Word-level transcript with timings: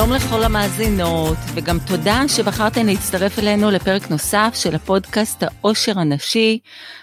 שלום 0.00 0.12
לכל 0.12 0.44
המאזינות, 0.44 1.36
וגם 1.54 1.78
תודה 1.86 2.22
שבחרתן 2.28 2.86
להצטרף 2.86 3.38
אלינו 3.38 3.70
לפרק 3.70 4.10
נוסף 4.10 4.50
של 4.54 4.74
הפודקאסט 4.74 5.42
העושר 5.42 6.00
הנשי. 6.00 6.58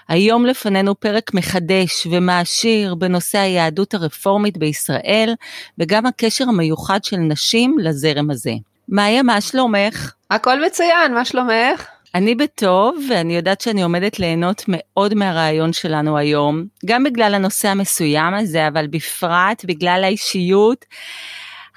היום 0.08 0.46
לפנינו 0.46 0.96
פרק 0.96 1.34
מחדש 1.34 2.08
ומעשיר 2.12 2.96
בנושא 2.96 3.40
היהדות 3.40 3.94
הרפורמית 3.94 4.58
בישראל, 4.58 5.34
וגם 5.78 6.06
הקשר 6.06 6.44
המיוחד 6.50 7.04
של 7.04 7.18
נשים 7.18 7.78
לזרם 7.80 8.30
הזה. 8.30 8.54
מאיה, 8.90 9.24
מה 9.24 9.42
שלומך? 9.42 10.14
הכל 10.32 10.66
מצוין, 10.66 11.14
מה 11.14 11.26
שלומך? 11.26 11.88
אני 12.16 12.36
בטוב, 12.36 12.98
ואני 13.10 13.36
יודעת 13.36 13.62
שאני 13.62 13.84
עומדת 13.84 14.20
ליהנות 14.20 14.64
מאוד 14.68 15.14
מהרעיון 15.14 15.74
שלנו 15.74 16.18
היום, 16.18 16.66
גם 16.86 17.04
בגלל 17.04 17.34
הנושא 17.36 17.68
המסוים 17.68 18.34
הזה, 18.34 18.68
אבל 18.68 18.88
בפרט 18.88 19.66
בגלל 19.66 20.02
האישיות 20.04 20.86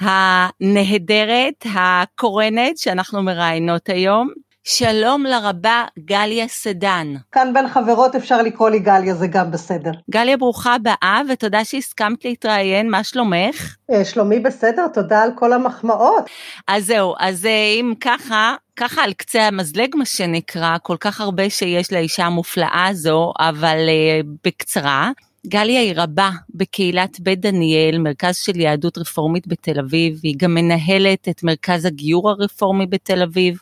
הנהדרת, 0.01 1.67
הקורנת, 1.75 2.79
שאנחנו 2.79 3.23
מראיינות 3.23 3.89
היום. 3.89 4.31
שלום 4.65 5.25
לרבה 5.27 5.85
גליה 5.99 6.49
סדן. 6.49 7.15
כאן 7.33 7.53
בין 7.55 7.69
חברות 7.69 8.15
אפשר 8.15 8.43
לקרוא 8.43 8.71
לי 8.71 8.79
גליה, 8.79 9.15
זה 9.15 9.27
גם 9.27 9.51
בסדר. 9.51 9.91
גליה, 10.11 10.37
ברוכה 10.37 10.75
הבאה, 10.75 11.21
ותודה 11.29 11.65
שהסכמת 11.65 12.25
להתראיין, 12.25 12.91
מה 12.91 13.05
שלומך? 13.05 13.77
אה, 13.91 14.05
שלומי 14.05 14.41
בסדר, 14.41 14.89
תודה 14.95 15.23
על 15.23 15.31
כל 15.35 15.53
המחמאות. 15.53 16.25
אז 16.69 16.87
זהו, 16.87 17.15
אז 17.19 17.47
אה, 17.47 17.75
אם 17.81 17.95
ככה, 18.01 18.55
ככה 18.77 19.03
על 19.03 19.13
קצה 19.13 19.43
המזלג 19.43 19.97
מה 19.97 20.05
שנקרא, 20.05 20.77
כל 20.83 20.97
כך 21.01 21.21
הרבה 21.21 21.51
שיש 21.51 21.93
לאישה 21.93 22.25
המופלאה 22.25 22.87
הזו, 22.89 23.33
אבל 23.39 23.79
uh, 23.79 24.27
בקצרה. 24.45 25.11
גליה 25.47 25.81
היא 25.81 25.93
רבה 25.97 26.31
בקהילת 26.55 27.21
בית 27.21 27.41
דניאל, 27.41 27.99
מרכז 27.99 28.37
של 28.37 28.61
יהדות 28.61 28.99
רפורמית 28.99 29.47
בתל 29.47 29.79
אביב, 29.79 30.21
היא 30.23 30.35
גם 30.39 30.55
מנהלת 30.55 31.29
את 31.29 31.43
מרכז 31.43 31.85
הגיור 31.85 32.31
הרפורמי 32.31 32.87
בתל 32.87 33.23
אביב, 33.23 33.59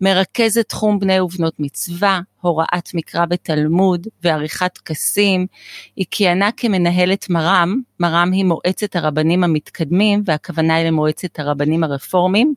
מרכזת 0.00 0.68
תחום 0.68 0.98
בני 0.98 1.20
ובנות 1.20 1.54
מצווה, 1.58 2.20
הוראת 2.46 2.94
מקרא 2.94 3.24
ותלמוד 3.30 4.06
ועריכת 4.22 4.70
טקסים. 4.74 5.46
היא 5.96 6.06
כיהנה 6.10 6.50
כמנהלת 6.56 7.30
מר"ם, 7.30 7.80
מר"ם 8.00 8.32
היא 8.32 8.44
מועצת 8.44 8.96
הרבנים 8.96 9.44
המתקדמים 9.44 10.22
והכוונה 10.26 10.74
היא 10.74 10.86
למועצת 10.86 11.38
הרבנים 11.38 11.84
הרפורמים. 11.84 12.54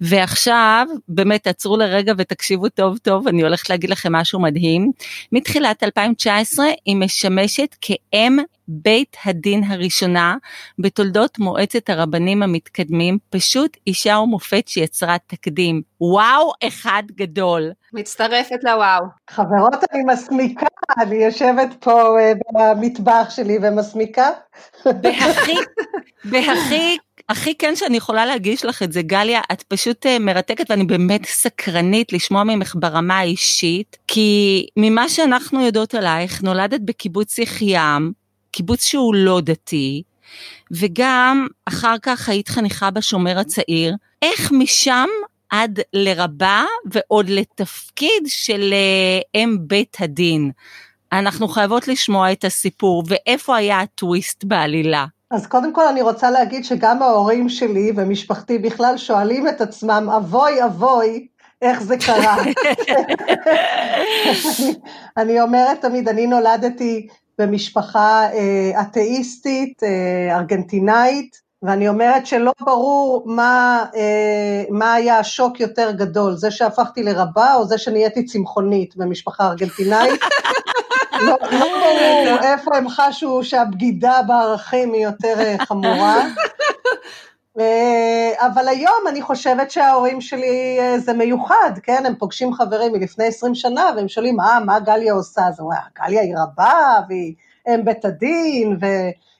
ועכשיו, 0.00 0.86
באמת 1.08 1.42
תעצרו 1.42 1.76
לרגע 1.76 2.12
ותקשיבו 2.18 2.68
טוב 2.68 2.98
טוב, 2.98 3.28
אני 3.28 3.42
הולכת 3.42 3.70
להגיד 3.70 3.90
לכם 3.90 4.12
משהו 4.12 4.40
מדהים. 4.40 4.92
מתחילת 5.32 5.82
2019 5.82 6.66
היא 6.84 6.96
משמשת 6.96 7.76
כאם 7.80 8.36
בית 8.68 9.16
הדין 9.24 9.64
הראשונה 9.64 10.36
בתולדות 10.78 11.38
מועצת 11.38 11.90
הרבנים 11.90 12.42
המתקדמים, 12.42 13.18
פשוט 13.30 13.76
אישה 13.86 14.18
ומופת 14.18 14.68
שיצרה 14.68 15.16
תקדים. 15.26 15.82
וואו 16.00 16.52
אחד 16.66 17.02
גדול. 17.14 17.70
מצטרפת 17.92 18.64
לוואו. 18.64 19.04
חברות, 19.30 19.84
אני 19.92 20.02
מסמיקה, 20.12 20.66
אני 21.00 21.16
יושבת 21.16 21.68
פה 21.80 22.02
uh, 22.02 22.38
במטבח 22.54 23.26
שלי 23.30 23.58
ומסמיקה. 23.62 24.30
בהכי, 24.84 25.56
בהכי 26.24 26.98
הכי 27.28 27.54
כן 27.54 27.76
שאני 27.76 27.96
יכולה 27.96 28.26
להגיש 28.26 28.64
לך 28.64 28.82
את 28.82 28.92
זה, 28.92 29.02
גליה, 29.02 29.40
את 29.52 29.62
פשוט 29.62 30.06
uh, 30.06 30.08
מרתקת 30.20 30.70
ואני 30.70 30.84
באמת 30.84 31.26
סקרנית 31.26 32.12
לשמוע 32.12 32.44
ממך 32.44 32.74
ברמה 32.78 33.18
האישית, 33.18 33.96
כי 34.06 34.66
ממה 34.76 35.08
שאנחנו 35.08 35.60
יודעות 35.60 35.94
עלייך, 35.94 36.42
נולדת 36.42 36.80
בקיבוץ 36.80 37.38
יחיעם, 37.38 38.12
קיבוץ 38.50 38.84
שהוא 38.84 39.14
לא 39.14 39.40
דתי, 39.40 40.02
וגם 40.70 41.46
אחר 41.66 41.94
כך 42.02 42.28
היית 42.28 42.48
חניכה 42.48 42.90
בשומר 42.90 43.38
הצעיר, 43.38 43.94
איך 44.22 44.52
משם 44.52 45.08
עד 45.50 45.80
לרבה 45.92 46.64
ועוד 46.90 47.28
לתפקיד 47.28 48.22
של 48.26 48.72
אה, 48.72 49.40
אם 49.40 49.56
בית 49.60 49.96
הדין. 50.00 50.50
אנחנו 51.12 51.48
חייבות 51.48 51.88
לשמוע 51.88 52.32
את 52.32 52.44
הסיפור, 52.44 53.02
ואיפה 53.06 53.56
היה 53.56 53.80
הטוויסט 53.80 54.44
בעלילה? 54.44 55.06
אז 55.30 55.46
קודם 55.46 55.72
כל 55.72 55.86
אני 55.86 56.02
רוצה 56.02 56.30
להגיד 56.30 56.64
שגם 56.64 57.02
ההורים 57.02 57.48
שלי 57.48 57.92
ומשפחתי 57.96 58.58
בכלל 58.58 58.96
שואלים 58.96 59.48
את 59.48 59.60
עצמם, 59.60 60.08
אבוי 60.16 60.64
אבוי, 60.64 61.26
איך 61.62 61.82
זה 61.82 61.96
קרה. 61.98 62.42
אני, 62.42 62.54
אני 65.16 65.40
אומרת 65.40 65.80
תמיד, 65.80 66.08
אני 66.08 66.26
נולדתי 66.26 67.08
במשפחה 67.38 68.26
אה, 68.32 68.82
אתאיסטית, 68.82 69.82
אה, 69.82 70.36
ארגנטינאית, 70.36 71.40
ואני 71.62 71.88
אומרת 71.88 72.26
שלא 72.26 72.52
ברור 72.60 73.22
מה, 73.26 73.84
אה, 73.96 74.64
מה 74.70 74.94
היה 74.94 75.18
השוק 75.18 75.60
יותר 75.60 75.90
גדול, 75.90 76.36
זה 76.36 76.50
שהפכתי 76.50 77.02
לרבה 77.02 77.54
או 77.54 77.66
זה 77.66 77.78
שנהייתי 77.78 78.24
צמחונית 78.24 78.96
במשפחה 78.96 79.46
ארגנטינאית. 79.46 80.20
לא, 81.26 81.36
לא 81.52 81.66
ברור 81.66 82.38
איפה 82.42 82.76
הם 82.76 82.88
חשו 82.88 83.44
שהבגידה 83.44 84.20
בערכים 84.26 84.92
היא 84.92 85.04
יותר 85.04 85.34
חמורה. 85.66 86.24
אה, 87.60 88.46
אבל 88.46 88.68
היום 88.68 89.04
אני 89.08 89.22
חושבת 89.22 89.70
שההורים 89.70 90.20
שלי 90.20 90.76
אה, 90.80 90.98
זה 90.98 91.12
מיוחד, 91.12 91.70
כן? 91.82 92.06
הם 92.06 92.14
פוגשים 92.14 92.52
חברים 92.52 92.92
מלפני 92.92 93.24
20 93.24 93.54
שנה 93.54 93.90
והם 93.96 94.08
שואלים, 94.08 94.40
אה, 94.40 94.60
מה 94.60 94.80
גליה 94.80 95.12
עושה? 95.12 95.46
אז 95.46 95.60
הוא 95.60 95.66
אומר, 95.66 95.82
גליה 95.98 96.22
היא 96.22 96.34
רבה 96.36 97.00
והיא 97.08 97.34
אם 97.68 97.84
בית 97.84 98.04
הדין, 98.04 98.76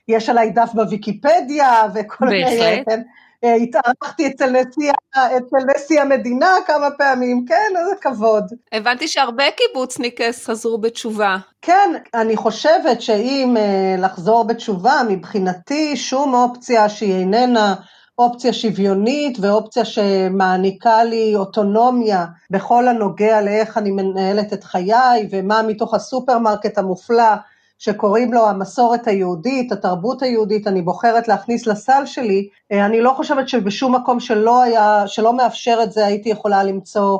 ויש 0.07 0.29
עליי 0.29 0.49
דף 0.49 0.69
בוויקיפדיה 0.73 1.83
וכל 1.93 2.25
מיני... 2.25 2.83
כן? 2.85 3.01
אה, 3.43 3.53
התארחתי 3.53 4.27
אצל 4.27 4.49
נשיא, 4.49 4.91
אצל 5.15 5.57
נשיא 5.75 6.01
המדינה 6.01 6.55
כמה 6.67 6.91
פעמים, 6.91 7.45
כן, 7.47 7.77
איזה 7.79 7.95
כבוד. 8.01 8.43
הבנתי 8.71 9.07
שהרבה 9.07 9.43
קיבוצניקס 9.51 10.45
חזרו 10.45 10.77
בתשובה. 10.77 11.37
כן, 11.61 11.93
אני 12.13 12.37
חושבת 12.37 13.01
שאם 13.01 13.55
לחזור 13.97 14.43
בתשובה, 14.43 15.01
מבחינתי 15.09 15.97
שום 15.97 16.33
אופציה 16.33 16.89
שהיא 16.89 17.19
איננה 17.19 17.75
אופציה 18.19 18.53
שוויונית 18.53 19.37
ואופציה 19.41 19.85
שמעניקה 19.85 21.03
לי 21.03 21.35
אוטונומיה 21.35 22.25
בכל 22.49 22.87
הנוגע 22.87 23.41
לאיך 23.41 23.77
אני 23.77 23.91
מנהלת 23.91 24.53
את 24.53 24.63
חיי 24.63 25.27
ומה 25.31 25.61
מתוך 25.61 25.93
הסופרמרקט 25.93 26.77
המופלא 26.77 27.33
שקוראים 27.79 28.33
לו 28.33 28.47
המסורת 28.47 29.07
היהודית, 29.07 29.71
התרבות 29.71 30.21
היהודית, 30.21 30.67
אני 30.67 30.81
בוחרת 30.81 31.27
להכניס 31.27 31.67
לסל 31.67 32.05
שלי, 32.05 32.47
אה, 32.71 32.85
אני 32.85 33.01
לא 33.01 33.13
חושבת 33.17 33.49
שבשום 33.49 33.95
מקום 33.95 34.19
שלא 34.19 34.61
היה, 34.61 35.07
שלא 35.07 35.33
מאפשר 35.33 35.79
את 35.83 35.91
זה 35.91 36.05
הייתי 36.05 36.29
יכולה 36.29 36.63
למצוא, 36.63 37.19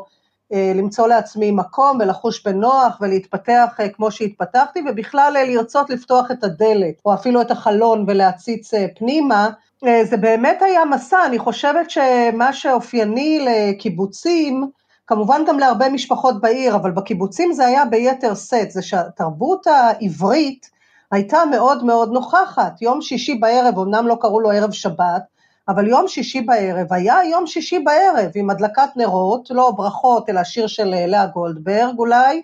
אה, 0.53 0.71
למצוא 0.75 1.07
לעצמי 1.07 1.51
מקום 1.51 1.97
ולחוש 2.01 2.43
בנוח 2.43 2.97
ולהתפתח 3.01 3.75
אה, 3.79 3.89
כמו 3.89 4.11
שהתפתחתי 4.11 4.79
ובכלל 4.89 5.35
לרצות 5.47 5.89
לפתוח 5.89 6.31
את 6.31 6.43
הדלת 6.43 6.95
או 7.05 7.13
אפילו 7.13 7.41
את 7.41 7.51
החלון 7.51 8.05
ולהציץ 8.07 8.71
פנימה, 8.95 9.49
זה 9.81 10.17
באמת 10.17 10.61
היה 10.61 10.85
מסע, 10.85 11.25
אני 11.25 11.39
חושבת 11.39 11.89
שמה 11.89 12.53
שאופייני 12.53 13.45
לקיבוצים, 13.45 14.69
כמובן 15.07 15.41
גם 15.47 15.59
להרבה 15.59 15.89
משפחות 15.89 16.41
בעיר, 16.41 16.75
אבל 16.75 16.91
בקיבוצים 16.91 17.53
זה 17.53 17.65
היה 17.65 17.85
ביתר 17.85 18.35
שאת, 18.35 18.71
זה 18.71 18.81
שהתרבות 18.81 19.67
העברית 19.67 20.69
הייתה 21.11 21.37
מאוד 21.51 21.85
מאוד 21.85 22.11
נוכחת. 22.11 22.81
יום 22.81 23.01
שישי 23.01 23.35
בערב, 23.35 23.79
אמנם 23.79 24.07
לא 24.07 24.17
קראו 24.21 24.39
לו 24.39 24.51
ערב 24.51 24.71
שבת, 24.71 25.23
אבל 25.67 25.87
יום 25.87 26.07
שישי 26.07 26.41
בערב 26.41 26.93
היה 26.93 27.17
יום 27.31 27.47
שישי 27.47 27.79
בערב 27.79 28.31
עם 28.35 28.49
הדלקת 28.49 28.89
נרות, 28.95 29.49
לא 29.49 29.71
ברכות, 29.71 30.29
אלא 30.29 30.43
שיר 30.43 30.67
של 30.67 31.05
לאה 31.07 31.25
גולדברג 31.25 31.97
אולי, 31.97 32.41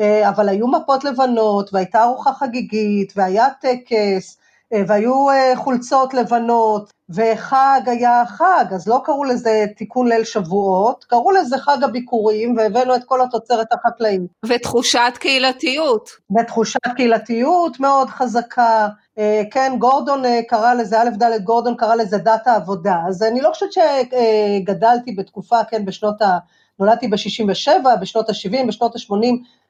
אה, 0.00 0.28
אבל 0.28 0.48
היו 0.48 0.68
מפות 0.68 1.04
לבנות, 1.04 1.74
והייתה 1.74 2.02
ארוחה 2.02 2.32
חגיגית, 2.32 3.12
והיה 3.16 3.48
טקס, 3.60 4.38
אה, 4.38 4.43
והיו 4.72 5.30
אה, 5.30 5.52
חולצות 5.56 6.14
לבנות, 6.14 6.92
וחג 7.10 7.80
היה 7.86 8.22
חג, 8.26 8.64
אז 8.74 8.88
לא 8.88 9.00
קראו 9.04 9.24
לזה 9.24 9.64
תיקון 9.76 10.08
ליל 10.08 10.24
שבועות, 10.24 11.04
קראו 11.04 11.30
לזה 11.30 11.58
חג 11.58 11.84
הביקורים, 11.84 12.56
והבאנו 12.56 12.94
את 12.94 13.04
כל 13.04 13.22
התוצרת 13.22 13.66
החקלאית. 13.72 14.20
ותחושת 14.46 15.12
קהילתיות. 15.18 16.10
ותחושת 16.38 16.80
קהילתיות 16.96 17.80
מאוד 17.80 18.08
חזקה. 18.08 18.88
אה, 19.18 19.42
כן, 19.50 19.72
גורדון 19.78 20.22
קרא 20.48 20.74
לזה, 20.74 21.00
א' 21.02 21.10
ד' 21.18 21.44
גורדון 21.44 21.76
קרא 21.76 21.94
לזה 21.94 22.18
דת 22.18 22.46
העבודה. 22.46 22.96
אז 23.08 23.22
אני 23.22 23.40
לא 23.40 23.50
חושבת 23.52 23.70
שגדלתי 23.72 25.12
בתקופה, 25.12 25.64
כן, 25.64 25.84
בשנות 25.84 26.22
ה... 26.22 26.38
נולדתי 26.78 27.08
ב-67, 27.08 27.70
בשנות 28.00 28.28
ה-70, 28.28 28.66
בשנות 28.66 28.96
ה-80, 28.96 29.26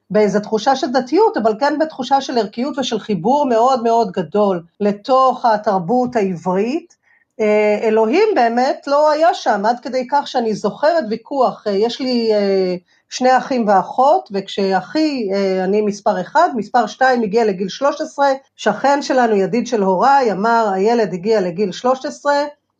באיזו 0.09 0.39
תחושה 0.39 0.75
של 0.75 0.91
דתיות, 0.91 1.37
אבל 1.37 1.53
כן 1.59 1.79
בתחושה 1.79 2.21
של 2.21 2.37
ערכיות 2.37 2.77
ושל 2.77 2.99
חיבור 2.99 3.45
מאוד 3.45 3.83
מאוד 3.83 4.11
גדול 4.11 4.63
לתוך 4.79 5.45
התרבות 5.45 6.15
העברית. 6.15 6.95
אה, 7.39 7.79
אלוהים 7.81 8.29
באמת 8.35 8.87
לא 8.87 9.11
היה 9.11 9.33
שם, 9.33 9.65
עד 9.65 9.79
כדי 9.79 10.07
כך 10.11 10.27
שאני 10.27 10.53
זוכרת 10.53 11.03
ויכוח, 11.09 11.67
אה, 11.67 11.71
יש 11.71 12.01
לי 12.01 12.33
אה, 12.33 12.75
שני 13.09 13.37
אחים 13.37 13.67
ואחות, 13.67 14.29
וכשאחי, 14.33 15.29
אני 15.63 15.81
מספר 15.81 16.21
אחד, 16.21 16.49
מספר 16.55 16.87
שתיים 16.87 17.21
הגיע 17.21 17.45
לגיל 17.45 17.69
13, 17.69 18.27
שכן 18.55 19.01
שלנו, 19.01 19.35
ידיד 19.35 19.67
של 19.67 19.83
הוריי, 19.83 20.31
אמר, 20.31 20.69
הילד 20.73 21.13
הגיע 21.13 21.41
לגיל 21.41 21.71
13, 21.71 22.33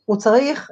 הוא 0.05 0.17
צריך 0.17 0.71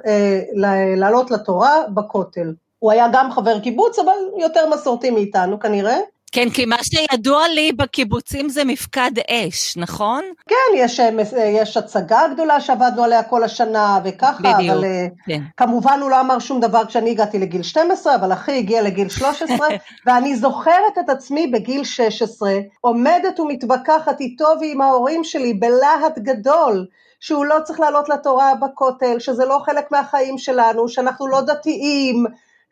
לעלות 0.96 1.30
לתורה 1.30 1.82
בכותל. 1.94 2.52
הוא 2.78 2.92
היה 2.92 3.06
גם 3.12 3.32
חבר 3.32 3.60
קיבוץ, 3.60 3.98
אבל 3.98 4.40
יותר 4.40 4.70
מסורתי 4.70 5.10
מאיתנו 5.10 5.60
כנראה. 5.60 5.96
כן, 6.34 6.50
כי 6.50 6.64
מה 6.64 6.76
שידוע 6.82 7.48
לי 7.48 7.72
בקיבוצים 7.72 8.48
זה 8.48 8.64
מפקד 8.64 9.10
אש, 9.30 9.76
נכון? 9.76 10.24
כן, 10.48 10.76
יש, 10.76 11.00
אה, 11.00 11.10
אה, 11.36 11.44
יש 11.44 11.76
הצגה 11.76 12.20
גדולה 12.32 12.60
שעבדנו 12.60 13.04
עליה 13.04 13.22
כל 13.22 13.44
השנה 13.44 14.00
וככה, 14.04 14.38
בדיוק, 14.42 14.70
אבל 14.70 14.84
אה, 14.84 15.06
כן. 15.26 15.40
כמובן 15.56 15.98
הוא 16.02 16.10
לא 16.10 16.20
אמר 16.20 16.38
שום 16.38 16.60
דבר 16.60 16.84
כשאני 16.86 17.10
הגעתי 17.10 17.38
לגיל 17.38 17.62
12, 17.62 18.14
אבל 18.14 18.32
אחי 18.32 18.58
הגיע 18.58 18.82
לגיל 18.82 19.08
13, 19.08 19.56
ואני 20.06 20.36
זוכרת 20.36 20.98
את 21.00 21.08
עצמי 21.08 21.46
בגיל 21.46 21.84
16, 21.84 22.52
עומדת 22.80 23.40
ומתווכחת 23.40 24.20
איתו 24.20 24.48
ועם 24.60 24.80
ההורים 24.80 25.24
שלי 25.24 25.54
בלהט 25.54 26.18
גדול. 26.18 26.86
שהוא 27.20 27.44
לא 27.44 27.56
צריך 27.64 27.80
לעלות 27.80 28.08
לתורה 28.08 28.54
בכותל, 28.54 29.18
שזה 29.18 29.44
לא 29.44 29.58
חלק 29.64 29.90
מהחיים 29.90 30.38
שלנו, 30.38 30.88
שאנחנו 30.88 31.28
לא 31.28 31.40
דתיים, 31.40 32.24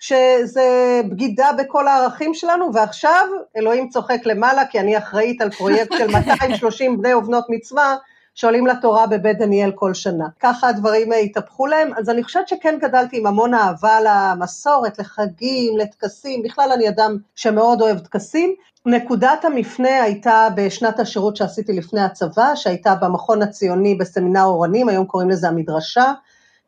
שזה 0.03 1.01
בגידה 1.11 1.51
בכל 1.59 1.89
הערכים 1.89 2.35
שלנו, 2.35 2.75
ועכשיו 2.75 3.27
אלוהים 3.57 3.89
צוחק 3.89 4.19
למעלה, 4.25 4.67
כי 4.67 4.81
אני 4.81 4.99
אחראית 4.99 5.41
על 5.41 5.51
פרויקט 5.51 5.93
של 5.99 6.07
230 6.17 6.99
בני 6.99 7.15
ובנות 7.15 7.45
מצווה, 7.49 7.97
שעולים 8.35 8.67
לתורה 8.67 9.07
בבית 9.07 9.39
דניאל 9.39 9.73
כל 9.75 9.95
שנה. 9.95 10.27
ככה 10.41 10.69
הדברים 10.69 11.13
התהפכו 11.13 11.67
להם, 11.67 11.91
אז 11.97 12.11
אני 12.11 12.25
חושבת 12.25 12.49
שכן 12.49 12.79
גדלתי 12.81 13.19
עם 13.19 13.27
המון 13.27 13.55
אהבה 13.55 13.99
למסורת, 14.05 14.99
לחגים, 14.99 15.79
לטקסים, 15.79 16.43
בכלל 16.43 16.73
אני 16.73 16.89
אדם 16.89 17.17
שמאוד 17.35 17.83
אוהב 17.83 17.99
טקסים. 17.99 18.55
נקודת 18.87 19.45
המפנה 19.45 20.03
הייתה 20.03 20.49
בשנת 20.55 21.01
השירות 21.01 21.37
שעשיתי 21.37 21.73
לפני 21.73 22.01
הצבא, 22.01 22.55
שהייתה 22.55 22.95
במכון 22.95 23.43
הציוני 23.43 23.95
בסמינר 23.95 24.45
אורנים, 24.45 24.89
היום 24.89 25.07
קוראים 25.07 25.31
לזה 25.31 25.49
המדרשה. 25.49 26.13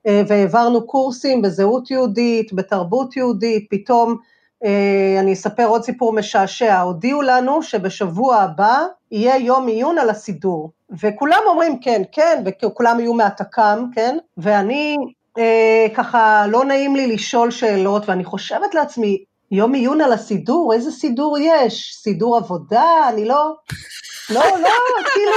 אה, 0.06 0.22
והעברנו 0.28 0.86
קורסים 0.86 1.42
בזהות 1.42 1.90
יהודית, 1.90 2.52
בתרבות 2.52 3.16
יהודית, 3.16 3.66
פתאום 3.70 4.16
אה, 4.64 5.16
אני 5.20 5.32
אספר 5.32 5.66
עוד 5.66 5.84
סיפור 5.84 6.12
משעשע, 6.12 6.80
הודיעו 6.80 7.22
לנו 7.22 7.62
שבשבוע 7.62 8.36
הבא 8.36 8.86
יהיה 9.10 9.36
יום 9.36 9.66
עיון 9.66 9.98
על 9.98 10.10
הסידור, 10.10 10.70
וכולם 11.02 11.40
אומרים 11.46 11.78
כן, 11.80 12.02
כן, 12.12 12.42
וכולם 12.46 13.00
יהיו 13.00 13.14
מהתק"ם, 13.14 13.86
כן, 13.94 14.16
ואני 14.36 14.96
אה, 15.38 15.86
ככה 15.94 16.46
לא 16.48 16.64
נעים 16.64 16.96
לי 16.96 17.06
לשאול 17.06 17.50
שאלות, 17.50 18.08
ואני 18.08 18.24
חושבת 18.24 18.74
לעצמי, 18.74 19.24
יום 19.50 19.74
עיון 19.74 20.00
על 20.00 20.12
הסידור, 20.12 20.72
איזה 20.72 20.90
סידור 20.90 21.38
יש? 21.40 21.94
סידור 22.02 22.36
עבודה? 22.36 23.08
אני 23.08 23.24
לא... 23.24 23.54
לא, 24.30 24.40
לא, 24.40 24.68
כאילו, 25.14 25.32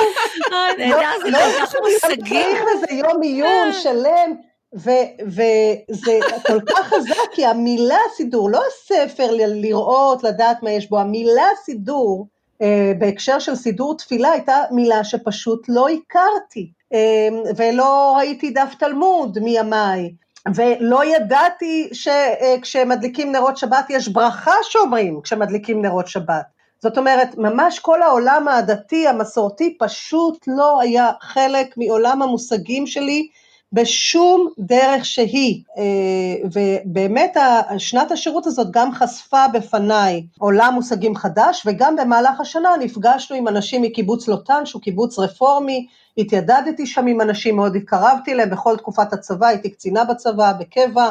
לא, 0.80 1.02
לא, 1.26 1.40
לא, 1.40 1.66
צריך 2.00 2.62
לזה 2.76 2.94
יום 2.94 3.22
עיון 3.22 3.74
שלם, 3.74 4.34
וזה 4.78 6.20
כל 6.48 6.62
כך 6.62 6.88
חזק, 6.88 7.32
כי 7.32 7.46
המילה 7.46 8.00
סידור, 8.16 8.50
לא 8.50 8.62
הספר 8.68 9.28
לראות, 9.32 10.24
לדעת 10.24 10.64
מה 10.64 10.72
יש 10.72 10.90
בו, 10.90 11.00
המילה 11.00 11.48
סידור, 11.64 12.28
אה, 12.62 12.92
בהקשר 13.00 13.40
של 13.40 13.56
סידור 13.56 13.98
תפילה, 13.98 14.32
הייתה 14.32 14.64
מילה 14.72 15.04
שפשוט 15.04 15.66
לא 15.70 15.88
הכרתי, 15.90 16.72
אה, 16.94 17.28
ולא 17.56 18.14
ראיתי 18.18 18.50
דף 18.50 18.74
תלמוד 18.80 19.40
מימיי, 19.40 20.12
ולא 20.56 21.06
ידעתי 21.06 21.90
שכשמדליקים 21.94 23.32
נרות 23.32 23.58
שבת 23.58 23.86
יש 23.90 24.08
ברכה 24.08 24.56
שאומרים 24.64 25.22
כשמדליקים 25.24 25.82
נרות 25.82 26.08
שבת. 26.08 26.46
זאת 26.80 26.98
אומרת, 26.98 27.38
ממש 27.38 27.80
כל 27.80 28.02
העולם 28.02 28.48
הדתי, 28.48 29.08
המסורתי, 29.08 29.78
פשוט 29.80 30.38
לא 30.48 30.82
היה 30.82 31.10
חלק 31.22 31.78
מעולם 31.78 32.22
המושגים 32.22 32.88
שלי, 32.88 33.28
בשום 33.74 34.48
דרך 34.60 35.06
שהיא, 35.06 35.64
אה, 35.78 36.48
ובאמת 36.54 37.38
שנת 37.78 38.12
השירות 38.12 38.48
הזאת 38.48 38.68
גם 38.72 38.92
חשפה 38.94 39.46
בפניי 39.54 40.26
עולם 40.40 40.74
מושגים 40.74 41.16
חדש, 41.16 41.64
וגם 41.66 41.96
במהלך 41.96 42.40
השנה 42.40 42.70
נפגשנו 42.80 43.38
עם 43.38 43.48
אנשים 43.48 43.82
מקיבוץ 43.82 44.28
לוטן, 44.28 44.66
שהוא 44.66 44.82
קיבוץ 44.82 45.20
רפורמי, 45.20 45.88
התיידדתי 46.18 46.86
שם 46.86 47.08
עם 47.08 47.22
אנשים, 47.22 47.56
מאוד 47.56 47.76
התקרבתי 47.76 48.34
אליהם 48.34 48.50
בכל 48.50 48.78
תקופת 48.78 49.14
הצבא, 49.14 49.48
הייתי 49.48 49.70
קצינה 49.70 50.04
בצבא, 50.04 50.54
בקבע, 50.60 51.10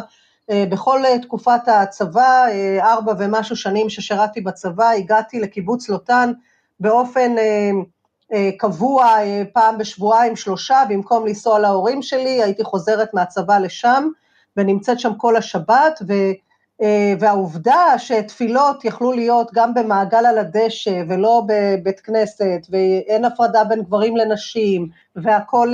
אה, 0.50 0.64
בכל 0.70 1.00
תקופת 1.22 1.60
הצבא, 1.66 2.46
אה, 2.48 2.92
ארבע 2.92 3.12
ומשהו 3.18 3.56
שנים 3.56 3.90
ששירתי 3.90 4.40
בצבא, 4.40 4.90
הגעתי 4.90 5.40
לקיבוץ 5.40 5.88
לוטן 5.88 6.32
באופן 6.80 7.38
אה, 7.38 7.70
קבוע 8.58 9.04
אה, 9.04 9.42
פעם 9.52 9.78
בשבועיים 9.78 10.36
שלושה, 10.36 10.82
במקום 10.88 11.26
לנסוע 11.26 11.58
להורים 11.58 12.02
שלי, 12.02 12.42
הייתי 12.42 12.64
חוזרת 12.64 13.14
מהצבא 13.14 13.58
לשם 13.58 14.08
ונמצאת 14.56 15.00
שם 15.00 15.14
כל 15.14 15.36
השבת, 15.36 16.02
ו, 16.08 16.12
אה, 16.82 17.14
והעובדה 17.20 17.98
שתפילות 17.98 18.84
יכלו 18.84 19.12
להיות 19.12 19.50
גם 19.54 19.74
במעגל 19.74 20.26
על 20.26 20.38
הדשא 20.38 21.02
ולא 21.08 21.42
בבית 21.46 22.00
כנסת, 22.00 22.66
ואין 22.70 23.24
הפרדה 23.24 23.64
בין 23.64 23.82
גברים 23.82 24.16
לנשים, 24.16 24.88
והכל 25.16 25.72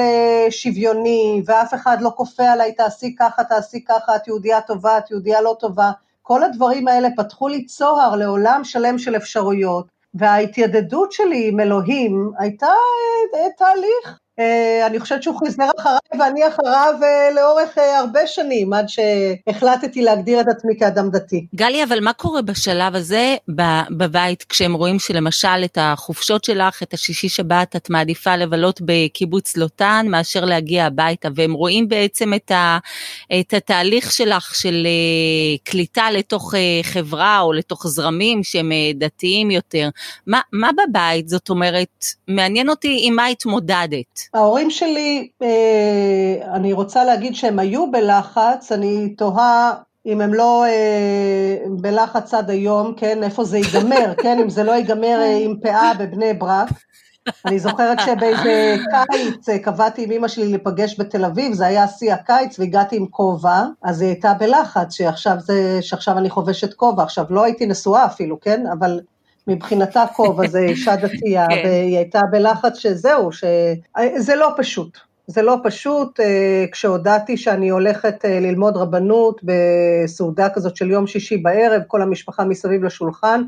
שוויוני, 0.50 1.42
ואף 1.46 1.74
אחד 1.74 2.00
לא 2.00 2.12
כופה 2.16 2.44
עליי 2.44 2.72
תעשי 2.72 3.14
ככה, 3.18 3.44
תעשי 3.44 3.84
ככה, 3.84 4.16
את 4.16 4.28
יהודייה 4.28 4.60
טובה, 4.60 4.98
את 4.98 5.10
יהודייה 5.10 5.40
לא 5.40 5.56
טובה, 5.60 5.90
כל 6.22 6.42
הדברים 6.42 6.88
האלה 6.88 7.08
פתחו 7.16 7.48
לי 7.48 7.64
צוהר 7.64 8.16
לעולם 8.16 8.60
שלם 8.64 8.98
של 8.98 9.16
אפשרויות. 9.16 9.91
וההתיידדות 10.14 11.12
שלי 11.12 11.48
עם 11.48 11.60
אלוהים 11.60 12.30
הייתה 12.38 12.66
אה, 13.34 13.48
תהליך. 13.58 14.21
אה, 14.42 14.86
אני 14.86 15.00
חושבת 15.00 15.22
שהוא 15.22 15.36
חזר 15.46 15.70
אחריי 15.78 15.98
ואני 16.18 16.48
אחריו 16.48 16.94
אה, 17.02 17.30
לאורך 17.34 17.78
הרבה 17.78 18.26
שנים, 18.26 18.72
עד 18.72 18.86
שהחלטתי 18.88 20.02
להגדיר 20.02 20.40
את 20.40 20.46
עצמי 20.48 20.78
כאדם 20.78 21.10
דתי. 21.10 21.46
גלי, 21.54 21.84
אבל 21.84 22.00
מה 22.00 22.12
קורה 22.12 22.42
בשלב 22.42 22.94
הזה 22.96 23.36
בבית, 23.90 24.42
כשהם 24.48 24.74
רואים 24.74 24.98
שלמשל 24.98 25.64
את 25.64 25.78
החופשות 25.80 26.44
שלך, 26.44 26.82
את 26.82 26.94
השישי 26.94 27.28
שבת, 27.28 27.76
את 27.76 27.90
מעדיפה 27.90 28.36
לבלות 28.36 28.80
בקיבוץ 28.84 29.56
לוטן 29.56 30.06
מאשר 30.08 30.44
להגיע 30.44 30.86
הביתה, 30.86 31.28
והם 31.34 31.52
רואים 31.52 31.88
בעצם 31.88 32.34
את, 32.34 32.50
ה, 32.50 32.78
את 33.40 33.54
התהליך 33.54 34.12
שלך 34.12 34.54
של 34.54 34.86
קליטה 35.64 36.10
לתוך 36.10 36.54
חברה 36.82 37.40
או 37.40 37.52
לתוך 37.52 37.86
זרמים 37.86 38.42
שהם 38.44 38.72
דתיים 38.94 39.50
יותר. 39.50 39.88
מה, 40.26 40.40
מה 40.52 40.70
בבית, 40.72 41.28
זאת 41.28 41.50
אומרת, 41.50 42.04
מעניין 42.28 42.68
אותי 42.68 43.00
עם 43.02 43.16
מה 43.16 43.26
התמודדת. 43.26 44.31
ההורים 44.34 44.70
שלי, 44.70 45.28
אה, 45.42 46.54
אני 46.54 46.72
רוצה 46.72 47.04
להגיד 47.04 47.34
שהם 47.34 47.58
היו 47.58 47.90
בלחץ, 47.90 48.72
אני 48.72 49.14
תוהה 49.18 49.72
אם 50.06 50.20
הם 50.20 50.34
לא 50.34 50.64
אה, 50.64 51.56
בלחץ 51.80 52.34
עד 52.34 52.50
היום, 52.50 52.94
כן, 52.96 53.22
איפה 53.22 53.44
זה 53.44 53.58
ייגמר, 53.58 54.14
כן, 54.22 54.38
אם 54.38 54.50
זה 54.50 54.64
לא 54.64 54.72
ייגמר 54.72 55.20
אה, 55.20 55.38
עם 55.40 55.56
פאה 55.62 55.94
בבני 55.94 56.34
ברק. 56.34 56.68
אני 57.46 57.58
זוכרת 57.58 57.98
שבאיזה 58.00 58.76
קיץ 59.10 59.62
קבעתי 59.62 60.04
עם 60.04 60.12
אמא 60.12 60.28
שלי 60.28 60.48
להיפגש 60.48 61.00
בתל 61.00 61.24
אביב, 61.24 61.52
זה 61.52 61.66
היה 61.66 61.88
שיא 61.88 62.12
הקיץ 62.12 62.58
והגעתי 62.58 62.96
עם 62.96 63.06
כובע, 63.06 63.64
אז 63.82 64.00
היא 64.00 64.08
הייתה 64.08 64.34
בלחץ 64.34 64.94
שעכשיו, 64.94 65.34
זה, 65.38 65.78
שעכשיו 65.80 66.18
אני 66.18 66.30
חובשת 66.30 66.74
כובע, 66.74 67.02
עכשיו 67.02 67.24
לא 67.30 67.44
הייתי 67.44 67.66
נשואה 67.66 68.04
אפילו, 68.04 68.40
כן, 68.40 68.66
אבל 68.66 69.00
מבחינתה 69.46 70.04
כובע 70.16 70.48
זה 70.48 70.58
אישה 70.68 70.96
דתייה, 70.96 71.46
כן. 71.48 71.62
והיא 71.64 71.96
הייתה 71.96 72.20
בלחץ 72.30 72.78
שזהו, 72.78 73.30
שזה 73.32 74.34
לא 74.36 74.52
פשוט. 74.56 74.98
זה 75.26 75.42
לא 75.42 75.56
פשוט, 75.64 76.20
אה, 76.20 76.64
כשהודעתי 76.72 77.36
שאני 77.36 77.68
הולכת 77.68 78.24
אה, 78.24 78.40
ללמוד 78.40 78.76
רבנות 78.76 79.40
בסעודה 79.44 80.48
כזאת 80.48 80.76
של 80.76 80.90
יום 80.90 81.06
שישי 81.06 81.36
בערב, 81.36 81.82
כל 81.86 82.02
המשפחה 82.02 82.44
מסביב 82.44 82.84
לשולחן, 82.84 83.42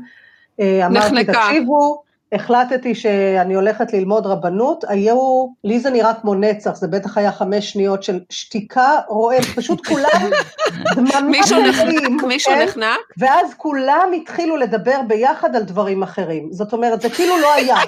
אה, 0.59 0.85
אמרתי, 0.85 1.25
תקשיבו, 1.25 2.03
החלטתי 2.31 2.95
שאני 2.95 3.53
הולכת 3.53 3.93
ללמוד 3.93 4.25
רבנות, 4.25 4.83
היו, 4.87 5.47
לי 5.63 5.79
זה 5.79 5.89
נראה 5.89 6.13
כמו 6.13 6.35
נצח, 6.35 6.75
זה 6.75 6.87
בטח 6.87 7.17
היה 7.17 7.31
חמש 7.31 7.71
שניות 7.71 8.03
של 8.03 8.19
שתיקה 8.29 8.99
רועם, 9.07 9.41
פשוט 9.41 9.87
כולם 9.87 10.29
דממים. 10.95 11.31
מישהו 11.31 11.61
נחנק, 11.61 12.23
מישהו 12.23 12.53
כן? 12.53 12.63
נחנק. 12.63 12.99
ואז 13.17 13.53
כולם 13.57 14.11
התחילו 14.15 14.57
לדבר 14.57 15.01
ביחד 15.07 15.55
על 15.55 15.63
דברים 15.63 16.03
אחרים. 16.03 16.47
זאת 16.51 16.73
אומרת, 16.73 17.01
זה 17.01 17.09
כאילו 17.09 17.37
לא 17.37 17.53
היה. 17.53 17.77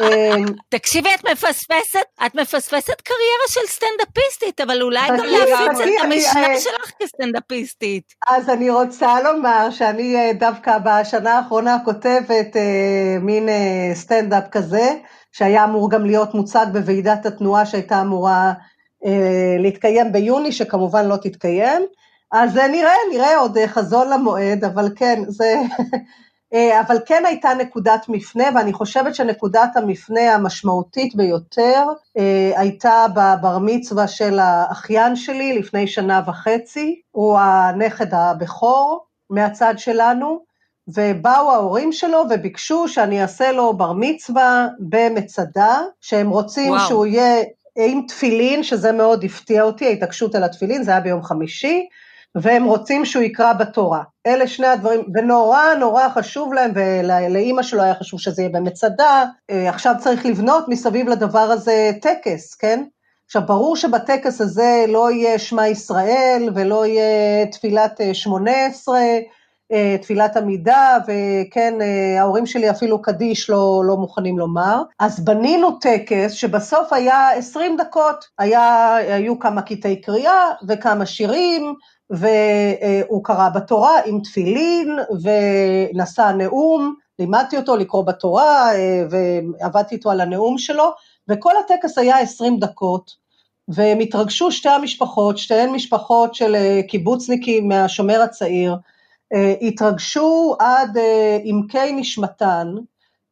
אמ, 0.00 0.44
תקשיבי, 0.68 1.08
את 1.14 1.24
מפספסת, 1.32 2.04
את 2.26 2.34
מפספסת 2.34 3.00
קריירה 3.00 3.46
של 3.48 3.60
סטנדאפיסטית, 3.66 4.60
אבל 4.60 4.82
אולי 4.82 5.08
גם 5.08 5.24
להפיץ 5.24 5.80
את 5.80 6.04
המשנה 6.04 6.46
אה, 6.46 6.60
שלך 6.60 6.90
כסטנדאפיסטית. 7.02 8.14
אז 8.28 8.50
אני 8.50 8.70
רוצה 8.70 9.22
לומר 9.22 9.70
שאני 9.70 10.16
אה, 10.16 10.32
דווקא 10.32 10.78
בשנה 10.84 11.38
האחרונה 11.38 11.76
כותבת 11.84 12.56
אה, 12.56 13.18
מין 13.40 13.94
סטנדאפ 13.94 14.44
כזה, 14.50 14.94
שהיה 15.32 15.64
אמור 15.64 15.90
גם 15.90 16.04
להיות 16.04 16.34
מוצג 16.34 16.66
בוועידת 16.72 17.26
התנועה 17.26 17.66
שהייתה 17.66 18.00
אמורה 18.00 18.52
להתקיים 19.58 20.12
ביוני, 20.12 20.52
שכמובן 20.52 21.06
לא 21.06 21.16
תתקיים. 21.16 21.82
אז 22.32 22.56
נראה, 22.56 22.92
נראה 23.12 23.38
עוד 23.38 23.58
חזון 23.66 24.08
למועד, 24.10 24.64
אבל 24.64 24.88
כן, 24.96 25.22
זה... 25.28 25.54
אה, 26.54 26.80
אבל 26.80 26.96
כן 27.06 27.22
הייתה 27.26 27.50
נקודת 27.58 28.08
מפנה, 28.08 28.44
ואני 28.54 28.72
חושבת 28.72 29.14
שנקודת 29.14 29.76
המפנה 29.76 30.34
המשמעותית 30.34 31.16
ביותר 31.16 31.86
אה, 32.18 32.52
הייתה 32.56 33.06
בבר 33.14 33.58
מצווה 33.58 34.08
של 34.08 34.38
האחיין 34.38 35.16
שלי 35.16 35.58
לפני 35.58 35.86
שנה 35.86 36.22
וחצי, 36.26 37.00
הוא 37.10 37.38
הנכד 37.38 38.14
הבכור 38.14 39.04
מהצד 39.30 39.74
שלנו, 39.76 40.49
ובאו 40.94 41.52
ההורים 41.52 41.92
שלו 41.92 42.24
וביקשו 42.30 42.88
שאני 42.88 43.22
אעשה 43.22 43.52
לו 43.52 43.72
בר 43.72 43.92
מצווה 43.92 44.68
במצדה, 44.78 45.80
שהם 46.00 46.30
רוצים 46.30 46.72
וואו. 46.72 46.88
שהוא 46.88 47.06
יהיה 47.06 47.42
עם 47.76 48.02
תפילין, 48.08 48.62
שזה 48.62 48.92
מאוד 48.92 49.24
הפתיע 49.24 49.62
אותי, 49.62 49.86
ההתעקשות 49.86 50.34
על 50.34 50.44
התפילין, 50.44 50.82
זה 50.82 50.90
היה 50.90 51.00
ביום 51.00 51.22
חמישי, 51.22 51.86
והם 52.34 52.64
רוצים 52.64 53.04
שהוא 53.04 53.22
יקרא 53.22 53.52
בתורה. 53.52 54.02
אלה 54.26 54.46
שני 54.46 54.66
הדברים, 54.66 55.00
ונורא 55.14 55.74
נורא 55.78 56.08
חשוב 56.08 56.54
להם, 56.54 56.72
ולאימא 56.74 57.62
שלו 57.62 57.82
היה 57.82 57.94
חשוב 57.94 58.20
שזה 58.20 58.42
יהיה 58.42 58.52
במצדה, 58.52 59.24
אה, 59.50 59.68
עכשיו 59.68 59.94
צריך 59.98 60.26
לבנות 60.26 60.68
מסביב 60.68 61.08
לדבר 61.08 61.38
הזה 61.38 61.92
טקס, 62.02 62.54
כן? 62.54 62.84
עכשיו, 63.26 63.42
ברור 63.46 63.76
שבטקס 63.76 64.40
הזה 64.40 64.84
לא 64.88 65.10
יהיה 65.10 65.38
שמע 65.38 65.68
ישראל, 65.68 66.48
ולא 66.54 66.86
יהיה 66.86 67.46
תפילת 67.46 68.00
אה, 68.00 68.14
שמונה 68.14 68.66
עשרה, 68.66 69.00
תפילת 70.02 70.36
עמידה, 70.36 70.98
וכן, 71.06 71.74
ההורים 72.18 72.46
שלי 72.46 72.70
אפילו 72.70 73.02
קדיש 73.02 73.50
לא, 73.50 73.82
לא 73.84 73.96
מוכנים 73.96 74.38
לומר. 74.38 74.82
אז 74.98 75.24
בנינו 75.24 75.70
טקס 75.70 76.32
שבסוף 76.32 76.92
היה 76.92 77.30
20 77.30 77.76
דקות, 77.76 78.24
היה, 78.38 78.94
היו 78.94 79.38
כמה 79.38 79.62
קטעי 79.62 80.00
קריאה 80.00 80.50
וכמה 80.68 81.06
שירים, 81.06 81.74
והוא 82.10 83.24
קרא 83.24 83.48
בתורה 83.48 84.00
עם 84.06 84.20
תפילין 84.20 84.98
ונשא 85.22 86.32
נאום, 86.38 86.94
לימדתי 87.18 87.56
אותו 87.56 87.76
לקרוא 87.76 88.04
בתורה 88.04 88.70
ועבדתי 89.10 89.94
איתו 89.94 90.10
על 90.10 90.20
הנאום 90.20 90.58
שלו, 90.58 90.90
וכל 91.28 91.52
הטקס 91.64 91.98
היה 91.98 92.18
20 92.18 92.58
דקות, 92.58 93.10
והם 93.68 93.98
התרגשו 93.98 94.52
שתי 94.52 94.68
המשפחות, 94.68 95.38
שתיהן 95.38 95.70
משפחות 95.70 96.34
של 96.34 96.56
קיבוצניקים 96.88 97.68
מהשומר 97.68 98.22
הצעיר, 98.22 98.76
התרגשו 99.62 100.56
עד 100.58 100.98
עמקי 101.44 101.92
נשמתן, 101.92 102.68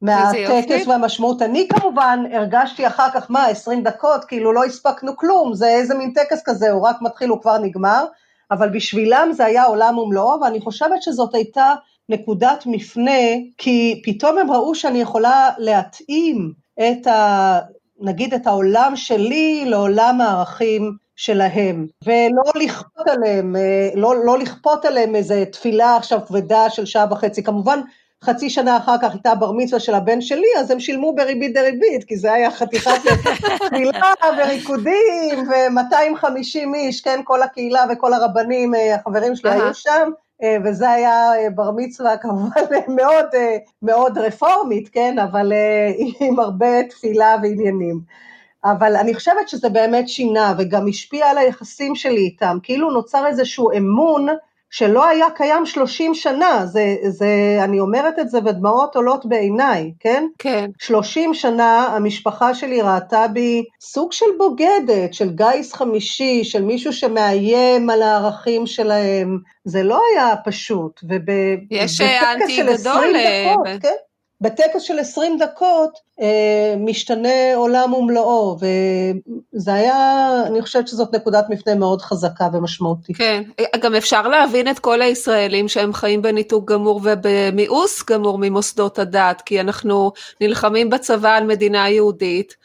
מהטקס 0.02 0.86
והמשמעות. 0.86 1.42
אני 1.42 1.68
כמובן 1.68 2.24
הרגשתי 2.32 2.86
אחר 2.86 3.10
כך, 3.14 3.30
מה, 3.30 3.46
20 3.46 3.82
דקות, 3.82 4.24
כאילו 4.24 4.52
לא 4.52 4.64
הספקנו 4.64 5.16
כלום, 5.16 5.54
זה 5.54 5.68
איזה 5.68 5.94
מין 5.94 6.12
טקס 6.12 6.42
כזה, 6.44 6.70
הוא 6.70 6.82
רק 6.82 6.96
מתחיל, 7.02 7.28
הוא 7.28 7.40
כבר 7.40 7.58
נגמר, 7.58 8.04
אבל 8.50 8.68
בשבילם 8.68 9.28
זה 9.32 9.44
היה 9.44 9.64
עולם 9.64 9.98
ומלואו, 9.98 10.40
ואני 10.40 10.60
חושבת 10.60 11.02
שזאת 11.02 11.34
הייתה 11.34 11.74
נקודת 12.08 12.62
מפנה, 12.66 13.20
כי 13.58 14.02
פתאום 14.04 14.38
הם 14.38 14.50
ראו 14.50 14.74
שאני 14.74 15.00
יכולה 15.00 15.50
להתאים 15.58 16.52
את 16.80 17.06
ה... 17.06 17.58
נגיד 18.00 18.34
את 18.34 18.46
העולם 18.46 18.96
שלי 18.96 19.64
לעולם 19.66 20.20
הערכים 20.20 20.92
שלהם, 21.18 21.86
ולא 22.04 22.52
לכפות 22.54 23.08
עליהם, 23.08 23.56
אה, 23.56 23.88
לא, 23.94 24.24
לא 24.24 24.38
לכפות 24.38 24.84
עליהם 24.84 25.14
איזה 25.14 25.44
תפילה 25.52 25.96
עכשיו 25.96 26.20
כבדה 26.26 26.70
של 26.70 26.86
שעה 26.86 27.06
וחצי, 27.10 27.42
כמובן 27.42 27.80
חצי 28.24 28.50
שנה 28.50 28.76
אחר 28.76 28.96
כך 29.02 29.12
הייתה 29.12 29.34
בר 29.34 29.52
מצווה 29.52 29.80
של 29.80 29.94
הבן 29.94 30.20
שלי, 30.20 30.46
אז 30.58 30.70
הם 30.70 30.80
שילמו 30.80 31.14
בריבית 31.14 31.54
דריבית, 31.54 32.04
כי 32.04 32.16
זה 32.16 32.32
היה 32.32 32.50
חתיכת 32.50 32.90
תפילה 33.66 34.12
וריקודים 34.38 35.48
ו-250 35.48 36.74
איש, 36.74 37.00
כן, 37.00 37.20
כל 37.24 37.42
הקהילה 37.42 37.84
וכל 37.90 38.12
הרבנים, 38.12 38.74
אה, 38.74 38.94
החברים 38.94 39.36
שלי 39.36 39.50
היו 39.50 39.74
שם, 39.74 40.10
אה, 40.42 40.56
וזה 40.64 40.90
היה 40.90 41.32
בר 41.54 41.70
מצווה 41.76 42.16
כמובן 42.22 42.62
מאוד, 42.88 43.26
מאוד 43.82 44.18
רפורמית, 44.18 44.88
כן, 44.88 45.18
אבל 45.18 45.52
עם 46.20 46.40
הרבה 46.40 46.82
תפילה 46.82 47.36
ועניינים. 47.42 48.00
אבל 48.64 48.96
אני 48.96 49.14
חושבת 49.14 49.48
שזה 49.48 49.68
באמת 49.68 50.08
שינה 50.08 50.54
וגם 50.58 50.88
השפיע 50.88 51.26
על 51.26 51.38
היחסים 51.38 51.94
שלי 51.94 52.20
איתם, 52.20 52.58
כאילו 52.62 52.90
נוצר 52.90 53.26
איזשהו 53.26 53.70
אמון 53.76 54.26
שלא 54.70 55.08
היה 55.08 55.26
קיים 55.34 55.66
30 55.66 56.14
שנה, 56.14 56.66
זה, 56.66 56.96
זה, 57.08 57.58
אני 57.64 57.80
אומרת 57.80 58.18
את 58.18 58.30
זה 58.30 58.38
ודמעות 58.44 58.96
עולות 58.96 59.26
בעיניי, 59.26 59.92
כן? 60.00 60.26
כן. 60.38 60.70
30 60.78 61.34
שנה 61.34 61.86
המשפחה 61.96 62.54
שלי 62.54 62.82
ראתה 62.82 63.26
בי 63.28 63.64
סוג 63.80 64.12
של 64.12 64.26
בוגדת, 64.38 65.14
של 65.14 65.30
גיס 65.30 65.72
חמישי, 65.74 66.44
של 66.44 66.62
מישהו 66.62 66.92
שמאיים 66.92 67.90
על 67.90 68.02
הערכים 68.02 68.66
שלהם, 68.66 69.38
זה 69.64 69.82
לא 69.82 70.00
היה 70.12 70.34
פשוט, 70.44 71.00
יש 71.70 72.00
אנטי 72.00 72.62
גדול. 72.62 73.04
דקות, 73.12 73.66
ב... 73.66 73.78
כן? 73.82 73.94
בטקס 74.40 74.82
של 74.82 74.98
20 74.98 75.38
דקות 75.38 75.90
אה, 76.20 76.74
משתנה 76.78 77.54
עולם 77.54 77.92
ומלואו, 77.92 78.56
וזה 78.56 79.74
היה, 79.74 80.28
אני 80.46 80.62
חושבת 80.62 80.88
שזאת 80.88 81.14
נקודת 81.14 81.44
מפנה 81.48 81.74
מאוד 81.74 82.02
חזקה 82.02 82.48
ומשמעותית. 82.52 83.16
כן, 83.16 83.42
גם 83.80 83.94
אפשר 83.94 84.28
להבין 84.28 84.68
את 84.68 84.78
כל 84.78 85.02
הישראלים 85.02 85.68
שהם 85.68 85.92
חיים 85.92 86.22
בניתוק 86.22 86.70
גמור 86.70 87.00
ובמיאוס 87.04 88.04
גמור 88.10 88.38
ממוסדות 88.40 88.98
הדת, 88.98 89.42
כי 89.46 89.60
אנחנו 89.60 90.12
נלחמים 90.40 90.90
בצבא 90.90 91.34
על 91.34 91.44
מדינה 91.44 91.88
יהודית. 91.88 92.56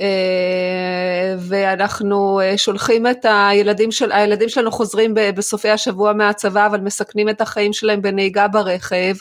אה, 0.00 1.34
ואנחנו 1.38 2.40
אה, 2.40 2.58
שולחים 2.58 3.06
את 3.06 3.26
הילדים 3.28 3.92
של, 3.92 4.12
הילדים 4.12 4.48
שלנו 4.48 4.70
חוזרים 4.70 5.14
בסופי 5.36 5.68
השבוע 5.68 6.12
מהצבא, 6.12 6.66
אבל 6.66 6.80
מסכנים 6.80 7.28
את 7.28 7.40
החיים 7.40 7.72
שלהם 7.72 8.02
בנהיגה 8.02 8.48
ברכב, 8.48 9.14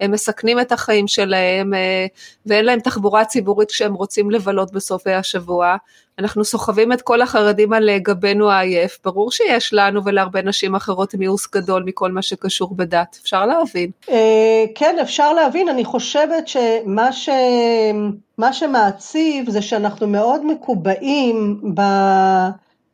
הם 0.00 0.10
מסכנים 0.10 0.60
את 0.60 0.72
החיים 0.72 1.08
שלהם, 1.08 1.74
אה, 1.74 2.06
ואין 2.46 2.64
להם 2.64 2.80
תחבורה 2.80 3.24
ציבורית 3.24 3.68
כשהם 3.70 3.94
רוצים 3.94 4.30
לבלות 4.30 4.72
בסופי 4.72 5.12
השבוע. 5.12 5.76
אנחנו 6.18 6.44
סוחבים 6.44 6.92
את 6.92 7.02
כל 7.02 7.22
החרדים 7.22 7.72
על 7.72 7.90
גבנו 7.98 8.50
העייף, 8.50 8.98
ברור 9.04 9.30
שיש 9.32 9.74
לנו 9.74 10.04
ולהרבה 10.04 10.42
נשים 10.42 10.74
אחרות 10.74 11.14
מיאוס 11.14 11.46
גדול 11.54 11.82
מכל 11.86 12.12
מה 12.12 12.22
שקשור 12.22 12.74
בדת, 12.76 13.18
אפשר 13.22 13.46
להבין. 13.46 13.90
כן, 14.74 14.96
אפשר 15.02 15.32
להבין, 15.32 15.68
אני 15.68 15.84
חושבת 15.84 16.48
שמה 16.48 17.12
ש... 17.12 17.28
מה 18.38 18.52
שמעציב 18.52 19.50
זה 19.50 19.62
שאנחנו 19.62 20.06
מאוד 20.06 20.46
מקובעים 20.46 21.60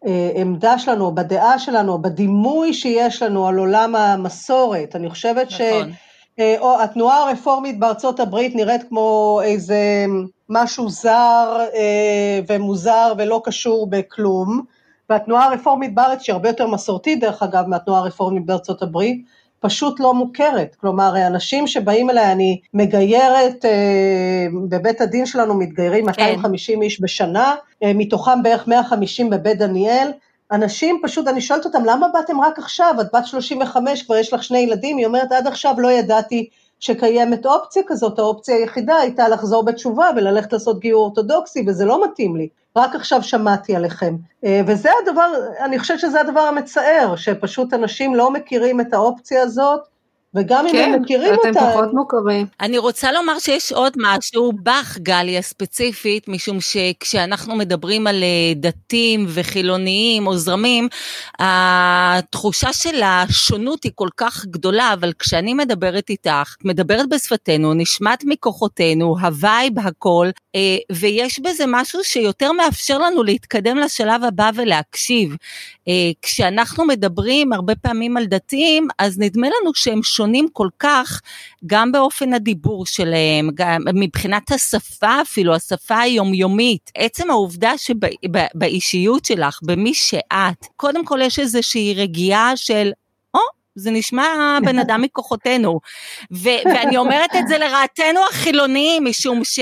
בעמדה 0.03 0.79
שלנו, 0.79 1.15
בדעה 1.15 1.59
שלנו, 1.59 1.99
בדימוי 2.03 2.75
שיש 2.75 3.23
לנו 3.23 3.49
על 3.49 3.59
עולם 3.59 3.97
המסורת. 3.97 4.97
אני 4.97 5.11
חושבת 5.11 5.47
נכון. 5.53 5.93
שהתנועה 6.41 7.29
הרפורמית 7.29 7.79
בארצות 7.79 8.21
הברית 8.21 8.55
נראית 8.55 8.83
כמו 8.89 9.41
איזה 9.45 10.07
משהו 10.49 10.91
זר 10.91 11.59
אה, 11.75 12.41
ומוזר 12.49 13.13
ולא 13.19 13.41
קשור 13.45 13.87
בכלום, 13.91 14.63
והתנועה 15.11 15.45
הרפורמית 15.45 15.95
בארץ, 15.95 16.23
שהיא 16.23 16.35
הרבה 16.35 16.49
יותר 16.49 16.67
מסורתית 16.67 17.21
דרך 17.21 17.43
אגב 17.43 17.67
מהתנועה 17.67 18.01
הרפורמית 18.01 18.47
בארצות 18.47 18.83
הברית, 18.83 19.25
פשוט 19.61 20.01
לא 20.01 20.15
מוכרת. 20.15 20.75
כלומר, 20.75 21.27
אנשים 21.27 21.67
שבאים 21.67 22.11
אליי, 22.11 22.33
אני 22.33 22.61
מגיירת, 22.75 23.65
אה, 23.65 24.47
בבית 24.69 25.01
הדין 25.01 25.27
שלנו 25.27 25.55
מתגיירים 25.55 26.07
250 26.07 26.77
כן. 26.77 26.83
איש 26.83 27.03
בשנה, 27.03 27.55
אה, 27.83 27.93
מתוכם 27.95 28.43
בערך 28.43 28.69
150 28.69 29.31
בבית 29.31 29.59
דניאל. 29.59 30.11
אנשים 30.53 31.01
פשוט, 31.03 31.29
אני 31.29 31.41
שואלת 31.41 31.65
אותם, 31.65 31.85
למה 31.85 32.09
באתם 32.09 32.41
רק 32.41 32.59
עכשיו? 32.59 32.95
את 33.01 33.07
בת 33.15 33.27
35, 33.27 34.03
כבר 34.03 34.17
יש 34.17 34.33
לך 34.33 34.43
שני 34.43 34.59
ילדים, 34.59 34.97
היא 34.97 35.07
אומרת, 35.07 35.33
עד 35.33 35.47
עכשיו 35.47 35.75
לא 35.79 35.93
ידעתי 35.93 36.49
שקיימת 36.81 37.47
אופציה 37.47 37.83
כזאת, 37.87 38.19
האופציה 38.19 38.57
היחידה 38.57 38.97
הייתה 38.97 39.29
לחזור 39.29 39.65
בתשובה 39.65 40.11
וללכת 40.17 40.53
לעשות 40.53 40.81
גיור 40.81 41.05
אורתודוקסי, 41.05 41.65
וזה 41.67 41.85
לא 41.85 42.05
מתאים 42.05 42.37
לי. 42.37 42.49
רק 42.77 42.95
עכשיו 42.95 43.23
שמעתי 43.23 43.77
עליכם. 43.77 44.17
אה, 44.45 44.61
וזה 44.67 44.91
הדבר, 45.03 45.33
אני 45.61 45.79
חושבת 45.79 46.01
שזה 46.01 46.21
הדבר 46.21 46.41
המצער, 46.41 47.17
שפשוט 47.17 47.75
אנשים 47.75 48.15
לא 48.15 48.31
מכירים 48.31 48.81
את 48.81 48.93
האופציה 48.95 49.43
הזאת, 49.43 49.81
וגם 50.35 50.67
כן, 50.73 50.89
אם 50.89 50.95
הם 50.95 51.03
מכירים 51.03 51.35
אותה... 51.35 51.43
כן, 51.43 51.51
אתם 51.51 51.61
פחות 51.73 51.95
מוכרים. 51.95 52.47
אני 52.61 52.79
רוצה 52.79 53.13
לומר 53.13 53.39
שיש 53.39 53.73
עוד 53.73 53.93
משהו 53.97 54.53
בך, 54.63 54.99
גליה, 54.99 55.43
ספציפית, 55.43 56.29
משום 56.29 56.59
שכשאנחנו 56.61 57.57
מדברים 57.57 58.07
על 58.07 58.23
אה, 58.23 58.53
דתיים 58.57 59.27
וחילוניים 59.29 60.27
או 60.27 60.37
זרמים, 60.37 60.89
התחושה 61.39 62.73
של 62.73 63.03
השונות 63.03 63.85
היא 63.85 63.93
כל 63.95 64.09
כך 64.17 64.45
גדולה, 64.47 64.93
אבל 64.93 65.13
כשאני 65.19 65.55
מדברת 65.55 66.11
איתך, 66.11 66.55
מדברת 66.65 67.09
בשפתנו, 67.09 67.75
נשמעת 67.75 68.25
מכוחותינו, 68.27 69.17
ה 69.21 69.31
vibe, 69.31 69.79
הכל, 69.79 70.29
אה, 70.55 70.77
ויש 70.93 71.41
בזה 71.41 71.65
משהו 71.67 72.05
שיותר 72.05 72.53
מאפשר 72.53 72.99
לנו 72.99 73.23
להתקדם 73.23 73.79
לשלב 73.79 74.25
הבא 74.25 74.51
ולהקשיב. 74.55 75.37
אה, 75.89 76.11
כשאנחנו 76.23 76.87
מדברים 76.87 77.53
הרבה 77.53 77.75
פעמים 77.75 78.17
על 78.17 78.27
דתיים, 78.27 78.89
אז 78.99 79.19
נדמה 79.19 79.47
לנו 79.47 79.75
שהם 79.75 80.03
שונים 80.03 80.24
כל 80.53 80.69
כך, 80.79 81.21
גם 81.67 81.93
באופן 81.93 82.35
הדיבור 82.35 82.87
שלהם, 82.87 83.51
גם 83.55 83.83
מבחינת 83.95 84.53
השפה 84.53 85.23
אפילו, 85.23 85.55
השפה 85.55 85.99
היומיומית. 85.99 86.91
עצם 86.95 87.31
העובדה 87.31 87.73
שבאישיות 87.79 89.25
שלך, 89.25 89.59
במי 89.63 89.95
שאת, 89.95 90.67
קודם 90.77 91.05
כל 91.05 91.19
יש 91.23 91.39
איזושהי 91.39 91.95
רגיעה 91.95 92.57
של, 92.57 92.91
זה 93.75 93.91
נשמע 93.91 94.59
בן 94.65 94.79
אדם 94.79 95.03
מכוחותינו. 95.03 95.81
ו- 96.33 96.65
ואני 96.65 96.97
אומרת 96.97 97.31
את 97.39 97.49
זה 97.49 97.59
לרעתנו 97.59 98.21
החילוניים, 98.31 99.05
משום 99.05 99.45
ש... 99.45 99.61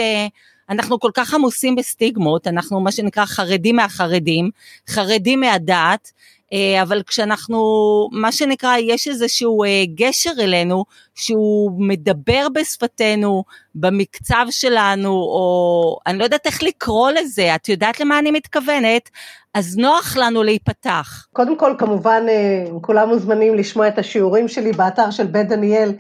אנחנו 0.71 1.01
כל 1.01 1.11
כך 1.15 1.35
עמוסים 1.35 1.77
בסטיגמות, 1.77 2.47
אנחנו 2.47 2.81
מה 2.81 2.93
שנקרא 2.93 3.25
חרדים 3.25 3.77
מהחרדים, 3.77 4.51
חרדים 4.89 5.41
מהדת, 5.41 6.13
אבל 6.83 7.03
כשאנחנו, 7.07 7.59
מה 8.13 8.33
שנקרא, 8.33 8.77
יש 8.79 9.09
איזשהו 9.09 9.65
אה, 9.65 9.85
גשר 9.95 10.33
אלינו, 10.39 10.85
שהוא 11.15 11.73
מדבר 11.79 12.47
בשפתנו, 12.55 13.45
במקצב 13.75 14.47
שלנו, 14.51 15.11
או 15.11 15.99
אני 16.07 16.19
לא 16.19 16.25
יודעת 16.25 16.47
איך 16.47 16.63
לקרוא 16.63 17.11
לזה, 17.11 17.55
את 17.55 17.69
יודעת 17.69 18.01
למה 18.01 18.19
אני 18.19 18.31
מתכוונת? 18.31 19.11
אז 19.55 19.77
נוח 19.77 20.17
לנו 20.17 20.43
להיפתח. 20.43 21.27
קודם 21.33 21.59
כל, 21.59 21.75
כמובן, 21.79 22.27
אה, 22.29 22.65
כולם 22.81 23.09
מוזמנים 23.09 23.55
לשמוע 23.55 23.89
את 23.89 23.99
השיעורים 23.99 24.49
שלי 24.49 24.73
באתר 24.73 25.11
של 25.11 25.27
בית 25.27 25.49
דניאל. 25.49 25.93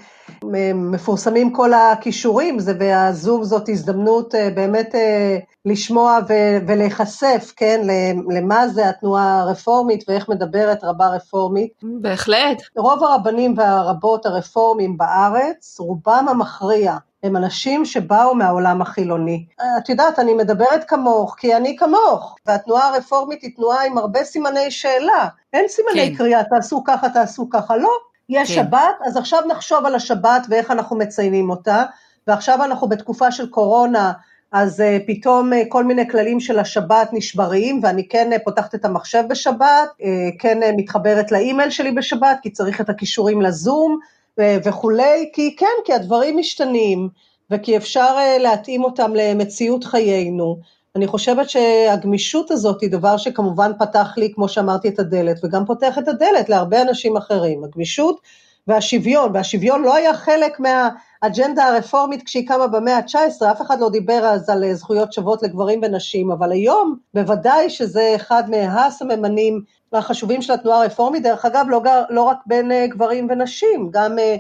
מפורסמים 0.75 1.53
כל 1.53 1.73
הכישורים, 1.73 2.59
זה 2.59 2.73
והזום 2.79 3.45
זאת 3.45 3.69
הזדמנות 3.69 4.35
אה, 4.35 4.51
באמת 4.51 4.95
אה, 4.95 5.39
לשמוע 5.65 6.19
ולהיחשף, 6.67 7.53
כן, 7.57 7.87
למה 8.31 8.69
זה 8.69 8.89
התנועה 8.89 9.41
הרפורמית 9.41 10.05
ואיך 10.09 10.29
מדברת 10.29 10.85
רבה 10.85 11.09
רפורמית. 11.09 11.73
בהחלט. 11.83 12.63
רוב 12.77 13.05
הרבנים 13.05 13.55
והרבות 13.57 14.27
הרפורמים 14.27 14.97
בארץ, 14.97 15.77
רובם 15.81 16.27
המכריע, 16.31 16.97
הם 17.23 17.37
אנשים 17.37 17.85
שבאו 17.85 18.35
מהעולם 18.35 18.83
החילוני. 18.83 19.47
את 19.79 19.89
יודעת, 19.89 20.19
אני 20.19 20.35
מדברת 20.35 20.85
כמוך, 20.85 21.37
כי 21.39 21.57
אני 21.57 21.77
כמוך, 21.77 22.37
והתנועה 22.47 22.89
הרפורמית 22.89 23.43
היא 23.43 23.57
תנועה 23.57 23.87
עם 23.87 23.99
הרבה 23.99 24.25
סימני 24.25 24.71
שאלה. 24.71 25.29
אין 25.53 25.69
סימני 25.69 26.11
כן. 26.11 26.17
קריאה, 26.17 26.45
תעשו 26.45 26.85
ככה, 26.85 27.09
תעשו 27.09 27.51
ככה, 27.51 27.77
לא. 27.77 27.91
יש 28.29 28.55
כן. 28.55 28.65
שבת, 28.65 28.97
אז 29.07 29.17
עכשיו 29.17 29.41
נחשוב 29.49 29.87
על 29.87 29.95
השבת 29.95 30.47
ואיך 30.49 30.71
אנחנו 30.71 30.97
מציינים 30.97 31.51
אותה, 31.51 31.85
ועכשיו 32.27 32.65
אנחנו 32.65 32.89
בתקופה 32.89 33.33
של 33.33 33.51
קורונה, 33.51 34.13
אז 34.53 34.81
uh, 34.81 35.07
פתאום 35.07 35.53
uh, 35.53 35.57
כל 35.69 35.85
מיני 35.85 36.09
כללים 36.09 36.41
של 36.41 36.59
השבת 36.59 37.09
נשברים, 37.13 37.81
ואני 37.83 38.09
כן 38.09 38.31
uh, 38.33 38.45
פותחת 38.45 38.75
את 38.75 38.85
המחשב 38.85 39.25
בשבת, 39.29 39.89
uh, 40.01 40.05
כן 40.39 40.63
uh, 40.63 40.67
מתחברת 40.77 41.33
לאימייל 41.33 41.71
שלי 41.71 41.93
בשבת, 41.93 42.39
כי 42.43 42.51
צריך 42.51 42.81
את 42.81 42.89
הכישורים 42.89 43.43
לזום 43.43 43.99
וכולי, 44.41 45.31
כי 45.33 45.57
כן, 45.57 45.67
כי 45.85 45.93
הדברים 45.93 46.37
משתנים, 46.37 47.09
וכי 47.51 47.77
אפשר 47.77 48.17
uh, 48.17 48.39
להתאים 48.39 48.85
אותם 48.85 49.13
למציאות 49.15 49.85
חיינו. 49.85 50.59
אני 50.97 51.07
חושבת 51.07 51.51
שהגמישות 51.51 52.51
הזאת 52.51 52.81
היא 52.81 52.91
דבר 52.91 53.17
שכמובן 53.17 53.73
פתח 53.79 54.15
לי, 54.17 54.33
כמו 54.35 54.49
שאמרתי, 54.49 54.89
את 54.89 54.99
הדלת, 54.99 55.45
וגם 55.45 55.67
פותח 55.67 55.99
את 55.99 56.09
הדלת 56.09 56.49
להרבה 56.49 56.83
אנשים 56.83 57.17
אחרים. 57.17 57.65
הגמישות 57.65 58.21
והשוויון, 58.67 59.31
והשוויון 59.35 59.83
לא 59.83 59.95
היה 59.95 60.15
חלק 60.15 60.61
מהאג'נדה 60.61 61.65
הרפורמית 61.65 62.23
כשהיא 62.23 62.49
קמה 62.49 62.67
במאה 62.67 62.97
ה-19, 62.97 63.53
אף 63.53 63.63
אחד 63.63 63.81
לא 63.81 63.91
דיבר 63.91 64.25
אז 64.25 64.51
על 64.51 64.73
זכויות 64.75 65.13
שוות 65.13 65.43
לגברים 65.43 65.81
ונשים, 65.83 66.31
אבל 66.31 66.53
היום 66.53 66.97
בוודאי 67.15 67.71
שזה 67.71 68.13
אחד 68.17 68.51
מהסממנים 68.51 69.63
החשובים 69.99 70.43
של 70.43 70.53
התנועה 70.53 70.83
הרפורמית, 70.83 71.23
דרך 71.23 71.45
אגב, 71.45 71.67
לא, 71.69 71.83
לא 72.11 72.23
רק 72.23 72.39
בין 72.47 72.73
אה, 72.73 72.87
גברים 72.87 73.27
ונשים, 73.31 73.89
גם 73.91 74.19
אה, 74.19 74.37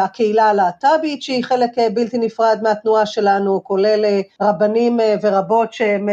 הקהילה 0.00 0.44
הלהט"בית 0.44 1.22
שהיא 1.22 1.44
חלק 1.44 1.78
אה, 1.78 1.90
בלתי 1.90 2.18
נפרד 2.18 2.58
מהתנועה 2.62 3.06
שלנו, 3.06 3.64
כולל 3.64 4.04
אה, 4.04 4.20
רבנים 4.42 5.00
ורבות 5.22 5.72
שהם 5.72 6.08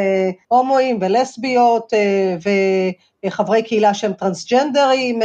הומואים 0.48 0.98
ולסביות 1.02 1.94
וחברי 3.26 3.64
קהילה 3.64 3.94
שהם 3.94 4.14
טרנסג'נדרים 4.14 5.20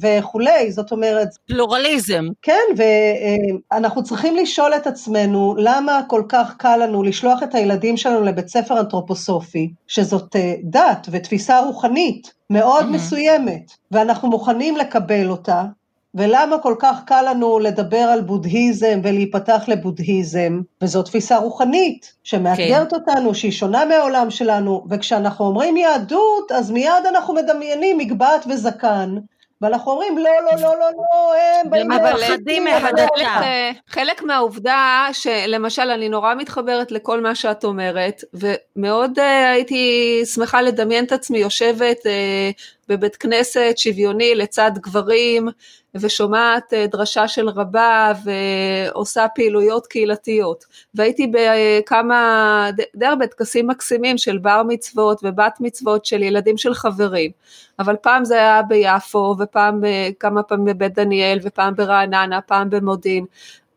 וכולי, 0.00 0.72
זאת 0.72 0.92
אומרת... 0.92 1.28
פלורליזם. 1.46 2.24
כן, 2.42 2.62
ואנחנו 2.76 4.02
צריכים 4.02 4.36
לשאול 4.36 4.74
את 4.74 4.86
עצמנו 4.86 5.54
למה 5.58 6.00
כל 6.08 6.22
כך 6.28 6.54
קל 6.58 6.76
לנו 6.76 7.02
לשלוח 7.02 7.42
את 7.42 7.54
הילדים 7.54 7.96
שלנו 7.96 8.24
לבית 8.24 8.48
ספר 8.48 8.80
אנתרופוסופי, 8.80 9.72
שזאת 9.86 10.36
דת 10.62 11.06
ותפיסה 11.10 11.60
רוחנית 11.60 12.32
מאוד 12.50 12.84
mm-hmm. 12.84 12.94
מסוימת, 12.94 13.72
ואנחנו 13.90 14.28
מוכנים 14.28 14.76
לקבל 14.76 15.30
אותה, 15.30 15.64
ולמה 16.14 16.58
כל 16.58 16.74
כך 16.78 17.00
קל 17.06 17.24
לנו 17.30 17.58
לדבר 17.58 17.96
על 17.98 18.20
בודהיזם 18.20 19.00
ולהיפתח 19.04 19.64
לבודהיזם, 19.68 20.60
וזו 20.82 21.02
תפיסה 21.02 21.38
רוחנית 21.38 22.12
שמאתגרת 22.24 22.90
כן. 22.90 22.96
אותנו, 22.96 23.34
שהיא 23.34 23.52
שונה 23.52 23.84
מהעולם 23.84 24.30
שלנו, 24.30 24.84
וכשאנחנו 24.90 25.44
אומרים 25.44 25.76
יהדות, 25.76 26.52
אז 26.52 26.70
מיד 26.70 27.06
אנחנו 27.08 27.34
מדמיינים 27.34 27.98
מגבעת 27.98 28.44
וזקן, 28.48 29.16
ואנחנו 29.60 29.92
אומרים, 29.92 30.18
לא, 30.18 30.30
לא, 30.44 30.52
לא, 30.56 30.78
לא, 30.78 30.90
לא, 30.96 31.34
הם 31.34 31.70
באים... 31.70 31.88
מפחדים 31.88 32.64
מהדתה. 32.64 33.40
חלק 33.88 34.22
מהעובדה 34.22 35.08
שלמשל, 35.12 35.90
אני 35.90 36.08
נורא 36.08 36.34
מתחברת 36.34 36.92
לכל 36.92 37.20
מה 37.20 37.34
שאת 37.34 37.64
אומרת, 37.64 38.24
ומאוד 38.34 39.18
uh, 39.18 39.22
הייתי 39.52 40.22
שמחה 40.24 40.62
לדמיין 40.62 41.04
את 41.04 41.12
עצמי 41.12 41.38
יושבת 41.38 41.98
uh, 41.98 42.62
בבית 42.90 43.16
כנסת 43.16 43.72
שוויוני 43.76 44.34
לצד 44.34 44.70
גברים, 44.74 45.48
ושומעת 45.94 46.72
uh, 46.72 46.90
דרשה 46.90 47.28
של 47.28 47.48
רבה 47.48 48.12
ועושה 48.24 49.26
פעילויות 49.34 49.86
קהילתיות. 49.86 50.64
והייתי 50.94 51.32
בכמה, 51.32 52.70
די 52.94 53.06
הרבה 53.06 53.26
טקסים 53.26 53.66
מקסימים 53.66 54.18
של 54.18 54.38
בר 54.38 54.62
מצוות 54.68 55.20
ובת 55.22 55.56
מצוות 55.60 56.04
של 56.04 56.22
ילדים 56.22 56.56
של 56.56 56.74
חברים. 56.74 57.30
אבל 57.78 57.96
פעם 57.96 58.24
זה 58.24 58.34
היה 58.34 58.62
ביפו, 58.62 59.36
ופעם 59.38 59.82
כמה 60.20 60.42
פעמים 60.42 60.64
בבית 60.64 60.94
דניאל, 60.94 61.38
ופעם 61.42 61.74
ברעננה, 61.74 62.40
פעם 62.40 62.70
במודיעין, 62.70 63.24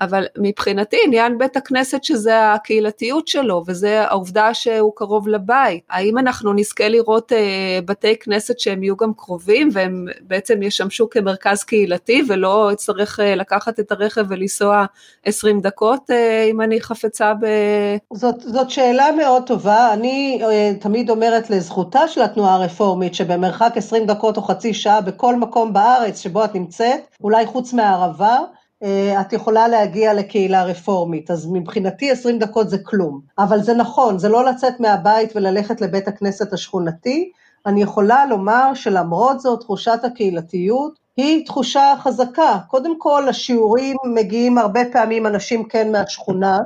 אבל 0.03 0.25
מבחינתי 0.37 0.97
עניין 1.05 1.37
בית 1.37 1.57
הכנסת 1.57 2.03
שזה 2.03 2.51
הקהילתיות 2.51 3.27
שלו 3.27 3.63
וזה 3.67 4.01
העובדה 4.01 4.53
שהוא 4.53 4.91
קרוב 4.95 5.27
לבית. 5.27 5.83
האם 5.89 6.17
אנחנו 6.17 6.53
נזכה 6.53 6.87
לראות 6.87 7.33
אה, 7.33 7.79
בתי 7.85 8.15
כנסת 8.19 8.59
שהם 8.59 8.83
יהיו 8.83 8.97
גם 8.97 9.13
קרובים 9.17 9.69
והם 9.71 10.05
בעצם 10.21 10.63
ישמשו 10.63 11.09
כמרכז 11.09 11.63
קהילתי 11.63 12.23
ולא 12.27 12.71
אצטרך 12.71 13.19
אה, 13.19 13.35
לקחת 13.35 13.79
את 13.79 13.91
הרכב 13.91 14.25
ולנסוע 14.29 14.85
20 15.25 15.61
דקות 15.61 16.11
אה, 16.11 16.43
אם 16.51 16.61
אני 16.61 16.81
חפצה 16.81 17.33
ב... 17.33 17.45
זאת, 18.13 18.41
זאת 18.41 18.69
שאלה 18.69 19.11
מאוד 19.17 19.43
טובה, 19.45 19.93
אני 19.93 20.41
אה, 20.43 20.71
תמיד 20.79 21.09
אומרת 21.09 21.49
לזכותה 21.49 22.07
של 22.07 22.21
התנועה 22.21 22.55
הרפורמית 22.55 23.15
שבמרחק 23.15 23.73
20 23.75 24.05
דקות 24.05 24.37
או 24.37 24.41
חצי 24.41 24.73
שעה 24.73 25.01
בכל 25.01 25.35
מקום 25.35 25.73
בארץ 25.73 26.19
שבו 26.19 26.43
את 26.43 26.55
נמצאת, 26.55 27.01
אולי 27.23 27.45
חוץ 27.45 27.73
מהערבה, 27.73 28.37
את 29.21 29.33
יכולה 29.33 29.67
להגיע 29.67 30.13
לקהילה 30.13 30.63
רפורמית, 30.63 31.31
אז 31.31 31.47
מבחינתי 31.51 32.11
20 32.11 32.39
דקות 32.39 32.69
זה 32.69 32.77
כלום. 32.77 33.21
אבל 33.37 33.61
זה 33.61 33.73
נכון, 33.73 34.19
זה 34.19 34.29
לא 34.29 34.45
לצאת 34.45 34.79
מהבית 34.79 35.35
וללכת 35.35 35.81
לבית 35.81 36.07
הכנסת 36.07 36.53
השכונתי, 36.53 37.31
אני 37.65 37.83
יכולה 37.83 38.25
לומר 38.25 38.73
שלמרות 38.73 39.39
זאת 39.39 39.59
תחושת 39.59 39.99
הקהילתיות 40.03 40.99
היא 41.17 41.45
תחושה 41.45 41.93
חזקה. 41.99 42.57
קודם 42.67 42.99
כל, 42.99 43.29
השיעורים 43.29 43.97
מגיעים 44.05 44.57
הרבה 44.57 44.81
פעמים 44.91 45.27
אנשים 45.27 45.63
כן 45.63 45.91
מהשכונה. 45.91 46.59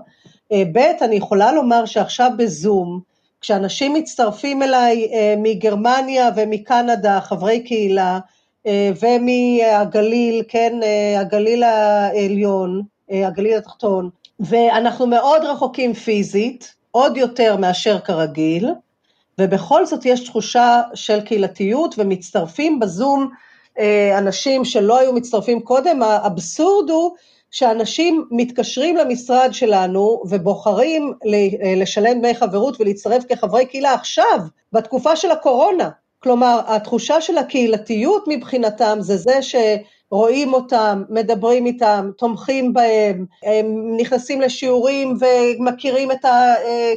אה, 0.51 0.63
ב', 0.73 0.77
אני 0.77 1.15
יכולה 1.15 1.51
לומר 1.51 1.85
שעכשיו 1.85 2.31
בזום, 2.37 2.99
כשאנשים 3.41 3.93
מצטרפים 3.93 4.63
אליי 4.63 5.09
אה, 5.13 5.35
מגרמניה 5.37 6.29
ומקנדה, 6.35 7.21
חברי 7.21 7.63
קהילה, 7.63 8.13
אה, 8.13 8.19
ומהגליל, 9.01 10.43
כן, 10.47 10.79
אה, 10.83 11.19
הגליל 11.19 11.63
העליון, 11.63 12.81
אה, 13.11 13.27
הגליל 13.27 13.57
התחתון, 13.57 14.09
ואנחנו 14.39 15.07
מאוד 15.07 15.43
רחוקים 15.43 15.93
פיזית, 15.93 16.75
עוד 16.91 17.17
יותר 17.17 17.55
מאשר 17.57 17.99
כרגיל, 17.99 18.69
ובכל 19.39 19.85
זאת 19.85 20.05
יש 20.05 20.23
תחושה 20.23 20.81
של 20.93 21.21
קהילתיות 21.21 21.95
ומצטרפים 21.97 22.79
בזום 22.79 23.29
אנשים 24.17 24.65
שלא 24.65 24.99
היו 24.99 25.13
מצטרפים 25.13 25.59
קודם, 25.59 26.01
האבסורד 26.01 26.89
הוא 26.89 27.11
שאנשים 27.51 28.27
מתקשרים 28.31 28.97
למשרד 28.97 29.49
שלנו 29.51 30.21
ובוחרים 30.29 31.13
לשלם 31.75 32.19
דמי 32.19 32.35
חברות 32.35 32.81
ולהצטרף 32.81 33.23
כחברי 33.29 33.65
קהילה 33.65 33.93
עכשיו, 33.93 34.39
בתקופה 34.73 35.15
של 35.15 35.31
הקורונה, 35.31 35.89
כלומר, 36.19 36.61
התחושה 36.67 37.21
של 37.21 37.37
הקהילתיות 37.37 38.23
מבחינתם 38.27 38.97
זה 38.99 39.17
זה 39.17 39.39
שרואים 39.41 40.53
אותם, 40.53 41.03
מדברים 41.09 41.65
איתם, 41.65 42.09
תומכים 42.17 42.73
בהם, 42.73 43.25
הם 43.43 43.97
נכנסים 43.97 44.41
לשיעורים 44.41 45.17
ומכירים 45.19 46.11
את 46.11 46.25
ה... 46.25 46.53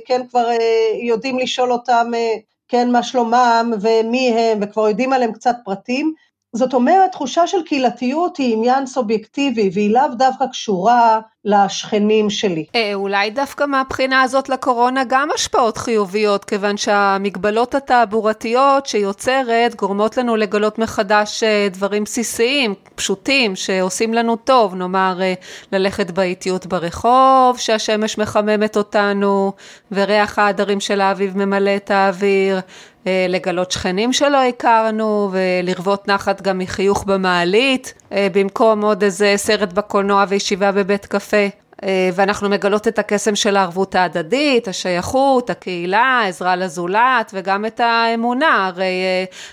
כן, 0.06 0.26
כבר 0.28 0.50
אה, 0.50 0.56
יודעים 1.02 1.38
לשאול 1.38 1.72
אותם, 1.72 2.10
אה, 2.14 2.34
כן, 2.68 2.90
מה 2.90 3.02
שלומם 3.02 3.72
ומי 3.80 4.28
הם, 4.28 4.58
וכבר 4.62 4.88
יודעים 4.88 5.12
עליהם 5.12 5.32
קצת 5.32 5.56
פרטים. 5.64 6.14
זאת 6.52 6.74
אומרת, 6.74 7.12
תחושה 7.12 7.46
של 7.46 7.62
קהילתיות 7.62 8.36
היא 8.36 8.56
עניין 8.56 8.86
סובייקטיבי, 8.86 9.70
והיא 9.72 9.90
לאו 9.94 10.08
דווקא 10.18 10.46
קשורה 10.46 11.20
לשכנים 11.44 12.30
שלי. 12.30 12.64
אה, 12.74 12.94
אולי 12.94 13.30
דווקא 13.30 13.64
מהבחינה 13.64 14.22
הזאת 14.22 14.48
לקורונה 14.48 15.02
גם 15.08 15.28
השפעות 15.34 15.76
חיוביות, 15.76 16.44
כיוון 16.44 16.76
שהמגבלות 16.76 17.74
התעבורתיות 17.74 18.86
שיוצרת 18.86 19.74
גורמות 19.74 20.16
לנו 20.16 20.36
לגלות 20.36 20.78
מחדש 20.78 21.42
אה, 21.42 21.68
דברים 21.70 22.04
בסיסיים, 22.04 22.74
פשוטים, 22.94 23.56
שעושים 23.56 24.14
לנו 24.14 24.36
טוב, 24.36 24.74
נאמר 24.74 25.18
אה, 25.22 25.34
ללכת 25.72 26.10
באיטיות 26.10 26.66
ברחוב, 26.66 27.58
שהשמש 27.58 28.18
מחממת 28.18 28.76
אותנו, 28.76 29.52
וריח 29.92 30.38
העדרים 30.38 30.80
של 30.80 31.00
האביב 31.00 31.36
ממלא 31.36 31.76
את 31.76 31.90
האוויר, 31.90 32.60
אה, 33.06 33.26
לגלות 33.28 33.70
שכנים 33.70 34.12
שלא 34.12 34.42
הכרנו 34.42 35.30
ולרוות 35.32 36.08
נחת 36.08 36.42
גם 36.42 36.58
מחיוך 36.58 37.04
במעלית 37.04 37.94
במקום 38.12 38.84
עוד 38.84 39.02
איזה 39.02 39.32
סרט 39.36 39.72
בקולנוע 39.72 40.24
וישיבה 40.28 40.72
בבית 40.72 41.06
קפה. 41.06 41.46
אה, 41.84 42.10
ואנחנו 42.14 42.48
מגלות 42.48 42.88
את 42.88 42.98
הקסם 42.98 43.34
של 43.34 43.56
הערבות 43.56 43.94
ההדדית, 43.94 44.68
השייכות, 44.68 45.50
הקהילה, 45.50 46.22
עזרה 46.26 46.56
לזולת 46.56 47.30
וגם 47.34 47.66
את 47.66 47.80
האמונה, 47.80 48.66
הרי 48.66 48.92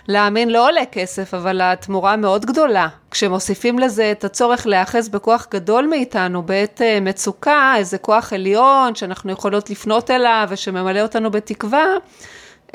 להאמין 0.07 0.49
לא 0.49 0.67
עולה 0.67 0.85
כסף, 0.91 1.33
אבל 1.33 1.61
התמורה 1.63 2.15
מאוד 2.15 2.45
גדולה. 2.45 2.87
כשמוסיפים 3.11 3.79
לזה 3.79 4.11
את 4.11 4.23
הצורך 4.23 4.67
להיאחז 4.67 5.09
בכוח 5.09 5.47
גדול 5.51 5.87
מאיתנו 5.87 6.43
בעת 6.43 6.81
מצוקה, 7.01 7.73
איזה 7.77 7.97
כוח 7.97 8.33
עליון 8.33 8.95
שאנחנו 8.95 9.31
יכולות 9.31 9.69
לפנות 9.69 10.11
אליו 10.11 10.47
ושממלא 10.49 11.01
אותנו 11.01 11.31
בתקווה, 11.31 11.85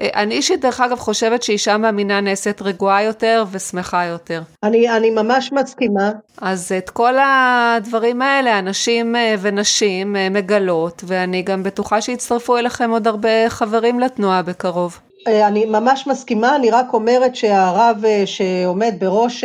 אני 0.00 0.34
אישית 0.34 0.60
דרך 0.60 0.80
אגב 0.80 0.98
חושבת 0.98 1.42
שאישה 1.42 1.76
מאמינה 1.76 2.20
נעשית 2.20 2.62
רגועה 2.62 3.02
יותר 3.02 3.44
ושמחה 3.50 4.04
יותר. 4.04 4.42
אני, 4.62 4.90
אני 4.96 5.10
ממש 5.10 5.52
מסכימה. 5.52 6.10
אז 6.40 6.72
את 6.78 6.90
כל 6.90 7.14
הדברים 7.18 8.22
האלה 8.22 8.58
אנשים 8.58 9.16
אה, 9.16 9.34
ונשים 9.40 10.16
אה, 10.16 10.28
מגלות 10.30 11.04
ואני 11.06 11.42
גם 11.42 11.62
בטוחה 11.62 12.00
שיצטרפו 12.00 12.56
אליכם 12.56 12.90
עוד 12.90 13.06
הרבה 13.06 13.48
חברים 13.48 14.00
לתנועה 14.00 14.42
בקרוב. 14.42 14.98
אה, 15.28 15.48
אני 15.48 15.64
ממש 15.64 16.06
מסכימה, 16.06 16.56
אני 16.56 16.70
רק 16.70 16.92
אומרת 16.92 17.36
שהרב 17.36 18.04
שעומד 18.24 18.94
בראש 18.98 19.44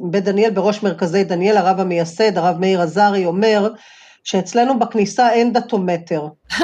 בית 0.00 0.24
דניאל, 0.24 0.50
בראש 0.50 0.82
מרכזי 0.82 1.24
דניאל, 1.24 1.56
הרב 1.56 1.80
המייסד, 1.80 2.38
הרב 2.38 2.60
מאיר 2.60 2.82
עזרי, 2.82 3.26
אומר 3.26 3.68
שאצלנו 4.26 4.78
בכניסה 4.78 5.32
אין 5.32 5.52
דתומטר. 5.52 6.26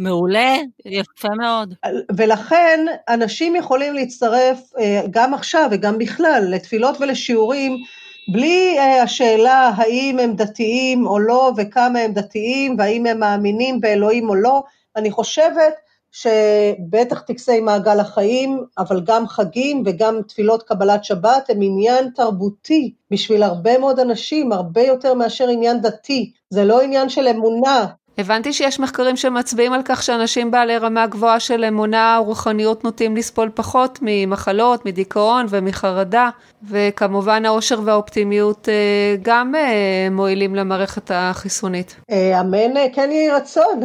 מעולה, 0.00 0.56
יפה 0.84 1.28
מאוד. 1.28 1.74
ולכן 2.16 2.86
אנשים 3.08 3.56
יכולים 3.56 3.94
להצטרף 3.94 4.58
אה, 4.78 5.02
גם 5.10 5.34
עכשיו 5.34 5.68
וגם 5.70 5.98
בכלל 5.98 6.44
לתפילות 6.48 7.00
ולשיעורים 7.00 7.76
בלי 8.32 8.78
אה, 8.78 9.02
השאלה 9.02 9.72
האם 9.76 10.18
הם 10.18 10.36
דתיים 10.36 11.06
או 11.06 11.18
לא 11.18 11.52
וכמה 11.56 11.98
הם 11.98 12.12
דתיים 12.12 12.76
והאם 12.78 13.06
הם 13.06 13.20
מאמינים 13.20 13.80
באלוהים 13.80 14.28
או 14.28 14.34
לא. 14.34 14.62
אני 14.96 15.10
חושבת 15.10 15.74
שבטח 16.14 17.20
טקסי 17.20 17.60
מעגל 17.60 18.00
החיים, 18.00 18.64
אבל 18.78 19.00
גם 19.00 19.26
חגים 19.28 19.82
וגם 19.86 20.22
תפילות 20.28 20.62
קבלת 20.62 21.04
שבת 21.04 21.50
הם 21.50 21.58
עניין 21.62 22.10
תרבותי 22.14 22.94
בשביל 23.10 23.42
הרבה 23.42 23.78
מאוד 23.78 24.00
אנשים, 24.00 24.52
הרבה 24.52 24.80
יותר 24.80 25.14
מאשר 25.14 25.48
עניין 25.48 25.80
דתי. 25.80 26.32
זה 26.50 26.64
לא 26.64 26.82
עניין 26.82 27.08
של 27.08 27.28
אמונה, 27.28 27.86
הבנתי 28.18 28.52
שיש 28.52 28.80
מחקרים 28.80 29.16
שמצביעים 29.16 29.72
על 29.72 29.80
כך 29.84 30.02
שאנשים 30.02 30.50
בעלי 30.50 30.78
רמה 30.78 31.06
גבוהה 31.06 31.40
של 31.40 31.64
אמונה 31.64 32.18
ורוחניות 32.22 32.84
נוטים 32.84 33.16
לסבול 33.16 33.50
פחות 33.54 33.98
ממחלות, 34.02 34.86
מדיכאון 34.86 35.46
ומחרדה, 35.48 36.30
וכמובן 36.68 37.44
האושר 37.44 37.80
והאופטימיות 37.84 38.68
אה, 38.68 38.74
גם 39.22 39.54
אה, 39.54 40.08
מועילים 40.10 40.54
למערכת 40.54 41.10
החיסונית. 41.14 41.96
אה, 42.10 42.40
אמן, 42.40 42.92
כן 42.94 43.10
יהי 43.12 43.30
רצון. 43.30 43.80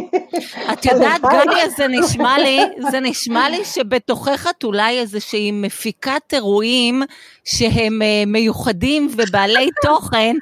את 0.72 0.84
יודעת, 0.84 1.20
גליה, 1.20 1.68
זה 1.76 1.88
נשמע 1.88 2.38
לי, 2.38 2.60
זה 2.90 3.00
נשמע 3.00 3.48
לי 3.48 3.64
שבתוכך 3.64 4.46
את 4.50 4.64
אולי 4.64 4.98
איזושהי 4.98 5.52
מפיקת 5.52 6.22
אירועים 6.32 7.02
שהם 7.44 8.02
מיוחדים 8.26 9.08
ובעלי 9.16 9.68
תוכן, 9.82 10.36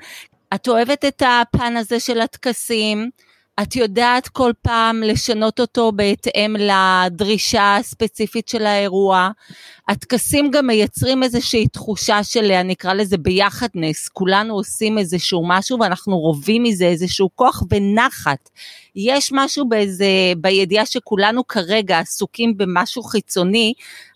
את 0.54 0.68
אוהבת 0.68 1.04
את 1.04 1.22
הפן 1.26 1.76
הזה 1.76 2.00
של 2.00 2.20
הטקסים, 2.20 3.10
את 3.62 3.76
יודעת 3.76 4.28
כל 4.28 4.52
פעם 4.62 5.02
לשנות 5.02 5.60
אותו 5.60 5.92
בהתאם 5.92 6.56
לדרישה 6.58 7.76
הספציפית 7.76 8.48
של 8.48 8.66
האירוע. 8.66 9.30
הטקסים 9.88 10.50
גם 10.50 10.66
מייצרים 10.66 11.22
איזושהי 11.22 11.68
תחושה 11.68 12.24
של, 12.24 12.52
אני 12.52 12.72
אקרא 12.72 12.92
לזה 12.94 13.18
ביחדנס, 13.18 14.08
כולנו 14.08 14.54
עושים 14.54 14.98
איזשהו 14.98 15.48
משהו 15.48 15.78
ואנחנו 15.80 16.18
רובים 16.18 16.62
מזה 16.62 16.84
איזשהו 16.84 17.30
כוח 17.34 17.62
ונחת. 17.70 18.50
יש 18.96 19.30
משהו 19.32 19.68
באיזה, 19.68 20.06
בידיעה 20.36 20.86
שכולנו 20.86 21.46
כרגע 21.46 21.98
עסוקים 21.98 22.56
במשהו 22.56 23.02
חיצוני, 23.02 23.72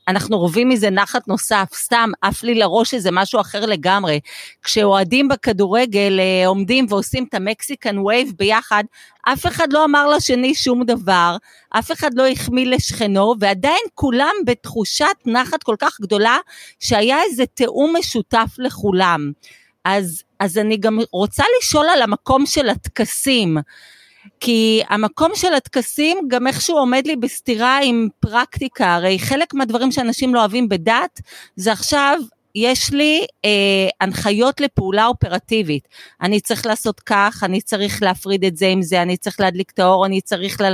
אנחנו 0.08 0.38
רובים 0.38 0.68
מזה 0.68 0.90
נחת 0.90 1.28
נוסף, 1.28 1.68
סתם 1.74 2.10
עף 2.22 2.42
לי 2.42 2.54
לראש 2.54 2.94
איזה 2.94 3.10
משהו 3.12 3.40
אחר 3.40 3.66
לגמרי. 3.66 4.20
כשאוהדים 4.62 5.28
בכדורגל 5.28 6.20
אה, 6.20 6.46
עומדים 6.46 6.86
ועושים 6.88 7.24
את 7.28 7.34
המקסיקן 7.34 7.98
וייב 7.98 8.32
ביחד, 8.38 8.84
אף 9.22 9.46
אחד 9.46 9.72
לא 9.72 9.84
אמר 9.84 10.08
לשני 10.08 10.54
שום 10.54 10.84
דבר, 10.84 11.36
אף 11.70 11.92
אחד 11.92 12.10
לא 12.14 12.26
החמיא 12.28 12.66
לשכנו, 12.66 13.34
ועדיין 13.40 13.84
כולם 13.94 14.34
בתחושת 14.46 15.16
נחת 15.26 15.62
כל 15.62 15.76
כך 15.78 16.00
גדולה, 16.00 16.38
שהיה 16.80 17.22
איזה 17.22 17.46
תיאום 17.46 17.96
משותף 17.98 18.50
לכולם. 18.58 19.32
אז, 19.84 20.22
אז 20.40 20.58
אני 20.58 20.76
גם 20.76 20.98
רוצה 21.12 21.44
לשאול 21.58 21.86
על 21.88 22.02
המקום 22.02 22.46
של 22.46 22.68
הטקסים. 22.68 23.56
כי 24.40 24.82
המקום 24.88 25.30
של 25.34 25.54
הטקסים 25.54 26.18
גם 26.28 26.46
איכשהו 26.46 26.76
עומד 26.78 27.06
לי 27.06 27.16
בסתירה 27.16 27.78
עם 27.82 28.08
פרקטיקה, 28.20 28.94
הרי 28.94 29.18
חלק 29.18 29.54
מהדברים 29.54 29.92
שאנשים 29.92 30.34
לא 30.34 30.40
אוהבים 30.40 30.68
בדת 30.68 31.20
זה 31.56 31.72
עכשיו 31.72 32.18
יש 32.54 32.90
לי 32.92 33.26
אה, 33.44 33.88
הנחיות 34.00 34.60
לפעולה 34.60 35.06
אופרטיבית. 35.06 35.88
אני 36.22 36.40
צריך 36.40 36.66
לעשות 36.66 37.00
כך, 37.00 37.40
אני 37.42 37.60
צריך 37.60 38.02
להפריד 38.02 38.44
את 38.44 38.56
זה 38.56 38.66
עם 38.66 38.82
זה, 38.82 39.02
אני 39.02 39.16
צריך 39.16 39.40
להדליק 39.40 39.70
את 39.70 39.78
האור, 39.78 40.06
אני 40.06 40.20
צריך 40.20 40.60
ל... 40.60 40.64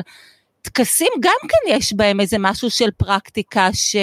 טקסים 0.63 1.09
גם 1.21 1.49
כן 1.49 1.77
יש 1.77 1.93
בהם 1.93 2.21
איזה 2.21 2.37
משהו 2.39 2.71
של 2.71 2.91
פרקטיקה 2.97 3.69
ש... 3.73 3.97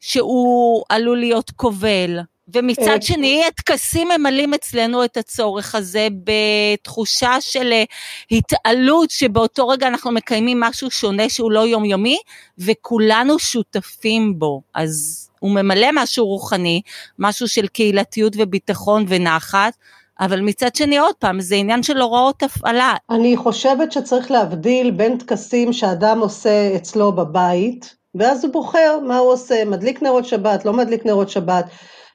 שהוא 0.00 0.84
עלול 0.88 1.18
להיות 1.18 1.50
כובל. 1.50 2.20
ומצד 2.54 2.88
אה, 2.88 3.02
שני, 3.02 3.42
הטקסים 3.48 4.08
ממלאים 4.18 4.54
אצלנו 4.54 5.04
את 5.04 5.16
הצורך 5.16 5.74
הזה 5.74 6.08
בתחושה 6.24 7.40
של 7.40 7.72
אה, 7.72 7.84
התעלות 8.30 9.10
שבאותו 9.10 9.68
רגע 9.68 9.88
אנחנו 9.88 10.12
מקיימים 10.12 10.60
משהו 10.60 10.90
שונה 10.90 11.28
שהוא 11.28 11.52
לא 11.52 11.60
יומיומי, 11.60 12.18
וכולנו 12.58 13.38
שותפים 13.38 14.38
בו. 14.38 14.62
אז 14.74 15.24
הוא 15.40 15.50
ממלא 15.50 15.88
משהו 15.94 16.26
רוחני, 16.26 16.82
משהו 17.18 17.48
של 17.48 17.66
קהילתיות 17.66 18.32
וביטחון 18.36 19.04
ונחת. 19.08 19.76
אבל 20.20 20.40
מצד 20.40 20.74
שני 20.74 20.98
עוד 20.98 21.14
פעם 21.18 21.40
זה 21.40 21.54
עניין 21.54 21.82
של 21.82 22.00
הוראות 22.00 22.42
הפעלה. 22.42 22.94
אני 23.10 23.36
חושבת 23.36 23.92
שצריך 23.92 24.30
להבדיל 24.30 24.90
בין 24.90 25.18
טקסים 25.18 25.72
שאדם 25.72 26.20
עושה 26.20 26.76
אצלו 26.76 27.12
בבית 27.12 27.96
ואז 28.14 28.44
הוא 28.44 28.52
בוחר 28.52 28.98
מה 29.06 29.18
הוא 29.18 29.32
עושה, 29.32 29.64
מדליק 29.64 30.02
נרות 30.02 30.24
שבת, 30.24 30.64
לא 30.64 30.72
מדליק 30.72 31.06
נרות 31.06 31.28
שבת, 31.28 31.64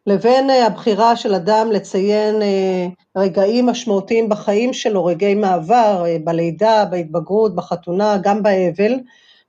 לבין 0.08 0.50
אה, 0.50 0.66
הבחירה 0.66 1.16
של 1.16 1.36
אדם 1.36 1.72
לציין 1.72 2.42
אה, 2.42 2.88
רגעים 3.18 3.66
משמעותיים 3.66 4.30
בחיים 4.30 4.74
שלו, 4.74 5.06
רגעי 5.06 5.36
מעבר, 5.36 6.04
אה, 6.06 6.18
בלידה, 6.24 6.86
בהתבגרות, 6.86 7.56
בחתונה, 7.56 8.18
גם 8.24 8.44
באבל, 8.44 9.00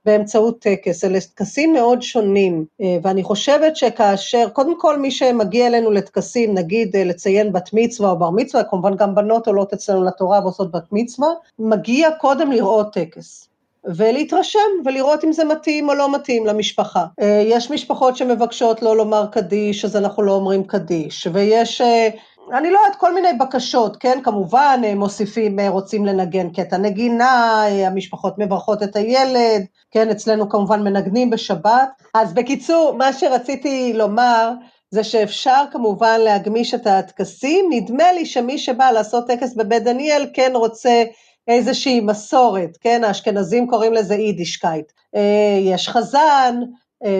באמצעות 0.05 0.59
טקס. 0.59 1.03
אלה 1.03 1.19
טקסים 1.21 1.73
מאוד 1.73 2.01
שונים, 2.01 2.65
ואני 3.03 3.23
חושבת 3.23 3.75
שכאשר, 3.75 4.49
קודם 4.53 4.79
כל 4.79 4.99
מי 4.99 5.11
שמגיע 5.11 5.67
אלינו 5.67 5.91
לטקסים, 5.91 6.53
נגיד 6.53 6.95
לציין 6.97 7.53
בת 7.53 7.69
מצווה 7.73 8.09
או 8.09 8.19
בר 8.19 8.29
מצווה, 8.29 8.63
כמובן 8.63 8.95
גם 8.95 9.15
בנות 9.15 9.47
עולות 9.47 9.73
אצלנו 9.73 10.03
לתורה 10.03 10.39
ועושות 10.43 10.71
בת 10.71 10.87
מצווה, 10.91 11.27
מגיע 11.59 12.09
קודם 12.11 12.51
לראות 12.51 12.93
טקס. 12.93 13.49
ולהתרשם 13.95 14.59
ולראות 14.85 15.23
אם 15.23 15.31
זה 15.31 15.43
מתאים 15.43 15.89
או 15.89 15.93
לא 15.93 16.15
מתאים 16.15 16.45
למשפחה. 16.45 17.05
אה, 17.21 17.43
יש 17.45 17.71
משפחות 17.71 18.17
שמבקשות 18.17 18.81
לא 18.81 18.97
לומר 18.97 19.25
קדיש, 19.31 19.85
אז 19.85 19.95
אנחנו 19.95 20.23
לא 20.23 20.31
אומרים 20.31 20.63
קדיש, 20.63 21.27
ויש... 21.33 21.81
אה, 21.81 22.09
אני 22.53 22.71
לא 22.71 22.79
יודעת, 22.79 22.95
כל 22.95 23.13
מיני 23.13 23.33
בקשות, 23.39 23.97
כן, 23.97 24.19
כמובן 24.23 24.81
אה, 24.83 24.95
מוסיפים, 24.95 25.59
רוצים 25.59 26.05
לנגן 26.05 26.49
קטע 26.49 26.77
נגינה, 26.77 27.63
המשפחות 27.65 28.33
מברכות 28.37 28.83
את 28.83 28.95
הילד, 28.95 29.65
כן, 29.91 30.09
אצלנו 30.09 30.49
כמובן 30.49 30.83
מנגנים 30.83 31.29
בשבת. 31.29 31.89
אז 32.13 32.33
בקיצור, 32.33 32.95
מה 32.97 33.13
שרציתי 33.13 33.93
לומר, 33.93 34.51
זה 34.91 35.03
שאפשר 35.03 35.63
כמובן 35.71 36.21
להגמיש 36.21 36.73
את 36.73 36.87
הטקסים, 36.87 37.65
נדמה 37.69 38.11
לי 38.11 38.25
שמי 38.25 38.57
שבא 38.57 38.91
לעשות 38.91 39.27
טקס 39.27 39.53
בבית 39.53 39.83
דניאל 39.83 40.25
כן 40.33 40.51
רוצה 40.55 41.03
איזושהי 41.47 41.99
מסורת, 41.99 42.77
כן, 42.81 43.03
האשכנזים 43.03 43.67
קוראים 43.67 43.93
לזה 43.93 44.15
יידישקייט. 44.15 44.91
אה, 45.15 45.59
יש 45.61 45.89
חזן, 45.89 46.55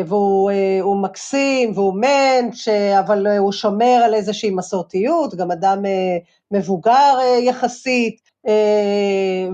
והוא 0.06 0.98
מקסים 1.02 1.72
והוא 1.76 1.94
מענץ', 1.94 2.68
אבל 3.00 3.28
הוא 3.38 3.52
שומר 3.52 4.02
על 4.06 4.14
איזושהי 4.14 4.50
מסורתיות, 4.50 5.36
גם 5.36 5.52
אדם 5.52 5.84
מבוגר 6.52 7.18
יחסית, 7.40 8.20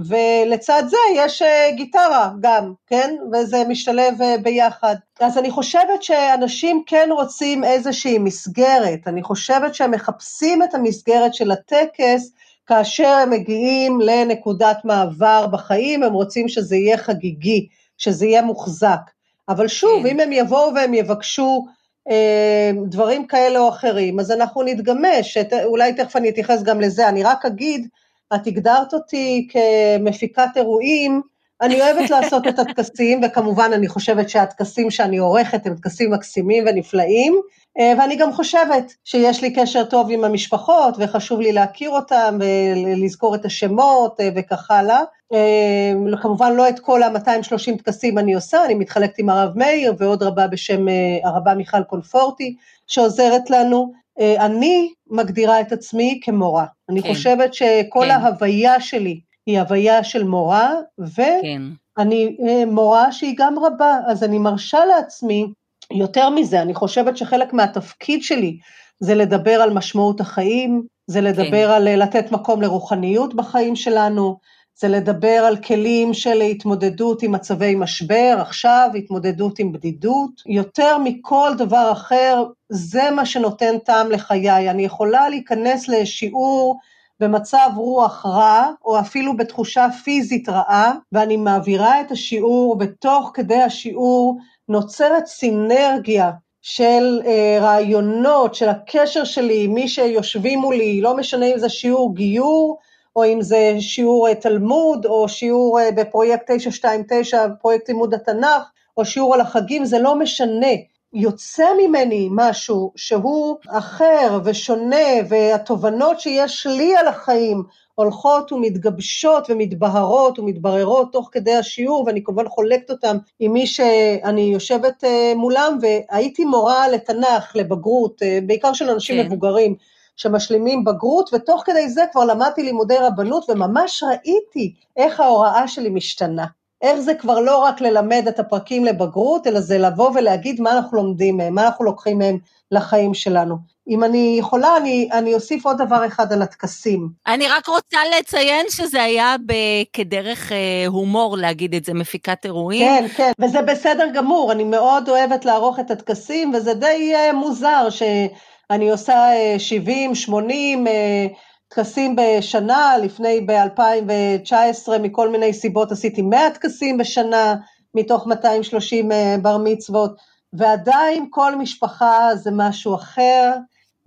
ולצד 0.06 0.84
זה 0.90 0.98
יש 1.16 1.42
גיטרה 1.76 2.32
גם, 2.42 2.74
כן? 2.88 3.16
וזה 3.34 3.64
משתלב 3.70 4.14
ביחד. 4.44 4.96
אז 5.20 5.38
אני 5.38 5.52
חושבת 5.52 6.04
שאנשים 6.04 6.84
כן 6.86 7.10
רוצים 7.12 7.64
איזושהי 7.64 8.18
מסגרת, 8.18 9.08
אני 9.08 9.24
חושבת 9.24 9.76
שהם 9.76 9.92
מחפשים 9.92 10.64
את 10.64 10.76
המסגרת 10.76 11.34
של 11.34 11.52
הטקס, 11.52 12.32
כאשר 12.68 13.08
הם 13.08 13.30
מגיעים 13.30 14.02
לנקודת 14.02 14.78
מעבר 14.84 15.48
בחיים, 15.48 16.04
הם 16.04 16.14
רוצים 16.14 16.50
שזה 16.50 16.76
יהיה 16.76 16.98
חגיגי, 16.98 17.68
שזה 17.98 18.26
יהיה 18.26 18.42
מוחזק. 18.42 19.02
אבל 19.50 19.68
שוב, 19.68 20.04
כן. 20.04 20.10
אם 20.10 20.20
הם 20.20 20.32
יבואו 20.32 20.76
והם 20.76 20.94
יבקשו 20.94 21.66
אה, 22.10 22.72
דברים 22.90 23.28
כאלה 23.28 23.60
או 23.60 23.70
אחרים, 23.70 24.20
אז 24.20 24.32
אנחנו 24.32 24.64
נתגמש, 24.64 25.38
אולי 25.64 25.94
תכף 25.94 26.16
אני 26.16 26.30
אתייחס 26.30 26.64
גם 26.64 26.82
לזה, 26.82 27.10
אני 27.10 27.24
רק 27.24 27.46
אגיד, 27.46 27.88
את 28.36 28.48
הגדרת 28.48 28.94
אותי 28.94 29.48
כמפיקת 29.52 30.50
אירועים, 30.56 31.22
אני 31.62 31.82
אוהבת 31.82 32.10
לעשות 32.10 32.48
את 32.48 32.60
הטקסים, 32.60 33.22
וכמובן 33.24 33.70
אני 33.74 33.88
חושבת 33.88 34.30
שהטקסים 34.30 34.92
שאני 34.92 35.18
עורכת 35.18 35.66
הם 35.68 35.76
טקסים 35.76 36.12
מקסימים 36.12 36.64
ונפלאים, 36.68 37.42
אה, 37.80 37.94
ואני 37.98 38.16
גם 38.16 38.34
חושבת 38.34 38.94
שיש 39.04 39.42
לי 39.42 39.54
קשר 39.54 39.84
טוב 39.84 40.08
עם 40.12 40.24
המשפחות, 40.24 40.96
וחשוב 41.00 41.42
לי 41.42 41.52
להכיר 41.52 41.90
אותם 41.90 42.40
ולזכור 42.40 43.36
את 43.36 43.46
השמות 43.46 44.20
אה, 44.22 44.30
וכך 44.36 44.72
הלאה. 44.72 45.02
אה, 45.34 46.18
כמובן 46.22 46.54
לא 46.54 46.70
את 46.70 46.80
כל 46.80 47.04
ה-230 47.04 47.78
טקסים 47.78 48.18
אני 48.18 48.34
עושה, 48.34 48.66
אני 48.66 48.74
מתחלקת 48.74 49.20
עם 49.20 49.30
הרב 49.30 49.58
מאיר 49.58 49.94
ועוד 49.98 50.24
רבה 50.24 50.48
בשם 50.48 50.86
הרבה 51.24 51.54
מיכל 51.54 51.84
קונפורטי, 51.84 52.56
שעוזרת 52.88 53.50
לנו. 53.50 54.02
אני 54.40 54.94
מגדירה 55.10 55.62
את 55.62 55.72
עצמי 55.72 56.20
כמורה. 56.24 56.66
אני 56.90 57.02
כן. 57.02 57.10
חושבת 57.10 57.54
שכל 57.54 58.06
כן. 58.06 58.12
ההוויה 58.12 58.82
שלי 58.82 59.20
היא 59.52 59.60
הוויה 59.60 60.04
של 60.04 60.24
מורה, 60.24 60.74
ואני 60.98 62.36
כן. 62.38 62.70
מורה 62.70 63.12
שהיא 63.12 63.36
גם 63.38 63.60
רבה, 63.60 64.00
אז 64.08 64.24
אני 64.24 64.38
מרשה 64.38 64.86
לעצמי 64.86 65.48
יותר 65.92 66.30
מזה, 66.30 66.62
אני 66.62 66.74
חושבת 66.74 67.18
שחלק 67.18 67.54
מהתפקיד 67.54 68.24
שלי 68.24 68.58
זה 69.00 69.16
לדבר 69.16 69.62
על 69.62 69.74
משמעות 69.74 70.22
החיים, 70.22 70.84
זה 71.08 71.22
לדבר 71.22 71.68
כן. 71.68 71.74
על 71.74 71.96
לתת 71.96 72.32
מקום 72.32 72.62
לרוחניות 72.62 73.34
בחיים 73.34 73.76
שלנו, 73.76 74.38
זה 74.80 74.88
לדבר 74.88 75.44
על 75.48 75.58
כלים 75.58 76.14
של 76.14 76.42
התמודדות 76.42 77.24
עם 77.24 77.32
מצבי 77.32 77.76
משבר, 77.76 78.38
עכשיו 78.42 78.90
התמודדות 78.98 79.60
עם 79.60 79.72
בדידות. 79.72 80.32
יותר 80.46 80.98
מכל 80.98 81.52
דבר 81.58 81.92
אחר, 81.92 82.44
זה 82.70 83.12
מה 83.12 83.26
שנותן 83.26 83.78
טעם 83.78 84.12
לחיי. 84.12 84.70
אני 84.70 84.86
יכולה 84.86 85.30
להיכנס 85.30 85.88
לשיעור 85.88 86.80
במצב 87.22 87.70
רוח 87.76 88.26
רע, 88.26 88.72
או 88.86 89.00
אפילו 89.00 89.38
בתחושה 89.38 89.88
פיזית 90.04 90.50
רעה, 90.50 90.94
ואני 91.12 91.38
מעבירה 91.38 92.02
את 92.02 92.12
השיעור, 92.12 92.78
ותוך 92.80 93.32
כדי 93.34 93.62
השיעור 93.62 94.38
נוצרת 94.70 95.26
סינרגיה 95.26 96.32
של 96.62 97.22
אה, 97.26 97.58
רעיונות, 97.62 98.56
של 98.56 98.70
הקשר 98.70 99.24
שלי 99.24 99.64
עם 99.64 99.74
מי 99.74 99.88
שיושבים 99.88 100.60
מולי, 100.60 101.02
לא 101.02 101.18
משנה 101.18 101.46
אם 101.46 101.58
זה 101.58 101.70
שיעור 101.70 102.16
גיור, 102.16 102.78
או 103.16 103.26
אם 103.26 103.42
זה 103.42 103.76
שיעור 103.80 104.28
אה, 104.28 104.36
תלמוד, 104.36 105.06
או 105.06 105.30
שיעור 105.30 105.80
אה, 105.80 105.92
בפרויקט 105.92 106.52
929, 106.52 107.48
פרויקט 107.62 107.90
לימוד 107.90 108.14
התנ"ך, 108.14 108.70
או 108.98 109.06
שיעור 109.06 109.34
על 109.34 109.42
החגים, 109.42 109.86
זה 109.86 110.00
לא 110.00 110.16
משנה. 110.16 110.76
יוצא 111.14 111.66
ממני 111.78 112.30
משהו 112.32 112.92
שהוא 112.96 113.58
אחר 113.68 114.40
ושונה, 114.44 115.08
והתובנות 115.30 116.20
שיש 116.20 116.68
לי 116.68 116.96
על 116.96 117.08
החיים 117.08 117.64
הולכות 117.96 118.52
ומתגבשות 118.52 119.50
ומתבהרות 119.50 120.40
ומתבררות 120.40 121.12
תוך 121.12 121.30
כדי 121.32 121.56
השיעור, 121.56 122.04
ואני 122.08 122.24
כמובן 122.24 122.48
חולקת 122.48 122.90
אותם 122.90 123.18
עם 123.40 123.54
מי 123.54 123.68
שאני 123.68 124.42
יושבת 124.42 125.04
אה, 125.04 125.34
מולם, 125.36 125.78
והייתי 125.82 126.46
מורה 126.46 126.88
לתנ"ך, 126.88 127.56
לבגרות, 127.56 128.24
אה, 128.24 128.40
בעיקר 128.48 128.74
של 128.74 128.90
אנשים 128.90 129.16
כן. 129.16 129.26
מבוגרים. 129.26 129.76
שמשלימים 130.16 130.84
בגרות, 130.84 131.30
ותוך 131.34 131.64
כדי 131.66 131.90
זה 131.90 132.04
כבר 132.12 132.26
למדתי 132.26 132.64
לימודי 132.64 132.98
רבנות, 132.98 133.50
וממש 133.50 134.04
ראיתי 134.04 134.74
איך 134.98 135.20
ההוראה 135.20 135.68
שלי 135.68 135.90
משתנה. 135.90 136.46
איך 136.82 137.00
זה 137.00 137.14
כבר 137.14 137.40
לא 137.40 137.58
רק 137.58 137.82
ללמד 137.82 138.24
את 138.28 138.40
הפרקים 138.40 138.86
לבגרות, 138.86 139.48
אלא 139.48 139.60
זה 139.60 139.78
לבוא 139.78 140.12
ולהגיד 140.16 140.62
מה 140.62 140.72
אנחנו 140.72 140.98
לומדים 140.98 141.38
מהם, 141.38 141.56
מה 141.56 141.66
אנחנו 141.66 141.86
לוקחים 141.86 142.18
מהם 142.18 142.38
לחיים 142.72 143.14
שלנו. 143.14 143.56
אם 143.90 144.04
אני 144.04 144.36
יכולה, 144.40 144.78
אני, 144.78 145.10
אני 145.12 145.34
אוסיף 145.34 145.66
עוד 145.66 145.78
דבר 145.78 146.06
אחד 146.06 146.34
על 146.34 146.42
הטקסים. 146.42 147.10
אני 147.28 147.48
רק 147.48 147.68
רוצה 147.68 147.98
לציין 148.20 148.66
שזה 148.70 149.04
היה 149.04 149.36
ב, 149.46 149.54
כדרך 149.94 150.52
אה, 150.52 150.58
הומור 150.88 151.38
להגיד 151.38 151.76
את 151.76 151.86
זה, 151.86 151.94
מפיקת 151.94 152.46
אירועים. 152.46 152.82
כן, 152.82 153.06
כן, 153.16 153.32
וזה 153.40 153.62
בסדר 153.62 154.08
גמור, 154.14 154.52
אני 154.52 154.64
מאוד 154.64 155.10
אוהבת 155.10 155.46
לערוך 155.46 155.80
את 155.80 155.92
הטקסים, 155.92 156.54
וזה 156.54 156.74
די 156.74 157.12
אה, 157.16 157.34
מוזר 157.34 157.88
שאני 157.90 158.92
עושה 158.92 159.14
אה, 159.14 159.56
70, 159.58 160.16
80, 160.16 160.88
אה, 160.88 161.28
טקסים 161.74 162.16
בשנה, 162.16 162.98
לפני 162.98 163.42
ב-2019 163.42 164.90
מכל 165.00 165.30
מיני 165.30 165.54
סיבות 165.54 165.92
עשיתי 165.92 166.22
100 166.22 166.50
טקסים 166.50 166.98
בשנה, 166.98 167.56
מתוך 167.96 168.28
230 168.28 169.12
אה, 169.12 169.36
בר 169.42 169.58
מצוות, 169.58 170.12
ועדיין 170.54 171.28
כל 171.30 171.56
משפחה 171.56 172.30
זה 172.36 172.50
משהו 172.54 172.96
אחר, 172.96 173.52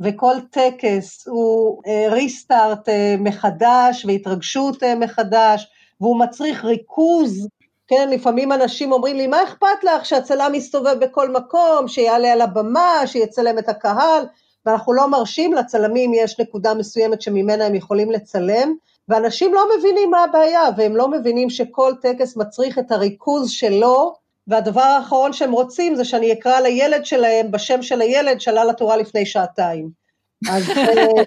וכל 0.01 0.35
טקס 0.51 1.29
הוא 1.29 1.83
ריסטארט 2.11 2.89
אה, 2.89 2.95
אה, 2.95 3.17
מחדש 3.19 4.05
והתרגשות 4.09 4.83
מחדש, 5.01 5.67
והוא 6.01 6.21
מצריך 6.21 6.65
ריכוז, 6.65 7.49
כן, 7.89 8.09
לפעמים 8.11 8.53
אנשים 8.53 8.93
אומרים 8.93 9.17
לי, 9.17 9.27
מה 9.27 9.43
אכפת 9.43 9.85
לך 9.85 10.07
שהצלם 10.07 10.55
יסתובב 10.55 10.97
בכל 11.01 11.31
מקום, 11.31 11.89
שיעלה 11.89 12.33
על 12.33 12.41
הבמה, 12.41 13.07
שיצלם 13.07 13.59
את 13.59 13.69
הקהל, 13.69 14.25
ואנחנו 14.67 14.93
לא 14.93 15.11
מרשים, 15.11 15.53
לצלמים 15.53 16.15
יש 16.15 16.41
נקודה 16.41 16.75
מסוימת 16.75 17.23
שממנה 17.23 17.67
הם 17.67 17.75
יכולים 17.75 18.11
לצלם, 18.11 18.75
ואנשים 19.09 19.55
לא 19.55 19.69
מבינים 19.79 20.11
מה 20.11 20.25
הבעיה, 20.25 20.63
והם 20.77 20.97
לא 20.97 21.09
מבינים 21.09 21.51
שכל 21.51 21.93
טקס 22.03 22.37
מצריך 22.37 22.79
את 22.79 22.93
הריכוז 22.93 23.51
שלו, 23.51 24.15
והדבר 24.47 24.81
האחרון 24.81 25.33
שהם 25.33 25.53
רוצים 25.53 25.95
זה 25.95 26.05
שאני 26.05 26.33
אקרא 26.33 26.61
לילד 26.61 27.05
שלהם 27.07 27.51
בשם 27.51 27.83
של 27.83 28.01
הילד 28.01 28.41
שעלה 28.41 28.65
לתורה 28.65 28.97
לפני 28.97 29.27
שעתיים. 29.27 30.04
אז 30.51 30.69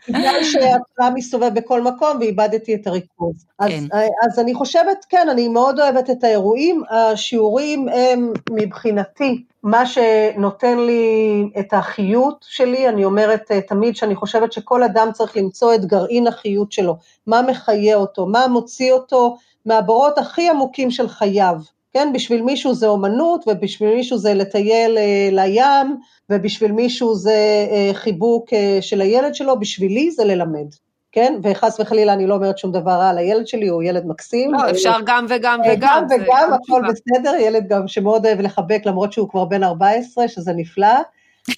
בגלל 0.09 0.35
אה, 0.35 0.43
שהצלם 0.43 1.13
מסתובב 1.13 1.53
בכל 1.53 1.81
מקום 1.81 2.17
ואיבדתי 2.19 2.75
את 2.75 2.87
הריכוז. 2.87 3.45
אז, 3.59 3.69
כן. 3.69 3.83
אה, 3.93 4.07
אז 4.25 4.39
אני 4.39 4.53
חושבת, 4.53 5.05
כן, 5.09 5.27
אני 5.31 5.47
מאוד 5.47 5.79
אוהבת 5.79 6.09
את 6.09 6.23
האירועים, 6.23 6.83
השיעורים 6.89 7.89
הם 7.89 8.33
מבחינתי 8.49 9.43
מה 9.63 9.85
שנותן 9.85 10.77
לי 10.77 11.49
את 11.59 11.73
החיות 11.73 12.45
שלי, 12.47 12.89
אני 12.89 13.05
אומרת 13.05 13.51
אה, 13.51 13.61
תמיד 13.61 13.95
שאני 13.95 14.15
חושבת 14.15 14.53
שכל 14.53 14.83
אדם 14.83 15.09
צריך 15.13 15.37
למצוא 15.37 15.75
את 15.75 15.85
גרעין 15.85 16.27
החיות 16.27 16.71
שלו, 16.71 16.97
מה 17.27 17.41
מחיה 17.41 17.95
אותו, 17.95 18.25
מה 18.25 18.47
מוציא 18.47 18.93
אותו 18.93 19.37
מהבורות 19.65 20.17
הכי 20.17 20.49
עמוקים 20.49 20.91
של 20.91 21.09
חייו. 21.09 21.55
כן, 21.97 22.13
בשביל 22.13 22.41
מישהו 22.41 22.73
זה 22.73 22.87
אומנות, 22.87 23.45
ובשביל 23.47 23.95
מישהו 23.95 24.17
זה 24.17 24.33
לטייל 24.33 24.97
אה, 24.97 25.29
לים, 25.31 25.97
ובשביל 26.29 26.71
מישהו 26.71 27.15
זה 27.15 27.67
אה, 27.71 27.89
חיבוק 27.93 28.53
אה, 28.53 28.77
של 28.81 29.01
הילד 29.01 29.35
שלו, 29.35 29.59
בשבילי 29.59 30.11
זה 30.11 30.23
ללמד. 30.23 30.67
כן? 31.11 31.33
וחס 31.43 31.79
וחלילה 31.79 32.13
אני 32.13 32.27
לא 32.27 32.33
אומרת 32.33 32.57
שום 32.57 32.71
דבר 32.71 32.91
רע 32.91 33.09
על 33.09 33.17
הילד 33.17 33.47
שלי, 33.47 33.67
הוא 33.67 33.83
ילד 33.83 34.05
מקסים. 34.05 34.53
לא, 34.53 34.69
אפשר 34.69 34.97
גם 35.05 35.25
וגם 35.29 35.59
וגם. 35.71 36.05
גם 36.09 36.21
וגם, 36.21 36.53
הכל 36.53 36.81
בסדר, 36.89 37.35
ילד 37.39 37.67
גם 37.67 37.87
שמאוד 37.87 38.25
אוהב 38.25 38.41
לחבק, 38.41 38.81
למרות 38.85 39.13
שהוא 39.13 39.29
כבר 39.29 39.45
בן 39.45 39.63
14, 39.63 40.27
שזה 40.27 40.51
נפלא. 40.55 40.97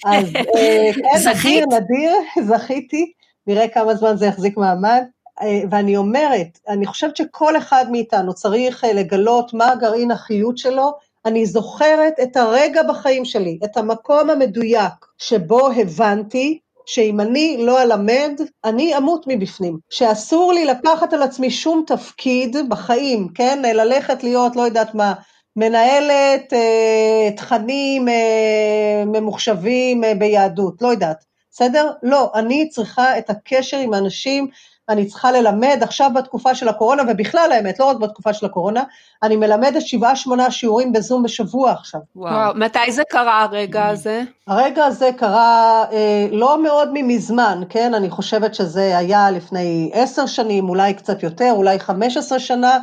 אז 0.05 0.25
כן, 0.33 1.29
נדיר, 1.29 1.65
נדיר, 1.65 2.11
זכיתי, 2.55 3.11
נראה 3.47 3.67
כמה 3.67 3.95
זמן 3.95 4.17
זה 4.17 4.25
יחזיק 4.25 4.57
מעמד. 4.57 5.03
אה, 5.41 5.61
ואני 5.71 5.97
אומרת, 5.97 6.59
אני 6.67 6.85
חושבת 6.85 7.17
שכל 7.17 7.57
אחד 7.57 7.85
מאיתנו 7.91 8.33
צריך 8.33 8.83
אה, 8.83 8.93
לגלות 8.93 9.53
מה 9.53 9.75
גרעין 9.75 10.11
החיות 10.11 10.57
שלו. 10.57 10.93
אני 11.25 11.45
זוכרת 11.45 12.13
את 12.23 12.37
הרגע 12.37 12.83
בחיים 12.83 13.25
שלי, 13.25 13.59
את 13.63 13.77
המקום 13.77 14.29
המדויק 14.29 14.93
שבו 15.17 15.69
הבנתי 15.69 16.59
שאם 16.85 17.19
אני 17.19 17.57
לא 17.59 17.81
אלמד, 17.81 18.41
אני 18.65 18.97
אמות 18.97 19.25
מבפנים. 19.27 19.77
שאסור 19.89 20.53
לי 20.53 20.65
לקחת 20.65 21.13
על 21.13 21.23
עצמי 21.23 21.51
שום 21.51 21.83
תפקיד 21.87 22.57
בחיים, 22.69 23.27
כן? 23.35 23.61
ללכת 23.61 24.23
להיות, 24.23 24.55
לא 24.55 24.61
יודעת 24.61 24.95
מה, 24.95 25.13
מנהלת 25.55 26.53
אה, 26.53 27.29
תכנים 27.37 28.09
אה, 28.09 29.03
ממוחשבים 29.05 30.03
אה, 30.03 30.15
ביהדות, 30.15 30.81
לא 30.81 30.87
יודעת. 30.87 31.23
בסדר? 31.51 31.91
לא, 32.03 32.31
אני 32.35 32.69
צריכה 32.69 33.17
את 33.17 33.29
הקשר 33.29 33.77
עם 33.77 33.93
האנשים, 33.93 34.47
אני 34.89 35.05
צריכה 35.05 35.31
ללמד 35.31 35.79
עכשיו 35.81 36.11
בתקופה 36.15 36.55
של 36.55 36.67
הקורונה, 36.67 37.03
ובכלל 37.07 37.51
האמת, 37.51 37.79
לא 37.79 37.85
רק 37.85 37.97
בתקופה 37.97 38.33
של 38.33 38.45
הקורונה, 38.45 38.83
אני 39.23 39.35
מלמדת 39.35 39.81
שבעה 39.81 40.15
שמונה 40.15 40.51
שיעורים 40.51 40.93
בזום 40.93 41.23
בשבוע 41.23 41.71
עכשיו. 41.71 42.01
וואו, 42.15 42.53
מתי 42.55 42.91
זה 42.91 43.03
קרה 43.09 43.43
הרגע 43.43 43.87
הזה? 43.87 44.23
הרגע 44.47 44.85
הזה 44.85 45.09
קרה 45.17 45.85
אה, 45.91 46.27
לא 46.31 46.63
מאוד 46.63 46.89
ממזמן, 46.93 47.61
כן? 47.69 47.93
אני 47.93 48.09
חושבת 48.09 48.55
שזה 48.55 48.97
היה 48.97 49.31
לפני 49.31 49.91
עשר 49.93 50.25
שנים, 50.25 50.69
אולי 50.69 50.93
קצת 50.93 51.23
יותר, 51.23 51.51
אולי 51.51 51.79
חמש 51.79 52.17
עשרה 52.17 52.39
שנה. 52.39 52.79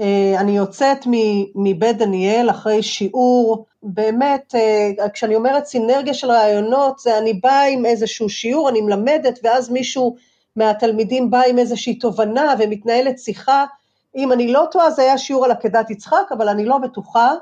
אה, 0.00 0.34
אני 0.38 0.56
יוצאת 0.56 1.06
מבית 1.54 1.98
דניאל 1.98 2.50
אחרי 2.50 2.82
שיעור, 2.82 3.66
באמת, 3.82 4.54
אה, 4.54 5.08
כשאני 5.08 5.34
אומרת 5.34 5.66
סינרגיה 5.66 6.14
של 6.14 6.30
רעיונות, 6.30 6.98
זה 6.98 7.18
אני 7.18 7.34
באה 7.34 7.66
עם 7.66 7.86
איזשהו 7.86 8.28
שיעור, 8.28 8.68
אני 8.68 8.80
מלמדת, 8.80 9.38
ואז 9.42 9.70
מישהו 9.70 10.16
מהתלמידים 10.56 11.30
בא 11.30 11.40
עם 11.48 11.58
איזושהי 11.58 11.98
תובנה 11.98 12.54
ומתנהלת 12.58 13.18
שיחה. 13.18 13.64
אם 14.16 14.32
אני 14.32 14.52
לא 14.52 14.66
טועה, 14.70 14.90
זה 14.90 15.02
היה 15.02 15.18
שיעור 15.18 15.44
על 15.44 15.50
עקדת 15.50 15.90
יצחק, 15.90 16.32
אבל 16.32 16.48
אני 16.48 16.64
לא 16.64 16.78
בטוחה. 16.78 17.32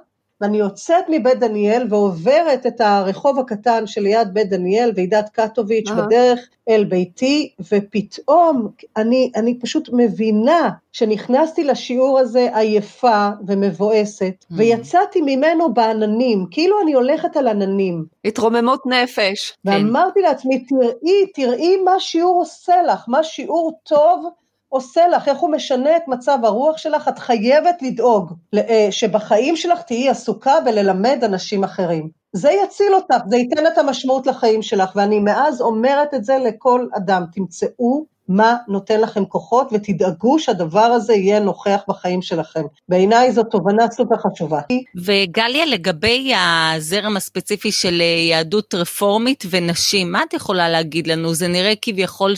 ואני 0.42 0.59
יוצאת 0.59 1.05
מבית 1.09 1.38
דניאל 1.38 1.87
ועוברת 1.90 2.66
את 2.66 2.81
הרחוב 2.81 3.38
הקטן 3.38 3.87
שליד 3.87 4.28
בית 4.35 4.48
דניאל, 4.48 4.92
ועידת 4.94 5.28
קטוביץ', 5.28 5.88
uh-huh. 5.88 5.94
בדרך 5.94 6.48
אל 6.68 6.85
ביתי, 6.85 7.52
ופתאום 7.72 8.68
אני, 8.96 9.31
אני 9.37 9.59
פשוט 9.59 9.88
מבינה 9.92 10.70
שנכנסתי 10.92 11.64
לשיעור 11.64 12.18
הזה 12.18 12.48
עייפה 12.52 13.28
ומבואסת, 13.46 14.35
uh-huh. 14.40 14.55
ויצאתי 14.57 15.20
ממנו 15.20 15.74
בעננים, 15.74 16.46
כאילו 16.50 16.81
אני 16.83 16.92
הולכת 16.92 17.37
על 17.37 17.48
עננים. 17.48 18.05
התרוממות 18.24 18.87
נפש. 18.87 19.57
ואמרתי 19.64 20.20
כן. 20.20 20.28
לעצמי, 20.28 20.64
תראי, 20.64 21.26
תראי 21.35 21.76
מה 21.76 22.00
שיעור 22.00 22.40
עושה 22.40 22.83
לך, 22.83 23.05
מה 23.09 23.22
שיעור 23.22 23.72
טוב 23.83 24.26
עושה 24.72 25.08
לך, 25.08 25.28
איך 25.28 25.38
הוא 25.38 25.52
משנה 25.52 25.96
את 25.96 26.02
מצב 26.08 26.38
הרוח 26.42 26.76
שלך, 26.76 27.08
את 27.08 27.18
חייבת 27.18 27.82
לדאוג 27.82 28.32
אה, 28.54 28.88
שבחיים 28.90 29.56
שלך 29.56 29.82
תהיי 29.82 30.08
עסוקה 30.08 30.61
בללמד 30.64 31.24
אנשים 31.24 31.64
אחרים. 31.64 32.08
זה 32.32 32.50
יציל 32.64 32.94
אותך, 32.94 33.16
זה 33.28 33.37
ייתן 33.37 33.66
את 33.66 33.78
המשמעות 33.78 34.26
לחיים 34.26 34.62
שלך, 34.62 34.90
ואני 34.96 35.20
מאז 35.20 35.61
אומרת 35.61 36.14
את 36.14 36.24
זה 36.24 36.38
לכל 36.38 36.87
אדם, 36.96 37.24
תמצאו 37.32 38.04
מה 38.28 38.56
נותן 38.68 39.00
לכם 39.00 39.24
כוחות 39.24 39.68
ותדאגו 39.72 40.38
שהדבר 40.38 40.80
הזה 40.80 41.14
יהיה 41.14 41.40
נוכח 41.40 41.80
בחיים 41.88 42.22
שלכם. 42.22 42.62
בעיניי 42.88 43.32
זו 43.32 43.42
תובנה 43.42 43.90
סופר 43.90 44.16
חשובה. 44.16 44.61
וגליה, 45.04 45.66
לגבי 45.66 46.32
הזרם 46.37 47.16
הספציפי 47.16 47.72
של 47.72 48.00
אה, 48.00 48.06
יהדות 48.30 48.74
רפורמית 48.74 49.44
ונשים, 49.50 50.12
מה 50.12 50.22
את 50.28 50.35
יכולה 50.35 50.68
להגיד 50.68 51.06
לנו? 51.06 51.35
זה 51.35 51.48
נראה 51.48 51.72
כביכול 51.82 52.35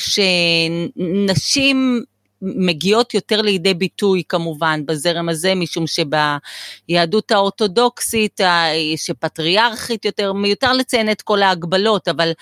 שנשים 0.97 2.05
מגיעות 2.43 3.15
יותר 3.15 3.43
לידי 3.43 3.75
ביטוי 3.75 4.23
כמובן 4.29 4.81
בזרם 4.87 5.29
הזה, 5.29 5.55
משום 5.55 5.85
שביהדות 5.87 7.31
האורתודוקסית, 7.31 8.41
שפטריארכית 8.97 10.05
יותר, 10.05 10.33
מיותר 10.33 10.73
לציין 10.73 11.11
את 11.11 11.23
כל 11.23 11.43
ההגבלות, 11.43 12.09
אבל 12.09 12.33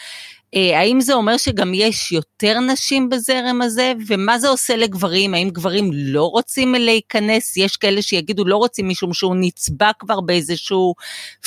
אה, 0.54 0.78
האם 0.78 1.00
זה 1.00 1.14
אומר 1.14 1.36
שגם 1.36 1.74
יש 1.74 2.12
יותר 2.12 2.60
נשים 2.60 3.08
בזרם 3.08 3.62
הזה, 3.62 3.92
ומה 4.08 4.38
זה 4.38 4.48
עושה 4.48 4.76
לגברים? 4.76 5.34
האם 5.34 5.50
גברים 5.50 5.90
לא 5.92 6.24
רוצים 6.24 6.74
להיכנס? 6.74 7.56
יש 7.56 7.76
כאלה 7.76 8.02
שיגידו 8.02 8.44
לא 8.44 8.56
רוצים 8.56 8.88
משום 8.88 9.14
שהוא 9.14 9.36
נצבע 9.40 9.90
כבר 9.98 10.20
באיזשהו 10.20 10.94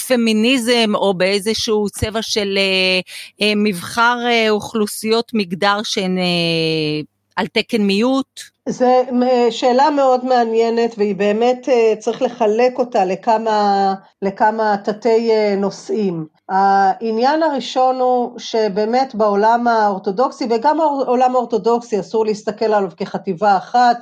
פמיניזם, 0.07 0.91
או 0.95 1.13
באיזשהו 1.13 1.89
צבע 1.89 2.21
של 2.21 2.57
אה, 2.57 2.99
אה, 3.41 3.53
מבחר 3.55 4.17
אוכלוסיות 4.49 5.31
מגדר 5.33 5.79
שהן 5.83 6.17
על 7.35 7.47
תקן 7.47 7.81
מיעוט? 7.81 8.39
זו 8.69 8.85
שאלה 9.49 9.89
מאוד 9.89 10.25
מעניינת 10.25 10.95
והיא 10.97 11.15
באמת 11.15 11.69
אה, 11.69 11.93
צריך 11.99 12.21
לחלק 12.21 12.79
אותה 12.79 13.05
לכמה, 13.05 13.93
לכמה 14.21 14.75
תתי 14.83 15.31
אה, 15.31 15.55
נושאים. 15.57 16.25
העניין 16.49 17.43
הראשון 17.43 17.99
הוא 17.99 18.39
שבאמת 18.39 19.15
בעולם 19.15 19.67
האורתודוקסי 19.67 20.47
וגם 20.49 20.81
העולם 20.81 21.35
האורתודוקסי 21.35 21.99
אסור 21.99 22.25
להסתכל 22.25 22.73
עליו 22.73 22.91
כחטיבה 22.97 23.57
אחת 23.57 23.97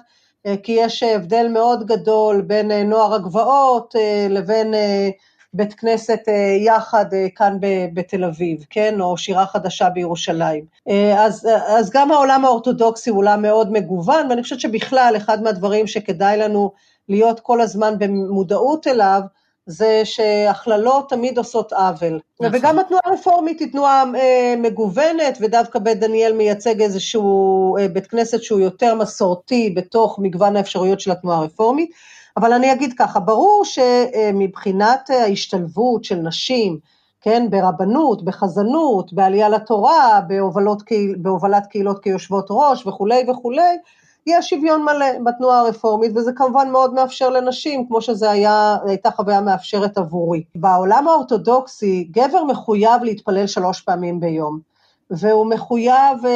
אה, 0.46 0.56
כי 0.63 0.72
יש 0.72 1.04
הבדל 1.04 1.48
מאוד 1.48 1.88
גדול 1.88 2.41
בין 2.41 2.72
נוער 2.72 3.13
הגבעות 3.13 3.96
לבין 4.30 4.74
בית 5.54 5.74
כנסת 5.74 6.20
אה, 6.28 6.58
יחד 6.60 7.13
אה, 7.13 7.28
כאן 7.36 7.58
בתל 7.94 8.24
אביב, 8.24 8.66
כן, 8.70 9.02
או 9.02 9.18
שירה 9.18 9.46
חדשה 9.46 9.89
בירושלים. 9.89 10.66
אה, 10.89 11.26
אז, 11.26 11.48
אז 11.68 11.89
גם 11.89 12.12
העולם 12.12 12.46
האורתודוקסי 12.46 13.10
הוא 13.10 13.18
עולם 13.18 13.42
מאוד 13.42 13.72
מגוון, 13.72 14.30
ואני 14.30 14.44
חושבת 14.44 14.60
שבכלל 14.60 15.13
אחד 15.18 15.44
מהדברים 15.44 15.88
שכדאי 15.88 16.38
לנו 16.38 16.72
להיות 17.10 17.39
כל 17.39 17.62
הזמן 17.62 18.00
במודעות 18.00 18.88
אליו, 18.88 19.22
זה 19.66 20.02
שהכללות 20.04 21.10
תמיד 21.10 21.38
עושות 21.38 21.74
עוול. 21.74 22.20
נכון. 22.42 22.56
וגם 22.56 22.80
התנועה 22.80 23.02
הרפורמית 23.06 23.60
היא 23.60 23.72
תנועה 23.72 24.04
אה, 24.16 24.56
מגוונת, 24.58 25.38
ודווקא 25.42 25.80
בית 25.80 26.00
דניאל 26.00 26.34
מייצג 26.34 26.82
איזשהו 26.82 27.78
אה, 27.78 27.88
בית 27.88 28.08
כנסת 28.08 28.44
שהוא 28.44 28.60
יותר 28.60 28.96
מסורתי 28.96 29.70
בתוך 29.70 30.20
מגוון 30.20 30.56
האפשרויות 30.56 31.00
של 31.00 31.12
התנועה 31.12 31.38
הרפורמית. 31.38 31.92
אבל 32.38 32.54
אני 32.54 32.72
אגיד 32.74 32.93
ככה, 32.98 33.19
ברור 33.19 33.63
שמבחינת 33.65 35.10
ההשתלבות 35.10 36.04
של 36.04 36.15
נשים, 36.15 36.80
כן, 37.22 37.48
ברבנות, 37.50 38.26
בחזנות, 38.26 39.13
בעלייה 39.13 39.50
לתורה, 39.50 40.22
בהובלות, 40.28 40.84
בהובלת 41.17 41.67
קהילות 41.67 42.00
כיושבות 42.04 42.48
ראש 42.50 42.88
וכולי 42.88 43.26
וכולי, 43.30 43.78
יש 44.28 44.50
שוויון 44.50 44.84
מלא 44.84 45.06
בתנועה 45.26 45.60
הרפורמית, 45.60 46.12
וזה 46.15 46.32
כמובן 46.36 46.69
מאוד 46.72 46.93
מאפשר 46.93 47.30
לנשים, 47.30 47.88
כמו 47.88 48.02
היה, 48.30 48.78
הייתה 48.86 49.12
חוויה 49.12 49.41
מאפשרת 49.41 49.98
עבורי. 49.98 50.43
בעולם 50.56 51.08
האורתודוקסי, 51.08 52.08
גבר 52.12 52.43
מחויב 52.43 53.04
להתפלל 53.04 53.48
שלוש 53.48 53.82
פעמים 53.82 54.19
ביום. 54.19 54.73
והוא 55.17 55.45
מחויב 55.45 56.26
אה, 56.26 56.30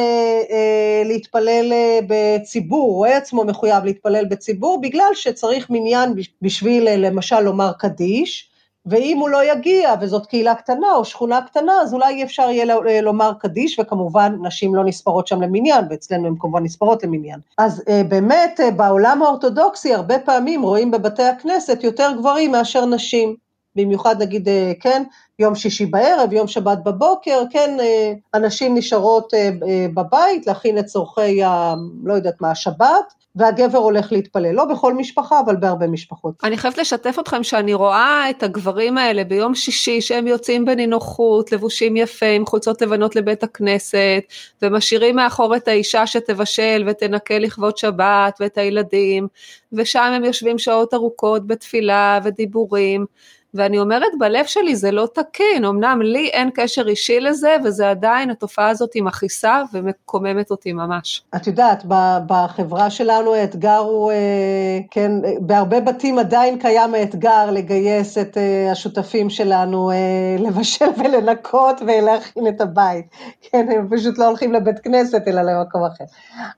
אה, 0.50 1.02
להתפלל 1.04 1.72
אה, 1.72 1.98
בציבור, 2.08 2.96
הוא 2.96 3.06
עצמו 3.06 3.44
מחויב 3.44 3.84
להתפלל 3.84 4.24
בציבור, 4.24 4.80
בגלל 4.80 5.10
שצריך 5.14 5.70
מניין 5.70 6.14
בשביל 6.42 7.06
למשל 7.06 7.40
לומר 7.40 7.72
קדיש, 7.78 8.50
ואם 8.86 9.18
הוא 9.18 9.28
לא 9.28 9.52
יגיע 9.52 9.94
וזאת 10.00 10.26
קהילה 10.26 10.54
קטנה 10.54 10.94
או 10.94 11.04
שכונה 11.04 11.40
קטנה, 11.42 11.72
אז 11.82 11.94
אולי 11.94 12.22
אפשר 12.22 12.50
יהיה 12.50 13.02
לומר 13.02 13.32
קדיש, 13.40 13.78
וכמובן 13.78 14.36
נשים 14.42 14.74
לא 14.74 14.84
נספרות 14.84 15.26
שם 15.26 15.42
למניין, 15.42 15.84
ואצלנו 15.90 16.26
הן 16.26 16.34
כמובן 16.38 16.62
נספרות 16.62 17.02
למניין. 17.02 17.40
אז 17.58 17.82
באמת 18.08 18.60
בעולם 18.76 19.22
האורתודוקסי 19.22 19.94
הרבה 19.94 20.18
פעמים 20.18 20.62
רואים 20.62 20.90
בבתי 20.90 21.22
הכנסת 21.22 21.84
יותר 21.84 22.12
גברים 22.18 22.52
מאשר 22.52 22.86
נשים. 22.86 23.47
במיוחד 23.76 24.22
נגיד, 24.22 24.48
אה, 24.48 24.72
כן, 24.80 25.02
יום 25.38 25.54
שישי 25.54 25.86
בערב, 25.86 26.32
יום 26.32 26.48
שבת 26.48 26.78
בבוקר, 26.84 27.42
כן, 27.50 27.76
אה, 27.80 28.12
הנשים 28.34 28.74
נשארות 28.74 29.34
אה, 29.34 29.50
בבית 29.94 30.46
להכין 30.46 30.78
את 30.78 30.84
צורכי, 30.84 31.42
ה, 31.42 31.74
לא 32.04 32.14
יודעת 32.14 32.40
מה, 32.40 32.50
השבת, 32.50 33.14
והגבר 33.36 33.78
הולך 33.78 34.12
להתפלל, 34.12 34.52
לא 34.52 34.64
בכל 34.64 34.94
משפחה, 34.94 35.40
אבל 35.40 35.56
בהרבה 35.56 35.86
משפחות. 35.86 36.34
אני 36.44 36.56
חייבת 36.56 36.78
לשתף 36.78 37.16
אתכם 37.20 37.42
שאני 37.42 37.74
רואה 37.74 38.30
את 38.30 38.42
הגברים 38.42 38.98
האלה 38.98 39.24
ביום 39.24 39.54
שישי, 39.54 40.00
שהם 40.00 40.26
יוצאים 40.26 40.64
בנינוחות, 40.64 41.52
לבושים 41.52 41.96
יפה, 41.96 42.26
עם 42.26 42.46
חולצות 42.46 42.82
לבנות 42.82 43.16
לבית 43.16 43.42
הכנסת, 43.42 44.22
ומשאירים 44.62 45.16
מאחור 45.16 45.56
את 45.56 45.68
האישה 45.68 46.06
שתבשל 46.06 46.84
ותנקה 46.86 47.38
לכבוד 47.38 47.76
שבת, 47.78 48.38
ואת 48.40 48.58
הילדים, 48.58 49.28
ושם 49.72 50.12
הם 50.16 50.24
יושבים 50.24 50.58
שעות 50.58 50.94
ארוכות 50.94 51.46
בתפילה 51.46 52.18
ודיבורים. 52.24 53.06
ואני 53.54 53.78
אומרת 53.78 54.12
בלב 54.18 54.44
שלי 54.44 54.76
זה 54.76 54.90
לא 54.90 55.08
תקין, 55.14 55.64
אמנם 55.64 56.02
לי 56.02 56.28
אין 56.28 56.50
קשר 56.54 56.88
אישי 56.88 57.20
לזה 57.20 57.56
וזה 57.64 57.90
עדיין 57.90 58.30
התופעה 58.30 58.68
הזאת 58.68 58.94
היא 58.94 59.02
מכעיסה 59.02 59.62
ומקוממת 59.72 60.50
אותי 60.50 60.72
ממש. 60.72 61.22
את 61.36 61.46
יודעת, 61.46 61.82
בחברה 62.26 62.90
שלנו 62.90 63.34
האתגר 63.34 63.76
הוא, 63.76 64.12
אה, 64.12 64.78
כן, 64.90 65.12
בהרבה 65.40 65.80
בתים 65.80 66.18
עדיין 66.18 66.58
קיים 66.58 66.94
האתגר 66.94 67.50
לגייס 67.50 68.18
את 68.18 68.36
אה, 68.36 68.72
השותפים 68.72 69.30
שלנו 69.30 69.90
אה, 69.90 69.96
לבשל 70.46 70.88
ולנקות 70.96 71.80
ולהכין 71.86 72.48
את 72.48 72.60
הבית, 72.60 73.06
כן, 73.42 73.66
הם 73.70 73.88
פשוט 73.90 74.18
לא 74.18 74.26
הולכים 74.26 74.52
לבית 74.52 74.78
כנסת 74.78 75.22
אלא 75.28 75.42
למקום 75.42 75.84
אחר, 75.84 76.04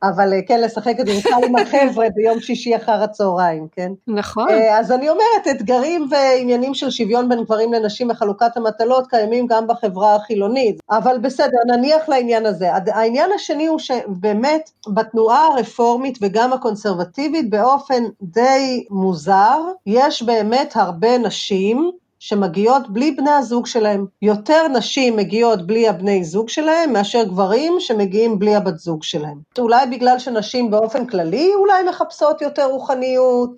אבל 0.02 0.32
כן, 0.48 0.60
לשחק 0.60 0.94
את 1.00 1.06
זה 1.06 1.12
עם 1.46 1.56
החבר'ה 1.56 2.06
ביום 2.14 2.40
שישי 2.40 2.76
אחר 2.76 3.02
הצהריים, 3.02 3.66
כן? 3.72 3.92
נכון. 4.06 4.48
אז 4.72 4.92
אני 4.92 5.08
אומרת, 5.08 5.48
אתגרים 5.50 6.08
ועניינים 6.10 6.74
של 6.80 6.90
שוויון 6.90 7.28
בין 7.28 7.44
גברים 7.44 7.72
לנשים 7.72 8.10
וחלוקת 8.10 8.56
המטלות 8.56 9.06
קיימים 9.06 9.46
גם 9.46 9.66
בחברה 9.66 10.14
החילונית, 10.14 10.80
אבל 10.90 11.18
בסדר, 11.18 11.58
נניח 11.66 12.08
לעניין 12.08 12.46
הזה. 12.46 12.68
העניין 12.74 13.30
השני 13.34 13.66
הוא 13.66 13.78
שבאמת 13.78 14.70
בתנועה 14.88 15.46
הרפורמית 15.46 16.18
וגם 16.20 16.52
הקונסרבטיבית 16.52 17.50
באופן 17.50 18.04
די 18.22 18.84
מוזר, 18.90 19.60
יש 19.86 20.22
באמת 20.22 20.72
הרבה 20.76 21.18
נשים 21.18 21.90
שמגיעות 22.20 22.90
בלי 22.90 23.10
בני 23.10 23.30
הזוג 23.30 23.66
שלהם. 23.66 24.06
יותר 24.22 24.68
נשים 24.68 25.16
מגיעות 25.16 25.66
בלי 25.66 25.88
הבני 25.88 26.24
זוג 26.24 26.48
שלהם 26.48 26.92
מאשר 26.92 27.22
גברים 27.24 27.74
שמגיעים 27.78 28.38
בלי 28.38 28.54
הבת 28.56 28.78
זוג 28.78 29.02
שלהם. 29.02 29.38
אולי 29.58 29.86
בגלל 29.86 30.18
שנשים 30.18 30.70
באופן 30.70 31.06
כללי 31.06 31.50
אולי 31.54 31.82
מחפשות 31.88 32.42
יותר 32.42 32.64
רוחניות, 32.64 33.50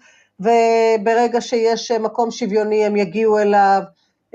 וברגע 0.43 1.41
שיש 1.41 1.91
מקום 1.91 2.31
שוויוני 2.31 2.85
הם 2.85 2.97
יגיעו 2.97 3.39
אליו, 3.39 3.83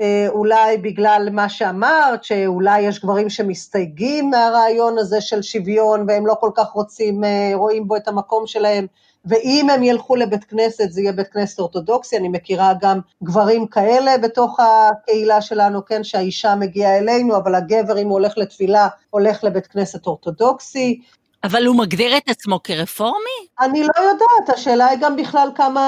אה, 0.00 0.26
אולי 0.28 0.76
בגלל 0.76 1.28
מה 1.32 1.48
שאמרת, 1.48 2.24
שאולי 2.24 2.80
יש 2.80 3.00
גברים 3.00 3.30
שמסתייגים 3.30 4.30
מהרעיון 4.30 4.98
הזה 4.98 5.20
של 5.20 5.42
שוויון 5.42 6.04
והם 6.08 6.26
לא 6.26 6.34
כל 6.40 6.50
כך 6.54 6.68
רוצים, 6.70 7.24
אה, 7.24 7.50
רואים 7.54 7.88
בו 7.88 7.96
את 7.96 8.08
המקום 8.08 8.46
שלהם, 8.46 8.86
ואם 9.24 9.70
הם 9.70 9.82
ילכו 9.82 10.16
לבית 10.16 10.44
כנסת 10.44 10.90
זה 10.90 11.00
יהיה 11.00 11.12
בית 11.12 11.28
כנסת 11.28 11.58
אורתודוקסי, 11.58 12.16
אני 12.16 12.28
מכירה 12.28 12.72
גם 12.80 13.00
גברים 13.22 13.66
כאלה 13.66 14.18
בתוך 14.18 14.60
הקהילה 14.60 15.40
שלנו, 15.40 15.84
כן, 15.84 16.04
שהאישה 16.04 16.54
מגיעה 16.54 16.98
אלינו, 16.98 17.36
אבל 17.36 17.54
הגבר 17.54 17.98
אם 17.98 18.06
הוא 18.06 18.12
הולך 18.12 18.38
לתפילה, 18.38 18.88
הולך 19.10 19.44
לבית 19.44 19.66
כנסת 19.66 20.06
אורתודוקסי, 20.06 21.00
אבל 21.44 21.66
הוא 21.66 21.76
מגדיר 21.76 22.16
את 22.16 22.28
עצמו 22.28 22.62
כרפורמי? 22.62 23.38
אני 23.60 23.82
לא 23.82 24.02
יודעת, 24.02 24.56
השאלה 24.58 24.86
היא 24.86 24.98
גם 25.00 25.16
בכלל 25.16 25.48
כמה, 25.54 25.80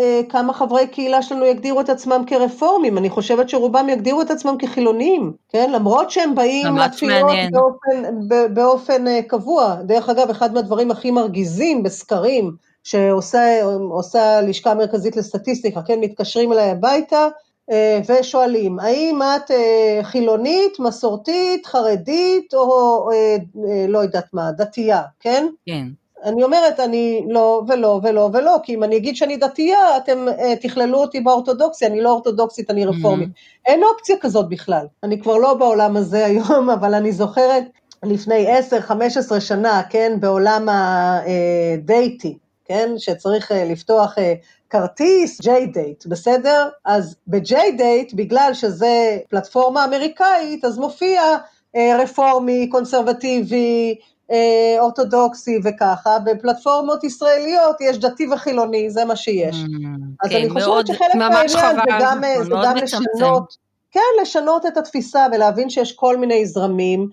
אה, 0.00 0.20
כמה 0.28 0.52
חברי 0.52 0.86
קהילה 0.86 1.22
שלנו 1.22 1.44
יגדירו 1.46 1.80
את 1.80 1.88
עצמם 1.88 2.22
כרפורמים, 2.26 2.98
אני 2.98 3.10
חושבת 3.10 3.48
שרובם 3.48 3.88
יגדירו 3.88 4.22
את 4.22 4.30
עצמם 4.30 4.56
כחילונים, 4.58 5.32
כן? 5.48 5.72
למרות 5.72 6.10
שהם 6.10 6.34
באים 6.34 6.76
לתפילות 6.76 7.30
באופן, 7.52 8.28
באופן 8.54 9.06
אה, 9.08 9.22
קבוע. 9.22 9.74
דרך 9.74 10.08
אגב, 10.08 10.30
אחד 10.30 10.54
מהדברים 10.54 10.90
הכי 10.90 11.10
מרגיזים 11.10 11.82
בסקרים, 11.82 12.52
שעושה 12.84 14.38
הלשכה 14.38 14.70
המרכזית 14.70 15.16
לסטטיסטיקה, 15.16 15.82
כן? 15.82 16.00
מתקשרים 16.00 16.52
אליי 16.52 16.70
הביתה, 16.70 17.28
ושואלים, 18.08 18.78
האם 18.78 19.20
את 19.22 19.50
אה, 19.50 20.00
חילונית, 20.02 20.78
מסורתית, 20.78 21.66
חרדית, 21.66 22.54
או 22.54 23.08
אה, 23.12 23.36
לא 23.88 23.98
יודעת 23.98 24.24
מה, 24.32 24.52
דתייה, 24.52 25.02
כן? 25.20 25.46
כן. 25.66 25.86
אני 26.24 26.42
אומרת, 26.42 26.80
אני 26.80 27.24
לא 27.28 27.62
ולא 27.68 28.00
ולא 28.02 28.30
ולא, 28.32 28.56
כי 28.62 28.74
אם 28.74 28.84
אני 28.84 28.96
אגיד 28.96 29.16
שאני 29.16 29.36
דתייה, 29.36 29.96
אתם 29.96 30.26
תכללו 30.60 30.98
אותי 30.98 31.20
באורתודוקסיה, 31.20 31.88
אני 31.88 32.00
לא 32.00 32.10
אורתודוקסית, 32.10 32.70
אני 32.70 32.84
רפורמית. 32.84 33.28
Mm-hmm. 33.28 33.62
אין 33.66 33.82
אופציה 33.82 34.16
כזאת 34.20 34.48
בכלל. 34.48 34.86
אני 35.02 35.20
כבר 35.20 35.36
לא 35.36 35.54
בעולם 35.54 35.96
הזה 35.96 36.26
היום, 36.26 36.70
אבל 36.70 36.94
אני 36.94 37.12
זוכרת 37.12 37.64
לפני 38.02 38.58
10-15 39.38 39.40
שנה, 39.40 39.82
כן, 39.90 40.16
בעולם 40.20 40.68
הדייטי, 40.68 42.38
כן, 42.64 42.90
שצריך 42.98 43.52
לפתוח 43.54 44.14
כרטיס 44.70 45.40
J-Date, 45.40 46.08
בסדר? 46.08 46.68
אז 46.84 47.16
ב-J-Date, 47.26 48.14
בגלל 48.14 48.50
שזה 48.54 49.18
פלטפורמה 49.30 49.84
אמריקאית, 49.84 50.64
אז 50.64 50.78
מופיע 50.78 51.22
אה, 51.76 51.96
רפורמי, 52.02 52.68
קונסרבטיבי, 52.68 53.94
אה, 54.30 54.76
אורתודוקסי 54.80 55.58
וככה, 55.64 56.18
בפלטפורמות 56.18 57.04
ישראליות 57.04 57.76
יש 57.80 57.98
דתי 57.98 58.26
וחילוני, 58.32 58.90
זה 58.90 59.04
מה 59.04 59.16
שיש. 59.16 59.56
Mm, 59.56 60.24
אז 60.24 60.30
כן, 60.30 60.36
אני 60.36 60.50
חושבת 60.50 60.66
מאוד, 60.66 60.86
שחלק 60.86 61.14
מהעניין 61.14 61.48
זה 61.48 61.80
גם, 62.00 62.24
אה, 62.24 62.44
זה 62.44 62.50
גם 62.64 62.76
לשנות, 62.76 63.56
כן, 63.90 64.00
לשנות 64.22 64.66
את 64.66 64.76
התפיסה 64.76 65.26
ולהבין 65.32 65.70
שיש 65.70 65.92
כל 65.92 66.16
מיני 66.16 66.46
זרמים. 66.46 67.08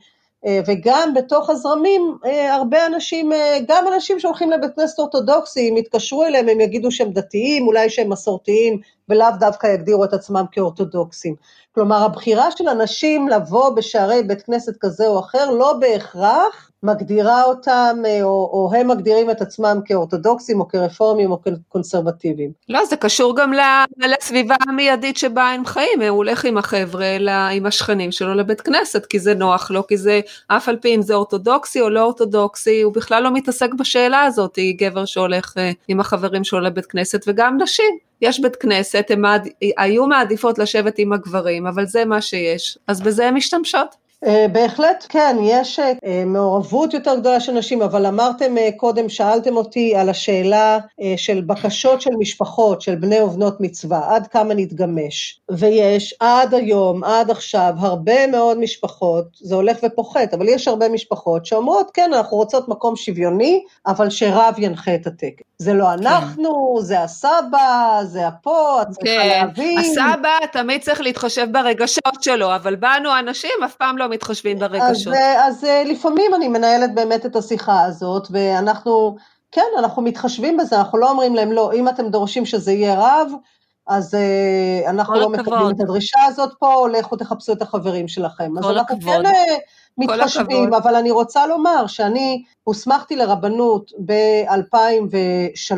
אה, 0.46 0.60
וגם 0.68 1.14
בתוך 1.14 1.50
הזרמים 1.50 2.18
אה, 2.26 2.56
הרבה 2.56 2.86
אנשים, 2.86 3.34
אה, 3.34 3.58
גם 3.68 3.86
אנשים 3.94 4.20
שהולכים 4.20 4.52
לבית 4.52 4.76
כנסת 4.76 5.00
אורתודוקסי, 5.00 5.70
אם 5.70 5.78
יתקשרו 5.78 6.24
אליהם 6.24 6.50
הם 6.50 6.62
יגידו 6.62 6.92
שהם 6.92 7.12
דתיים, 7.12 7.68
אולי 7.68 7.90
שהם 7.90 8.10
מסורתיים, 8.10 8.80
ולאו 9.10 9.28
דווקא 9.40 9.68
יגדירו 9.68 10.04
את 10.04 10.14
עצמם 10.14 10.46
כאורתודוקסים. 10.52 11.36
כלומר, 11.76 12.04
הבחירה 12.04 12.52
של 12.52 12.70
אנשים 12.70 13.28
לבוא 13.28 13.70
בשערי 13.70 14.24
בית 14.24 14.42
כנסת 14.42 14.78
כזה 14.80 15.08
או 15.08 15.20
אחר 15.20 15.52
לא 15.52 15.74
בהכרח 15.74 16.67
מגדירה 16.84 17.44
אותם, 17.44 17.98
אה, 18.06 18.24
או, 18.24 18.30
או 18.30 18.72
הם 18.76 18.88
מגדירים 18.88 19.32
את 19.32 19.42
עצמם 19.42 19.80
כאורתודוקסים 19.86 20.60
או 20.60 20.68
כרפורמים 20.68 21.32
או 21.32 21.40
כקונסרבטיביים. 21.42 22.52
לא, 22.70 22.86
זה 22.86 22.96
קשור 22.96 23.36
גם 23.36 23.52
לסביבה 23.98 24.56
המיידית 24.68 25.18
שבה 25.18 25.50
הם 25.50 25.66
חיים, 25.66 26.02
הוא 26.02 26.10
הולך 26.10 26.46
עם 26.46 26.58
החבר'ה, 26.58 27.08
עם 27.52 27.66
השכנים 27.66 28.12
שלו 28.12 28.34
לבית 28.34 28.62
כנסת, 28.62 29.06
כי 29.06 29.20
זה 29.20 29.34
נוח 29.34 29.72
לו, 29.72 29.88
כי 29.88 29.98
זה, 29.98 30.20
אף 30.48 30.70
על 30.70 30.78
פי 30.78 30.96
אם 30.96 31.02
זה 31.02 31.14
אורתודוקסי 31.14 31.82
או 31.82 31.90
לא 31.90 32.04
אורתודוקסי, 32.04 32.82
הוא 32.82 32.94
בכלל 32.94 33.24
לא 33.24 33.34
מתעסק 33.34 33.74
בשאלה 33.74 34.24
הזאת, 34.24 34.60
גבר 34.78 35.06
שהולך 35.06 35.54
אה, 35.58 35.72
עם 35.88 36.00
החברים 36.00 36.44
שלו 36.44 36.60
לבית 36.60 36.86
כנסת, 36.86 37.24
וגם 37.28 37.58
נשים. 37.62 37.98
יש 38.22 38.40
בית 38.40 38.56
כנסת, 38.56 39.06
הם 39.10 39.22
מעד... 39.22 39.48
היו 39.78 40.08
מעדיפות 40.08 40.60
לשבת 40.60 41.00
עם 41.00 41.14
הגברים, 41.14 41.68
אבל 41.68 41.86
זה 41.86 42.06
מה 42.06 42.22
שיש, 42.22 42.78
אז 42.88 43.02
בזה 43.02 43.28
הן 43.28 43.34
משתמשות. 43.34 44.07
אה, 44.26 44.46
בהחלט 44.52 45.06
כן, 45.10 45.38
יש 45.42 45.80
אה, 45.80 46.24
מעורבות 46.26 46.94
יותר 46.94 47.16
גדולה 47.20 47.40
של 47.40 47.52
נשים, 47.52 47.82
אבל 47.82 48.06
אמרתם 48.06 48.58
אה, 48.58 48.70
קודם, 48.78 49.10
שאלתם 49.10 49.58
אותי 49.58 49.96
על 49.96 50.10
השאלה 50.10 50.80
של 51.18 51.42
בקשות 51.42 52.02
של 52.02 52.10
משפחות, 52.20 52.82
של 52.82 52.96
בני 52.96 53.22
ובנות 53.22 53.62
מצווה, 53.62 54.16
עד 54.16 54.28
כמה 54.28 54.54
נתגמש. 54.54 55.40
ויש 55.52 56.16
עד 56.20 56.54
היום, 56.54 57.04
עד 57.04 57.32
עכשיו, 57.32 57.74
הרבה 57.78 58.28
מאוד 58.28 58.60
משפחות, 58.60 59.26
זה 59.42 59.56
הולך 59.56 59.78
ופוחת, 59.84 60.34
אבל 60.34 60.48
יש 60.50 60.68
הרבה 60.68 60.90
משפחות 60.90 61.46
שאומרות, 61.46 61.92
כן, 61.94 62.14
אנחנו 62.14 62.38
רוצות 62.38 62.68
מקום 62.68 62.96
שוויוני, 62.96 63.64
אבל 63.88 64.10
שרב 64.10 64.54
ינחה 64.58 64.96
את 64.96 65.08
הטקס. 65.08 65.44
זה 65.60 65.74
לא 65.74 65.86
כן. 65.86 65.92
אנחנו, 65.92 66.76
כן. 66.78 66.86
זה 66.86 67.02
הסבא, 67.04 68.00
זה 68.04 68.28
הפה, 68.28 68.82
את 68.82 68.88
צריכה 68.88 69.06
כן. 69.06 69.28
להבין. 69.28 69.78
הסבא 69.80 70.38
תמיד 70.52 70.82
צריך 70.82 71.02
להתחשב 71.02 71.48
ברגשות 71.52 72.22
שלו, 72.22 72.56
אבל 72.56 72.76
בנו 72.76 73.12
הנשים 73.12 73.64
אף 73.66 73.76
פעם 73.76 73.98
לא 73.98 74.07
מתחשבים 74.08 74.60
ברגשות. 74.60 75.14
אז, 75.14 75.58
אז 75.58 75.64
אה, 75.64 75.84
לפעמים 75.84 76.36
אני 76.36 76.48
מנהלת 76.48 76.96
באמת 76.96 77.26
את 77.26 77.36
השיחה 77.36 77.84
הזאת, 77.84 78.28
ואנחנו, 78.32 79.16
כן, 79.52 79.68
אנחנו 79.80 80.02
מתחשבים 80.02 80.58
בזה, 80.58 80.78
אנחנו 80.78 80.98
לא 80.98 81.10
אומרים 81.10 81.36
להם, 81.36 81.52
לא, 81.52 81.74
אם 81.74 81.88
אתם 81.88 82.10
דורשים 82.10 82.46
שזה 82.46 82.72
יהיה 82.72 82.96
רב, 82.98 83.32
אז 83.88 84.14
uh, 84.14 84.90
אנחנו 84.90 85.14
לא 85.14 85.20
הכבוד. 85.20 85.40
מקבלים 85.40 85.70
את 85.70 85.82
הדרישה 85.82 86.24
הזאת 86.26 86.54
פה, 86.60 86.88
לכו 86.90 87.16
תחפשו 87.16 87.54
את 87.54 87.62
החברים 87.62 88.08
שלכם. 88.08 88.58
אז 88.58 88.66
אנחנו 88.66 88.96
הכבוד. 88.96 89.26
כן 89.26 89.26
uh, 89.26 89.60
מתחשבים, 89.98 90.74
אבל 90.74 90.96
אני 90.96 91.12
רוצה 91.12 91.48
לומר 91.48 91.88
שאני 91.88 92.44
הוסמכתי 92.64 93.16
לרבנות 93.16 93.92
ב-2003, 94.06 95.74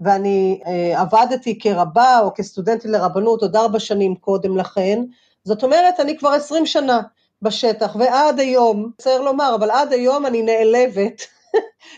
ואני 0.00 0.60
uh, 0.62 0.68
עבדתי 0.98 1.58
כרבה 1.58 2.20
או 2.20 2.34
כסטודנטית 2.34 2.90
לרבנות 2.90 3.42
עוד 3.42 3.56
ארבע 3.56 3.78
שנים 3.78 4.14
קודם 4.14 4.56
לכן, 4.56 5.02
זאת 5.44 5.62
אומרת, 5.62 6.00
אני 6.00 6.18
כבר 6.18 6.28
עשרים 6.28 6.66
שנה 6.66 7.00
בשטח, 7.44 7.96
ועד 7.98 8.40
היום, 8.40 8.90
צריך 8.98 9.20
לומר, 9.20 9.54
אבל 9.54 9.70
עד 9.70 9.92
היום 9.92 10.26
אני 10.26 10.42
נעלבת. 10.42 11.22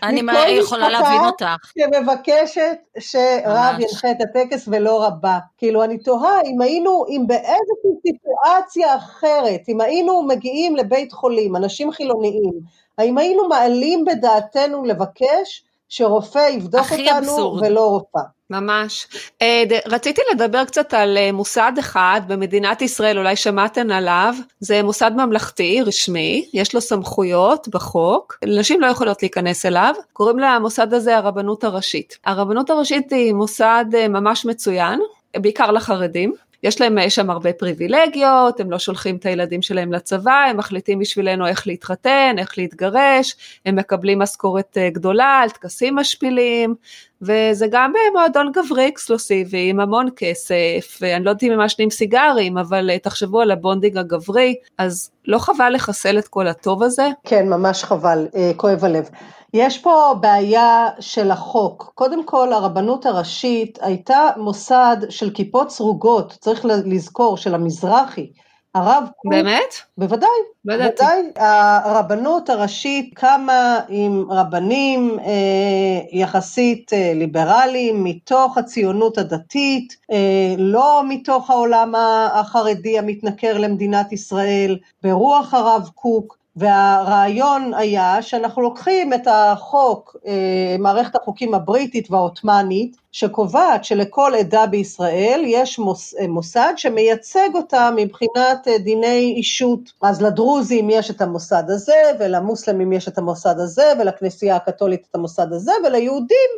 אני 0.03 0.21
יכולה 0.59 0.89
להבין 0.89 1.25
אותך. 1.27 1.45
שמבקשת 1.79 2.79
שרב 2.99 3.81
ינחה 3.81 4.11
את 4.11 4.17
הטקס 4.21 4.69
ולא 4.73 5.05
רבה. 5.05 5.39
כאילו, 5.59 5.85
אני 5.85 5.99
תוהה 5.99 6.41
אם 6.47 6.61
היינו, 6.61 7.05
אם 7.09 7.25
באיזושהי 7.27 7.91
סיטואציה 8.07 8.97
אחרת, 8.97 9.61
אם 9.69 9.81
היינו 9.81 10.23
מגיעים 10.23 10.77
לבית 10.77 11.13
חולים, 11.13 11.57
אנשים 11.57 11.93
חילוניים, 11.93 12.53
האם 12.99 13.19
היינו 13.19 13.49
מעלים 13.49 14.05
בדעתנו 14.05 14.85
לבקש 14.85 15.65
שרופא 15.89 16.49
יבדוק 16.53 16.93
אותנו 16.93 17.19
אבסורד. 17.19 17.63
ולא 17.67 17.81
רופאה? 17.81 18.23
ממש. 18.51 19.07
אה, 19.43 19.63
רציתי 19.87 20.21
לדבר 20.33 20.65
קצת 20.65 20.95
על 20.95 21.17
אה, 21.19 21.33
מוסד 21.33 21.73
אחד 21.79 22.21
במדינת 22.29 22.83
ישראל, 22.83 23.19
אולי 23.19 23.37
שמעתן 23.37 23.91
עליו, 23.91 24.35
זה 24.61 24.83
מוסד 24.83 25.11
ממלכתי 25.17 25.83
רשמי, 25.83 26.49
יש 26.53 26.75
לו 26.75 26.81
סמכויות 26.81 27.69
בחוק, 27.69 28.39
נשים 28.45 28.81
לא 28.81 28.87
יכולות 28.87 29.23
להיכנס 29.23 29.67
אליו, 29.67 29.95
קוראים 30.13 30.39
למוסד 30.39 30.95
הזה 30.95 31.17
הרבנות 31.17 31.65
הראשית. 31.65 32.19
הרבנות 32.25 32.71
הראשית 32.71 33.13
היא 33.13 33.35
מוסד 33.35 33.85
אה, 33.95 34.09
ממש 34.09 34.45
מצוין, 34.45 35.01
בעיקר 35.37 35.71
לחרדים, 35.71 36.33
יש 36.63 36.81
להם 36.81 37.11
שם 37.11 37.31
הרבה 37.31 37.53
פריבילגיות, 37.53 38.61
הם 38.61 38.71
לא 38.71 38.79
שולחים 38.79 39.17
את 39.17 39.27
הילדים 39.27 39.63
שלהם 39.63 39.93
לצבא, 39.93 40.45
הם 40.51 40.57
מחליטים 40.57 40.99
בשבילנו 40.99 41.47
איך 41.47 41.67
להתחתן, 41.67 42.35
איך 42.39 42.59
להתגרש, 42.59 43.37
הם 43.67 43.77
מקבלים 43.77 44.19
משכורת 44.19 44.79
אה, 44.79 44.91
גדולה 44.91 45.41
על 45.43 45.51
טקסים 45.51 45.97
משפילים, 45.97 46.75
וזה 47.23 47.67
גם 47.71 47.93
מועדון 48.13 48.53
גברי 48.53 48.89
אקסקלוסיבי 48.89 49.71
עם 49.71 49.81
המון 49.81 50.09
כסף, 50.17 50.99
אני 51.03 51.25
לא 51.25 51.31
יודעת 51.31 51.43
אם 51.43 51.53
הם 51.53 51.59
מעשנים 51.59 51.91
סיגרים, 51.91 52.59
אבל 52.59 52.91
אה, 52.91 52.99
תחשבו 52.99 53.41
על 53.41 53.51
ה 53.51 53.57
bonding 53.57 53.99
הגברי, 53.99 54.55
אז 54.79 55.11
לא 55.27 55.39
חבל 55.39 55.71
לחסל 55.75 56.19
את 56.19 56.29
כל 56.29 56.47
הטוב 56.47 56.83
הזה? 56.83 57.09
כן, 57.25 57.49
ממש 57.49 57.85
חבל, 57.85 58.27
אה, 58.37 58.51
כואב 58.57 58.85
הלב. 58.85 59.09
יש 59.57 59.79
פה 59.79 60.15
בעיה 60.21 60.89
של 61.01 61.31
החוק. 61.31 61.93
קודם 61.95 62.25
כל, 62.25 62.53
הרבנות 62.53 63.07
הראשית 63.07 63.79
הייתה 63.83 64.29
מוסד 64.37 64.97
של 65.09 65.31
כיפות 65.31 65.71
סרוגות, 65.71 66.37
צריך 66.41 66.65
לזכור, 66.65 67.37
של 67.37 67.55
המזרחי. 67.55 68.31
הרב 68.75 69.09
קוק... 69.17 69.33
באמת? 69.33 69.75
בוודאי, 69.99 70.29
בוודאי. 70.65 71.23
הרבנות 71.37 72.51
הראשית 72.51 73.15
קמה 73.15 73.81
עם 73.89 74.25
רבנים 74.31 75.19
אה, 75.21 76.01
יחסית 76.13 76.93
אה, 76.93 77.13
ליברליים 77.15 78.05
מתוך 78.05 78.59
הציונות 78.59 79.19
הדתית, 79.19 79.97
אה, 80.13 80.55
לא 80.59 81.03
מתוך 81.09 81.51
העולם 81.51 81.95
החרדי 82.33 82.99
המתנכר 82.99 83.59
למדינת 83.59 84.13
ישראל, 84.13 84.79
ברוח 85.03 85.55
הרב 85.55 85.91
קוק. 85.95 86.46
והרעיון 86.57 87.75
היה 87.75 88.23
שאנחנו 88.23 88.63
לוקחים 88.63 89.13
את 89.15 89.27
החוק, 89.27 90.17
אה, 90.27 90.77
מערכת 90.79 91.15
החוקים 91.15 91.55
הבריטית 91.55 92.11
והעות'מאנית, 92.11 92.97
שקובעת 93.13 93.85
שלכל 93.85 94.33
עדה 94.39 94.67
בישראל 94.67 95.43
יש 95.47 95.81
אה, 96.21 96.29
מוסד 96.29 96.73
שמייצג 96.77 97.49
אותה 97.55 97.91
מבחינת 97.97 98.69
אה, 98.69 98.79
דיני 98.79 99.35
אישות. 99.37 99.81
אז 100.03 100.23
לדרוזים 100.23 100.91
יש 100.91 101.11
את 101.11 101.21
המוסד 101.21 101.65
הזה, 101.69 102.03
ולמוסלמים 102.19 102.93
יש 102.93 103.09
את 103.09 103.19
המוסד 103.19 103.55
הזה, 103.59 103.93
ולכנסייה 103.99 104.57
הקתולית 104.57 105.07
את 105.11 105.15
המוסד 105.15 105.53
הזה, 105.53 105.73
וליהודים 105.85 106.51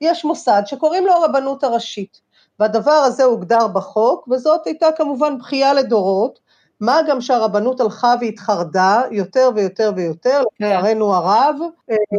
יש 0.00 0.24
מוסד 0.24 0.62
שקוראים 0.66 1.06
לו 1.06 1.12
הרבנות 1.12 1.64
הראשית. 1.64 2.20
והדבר 2.60 2.90
הזה 2.90 3.24
הוגדר 3.24 3.66
בחוק, 3.68 4.28
וזאת 4.28 4.66
הייתה 4.66 4.86
כמובן 4.96 5.38
בכייה 5.38 5.74
לדורות, 5.74 6.43
מה 6.80 7.00
גם 7.08 7.20
שהרבנות 7.20 7.80
הלכה 7.80 8.14
והתחרדה 8.20 9.02
יותר 9.10 9.50
ויותר 9.54 9.92
ויותר, 9.96 10.42
כן. 10.58 10.64
לצערנו 10.64 11.14
הרב. 11.14 11.56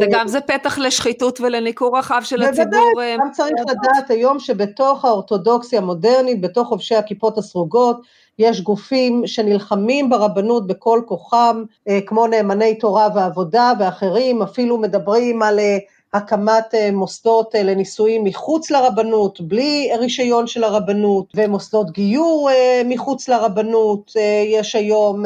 וגם 0.02 0.28
זה 0.28 0.42
פתח 0.42 0.78
לשחיתות 0.78 1.42
ולניכור 1.42 1.98
רחב 1.98 2.22
של 2.24 2.44
הציבור. 2.44 2.66
בוודאי, 2.66 3.12
אה, 3.12 3.16
גם 3.20 3.32
צריך 3.32 3.62
לדעת 3.62 4.10
היום 4.10 4.40
שבתוך 4.40 5.06
האורתודוקסיה 5.06 5.80
המודרנית, 5.80 6.42
בתוך 6.42 6.68
חובשי 6.68 6.96
הכיפות 6.96 7.38
הסרוגות, 7.38 8.02
יש 8.40 8.62
גופים 8.62 9.28
שנלחמים 9.28 10.10
ברבנות 10.10 10.68
בכל 10.68 11.02
כוחם, 11.06 11.64
אה, 11.88 12.00
כמו 12.06 12.28
נאמני 12.28 12.76
תורה 12.76 13.08
ועבודה 13.16 13.74
ואחרים, 13.80 14.42
אפילו 14.42 14.78
מדברים 14.78 15.42
על 15.42 15.60
אה, 15.60 15.78
הקמת 16.16 16.76
אה, 16.76 16.90
מוסדות 16.92 17.56
אה, 17.56 17.64
לנישואים 17.64 18.24
מחוץ 18.24 18.72
לרבנות, 18.72 19.42
בלי 19.42 19.90
רישיון 20.00 20.48
של 20.48 20.64
הרבנות, 20.64 21.26
ומוסדות 21.36 21.92
גיור 21.92 22.50
אה, 22.50 22.82
מחוץ 22.86 23.30
לרבנות, 23.30 24.12
יש 24.48 24.76
היום 24.76 25.24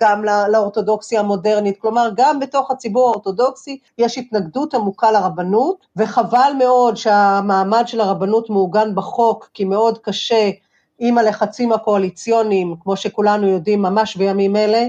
גם 0.00 0.24
לאורתודוקסיה 0.52 1.20
המודרנית, 1.20 1.78
כלומר 1.78 2.10
גם 2.16 2.40
בתוך 2.40 2.70
הציבור 2.70 3.08
האורתודוקסי 3.08 3.78
יש 3.98 4.18
התנגדות 4.18 4.74
עמוקה 4.74 5.10
לרבנות, 5.10 5.86
וחבל 5.96 6.52
מאוד 6.58 6.96
שהמעמד 6.96 7.82
של 7.86 8.00
הרבנות 8.00 8.50
מעוגן 8.50 8.94
בחוק, 8.94 9.50
כי 9.54 9.64
מאוד 9.64 9.98
קשה 9.98 10.50
עם 10.98 11.18
הלחצים 11.18 11.72
הקואליציוניים, 11.72 12.74
כמו 12.82 12.96
שכולנו 12.96 13.48
יודעים 13.48 13.82
ממש 13.82 14.16
בימים 14.16 14.56
אלה, 14.56 14.86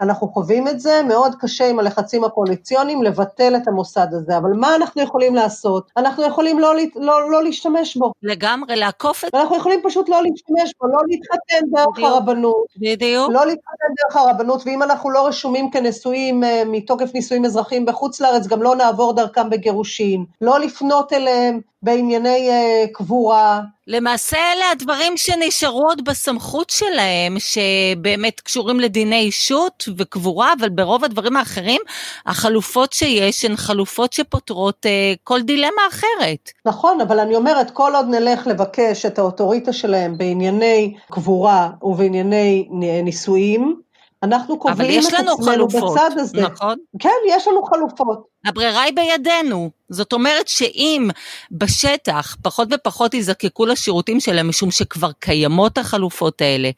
אנחנו 0.00 0.28
חווים 0.28 0.68
את 0.68 0.80
זה, 0.80 1.02
מאוד 1.08 1.34
קשה 1.40 1.70
עם 1.70 1.78
הלחצים 1.78 2.24
הקואליציוניים 2.24 3.02
לבטל 3.02 3.56
את 3.56 3.68
המוסד 3.68 4.06
הזה, 4.10 4.36
אבל 4.36 4.50
מה 4.52 4.76
אנחנו 4.76 5.02
יכולים 5.02 5.34
לעשות? 5.34 5.90
אנחנו 5.96 6.24
יכולים 6.24 6.58
לא, 6.58 6.74
לא, 6.96 7.30
לא 7.30 7.44
להשתמש 7.44 7.96
בו. 7.96 8.12
לגמרי, 8.22 8.76
לעקוף 8.76 9.24
את... 9.24 9.34
אנחנו 9.34 9.56
יכולים 9.56 9.80
פשוט 9.84 10.08
לא 10.08 10.22
להשתמש 10.22 10.72
בו, 10.80 10.88
לא 10.88 10.98
להתחתן 11.08 11.70
דרך 11.70 11.88
בדיוק, 11.88 12.10
הרבנות. 12.10 12.66
בדיוק. 12.76 13.30
לא 13.32 13.46
להתחתן 13.46 13.86
דרך 13.98 14.16
הרבנות, 14.16 14.62
ואם 14.66 14.82
אנחנו 14.82 15.10
לא 15.10 15.26
רשומים 15.26 15.70
כנשואים 15.70 16.44
אה, 16.44 16.62
מתוקף 16.66 17.14
נישואים 17.14 17.44
אזרחיים 17.44 17.86
בחוץ 17.86 18.20
לארץ, 18.20 18.46
גם 18.46 18.62
לא 18.62 18.76
נעבור 18.76 19.12
דרכם 19.12 19.50
בגירושין. 19.50 20.24
לא 20.40 20.60
לפנות 20.60 21.12
אליהם 21.12 21.60
בענייני 21.82 22.48
uh, 22.50 22.88
קבורה. 22.92 23.60
למעשה 23.86 24.36
אלה 24.36 24.64
הדברים 24.72 25.16
שנשארו 25.16 25.86
עוד 25.88 26.04
בסמכות 26.04 26.70
שלהם, 26.70 27.36
שבאמת 27.38 28.40
קשורים 28.40 28.80
לדיני 28.80 29.20
אישות 29.20 29.88
וקבורה, 29.96 30.52
אבל 30.60 30.68
ברוב 30.68 31.04
הדברים 31.04 31.36
האחרים, 31.36 31.80
החלופות 32.26 32.92
שיש 32.92 33.44
הן 33.44 33.56
חלופות 33.56 34.12
שפותרות 34.12 34.86
uh, 34.86 35.18
כל 35.24 35.42
דילמה 35.42 35.82
אחרת. 35.88 36.50
נכון, 36.66 37.00
אבל 37.00 37.20
אני 37.20 37.36
אומרת, 37.36 37.70
כל 37.70 37.92
עוד 37.94 38.06
נלך 38.06 38.46
לבקש 38.46 39.06
את 39.06 39.18
האוטוריטה 39.18 39.72
שלהם 39.72 40.18
בענייני 40.18 40.94
קבורה 41.10 41.70
ובענייני 41.82 42.68
נישואים, 43.02 43.80
אנחנו 44.22 44.58
קובעים 44.58 45.00
את 45.00 45.06
עצמנו 45.06 45.36
חלופות, 45.36 45.94
בצד 45.94 46.10
הזה. 46.18 46.40
נכון? 46.40 46.76
כן, 46.98 47.10
יש 47.28 47.48
לנו 47.48 47.62
חלופות. 47.62 48.37
הברירה 48.44 48.82
היא 48.82 48.92
בידינו. 48.94 49.70
זאת 49.88 50.12
אומרת 50.12 50.48
שאם 50.48 51.08
בשטח 51.50 52.36
פחות 52.42 52.68
ופחות 52.74 53.14
יזקקו 53.14 53.66
לשירותים 53.66 54.20
שלהם, 54.20 54.48
משום 54.48 54.70
שכבר 54.70 55.10
קיימות 55.18 55.78
החלופות 55.78 56.40
האלה, 56.40 56.70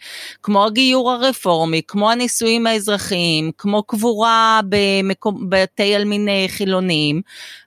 כמו 0.43 0.65
הגיור 0.65 1.13
הרפורמי, 1.13 1.83
כמו 1.89 2.11
הנישואים 2.11 2.67
האזרחיים, 2.67 3.51
כמו 3.59 3.83
קבורה 3.83 4.61
בבתי 4.69 5.95
עלמין 5.95 6.29
חילוניים, 6.49 7.23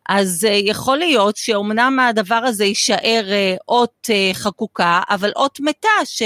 אז 0.09 0.47
אה, 0.49 0.59
יכול 0.63 0.97
להיות 0.97 1.35
שאומנם 1.35 1.99
הדבר 1.99 2.41
הזה 2.45 2.65
יישאר 2.65 3.23
אה, 3.31 3.55
אות 3.69 4.07
אה, 4.09 4.31
חקוקה, 4.33 5.01
אבל 5.09 5.31
אות 5.35 5.59
מתה, 5.59 6.05
ש... 6.05 6.23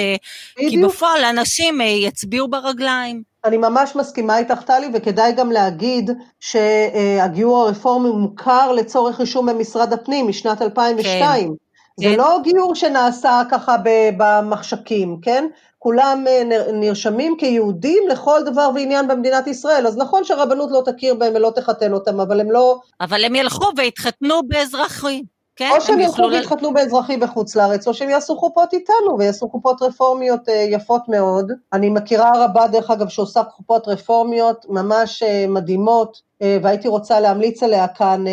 כי 0.70 0.78
בפועל 0.78 1.24
אנשים 1.24 1.82
יצביעו 1.82 2.47
ברגליים. 2.47 3.24
אני 3.45 3.57
ממש 3.57 3.95
מסכימה 3.95 4.38
איתך, 4.38 4.61
טלי, 4.61 4.88
וכדאי 4.93 5.32
גם 5.32 5.51
להגיד 5.51 6.11
שהגיור 6.39 7.57
הרפורמי 7.66 8.10
מוכר 8.10 8.72
לצורך 8.72 9.20
רישום 9.20 9.45
במשרד 9.45 9.93
הפנים 9.93 10.28
משנת 10.28 10.62
2002. 10.62 11.47
כן. 11.47 11.53
זה 11.97 12.03
כן. 12.05 12.18
לא 12.18 12.39
גיור 12.43 12.76
שנעשה 12.76 13.41
ככה 13.51 13.76
במחשכים, 14.18 15.18
כן? 15.22 15.47
כולם 15.80 16.26
אה, 16.28 16.43
נרשמים 16.74 17.36
כיהודים 17.39 18.03
לכל 18.10 18.41
דבר 18.45 18.70
ועניין 18.76 19.08
במדינת 19.08 19.47
ישראל. 19.47 19.88
אז 19.88 19.97
נכון 19.97 20.24
שהרבנות 20.24 20.70
לא 20.72 20.82
תכיר 20.86 21.16
בהם 21.16 21.34
ולא 21.36 21.51
תחתן 21.55 21.93
אותם, 21.93 22.20
אבל 22.20 22.39
הם 22.39 22.51
לא... 22.51 22.80
אבל 23.01 23.26
הם 23.26 23.36
ילכו 23.36 23.66
ויתחתנו 23.78 24.41
באזרחים. 24.47 25.24
כן, 25.55 25.70
או 25.76 25.82
שהם 25.82 25.99
ילכו 25.99 26.30
ויתחתנו 26.32 26.74
באזרחי 26.74 27.18
בחוץ 27.18 27.55
לארץ, 27.55 27.88
או 27.88 27.93
שהם 27.93 28.10
יעשו 28.10 28.38
חופות 28.38 28.74
איתנו, 28.74 29.18
ויעשו 29.20 29.49
חופות 29.49 29.82
רפורמיות 29.82 30.49
אה, 30.49 30.66
יפות 30.70 31.01
מאוד. 31.08 31.51
אני 31.74 31.89
מכירה 31.89 32.32
רבה, 32.45 32.68
דרך 32.68 32.91
אגב, 32.91 33.08
שעושה 33.08 33.43
חופות 33.43 33.88
רפורמיות 33.88 34.66
ממש 34.70 35.24
אה, 35.24 35.45
מדהימות, 35.47 36.22
והייתי 36.43 36.88
רוצה 36.88 37.19
להמליץ 37.19 37.63
עליה 37.63 37.88
כאן, 37.88 38.25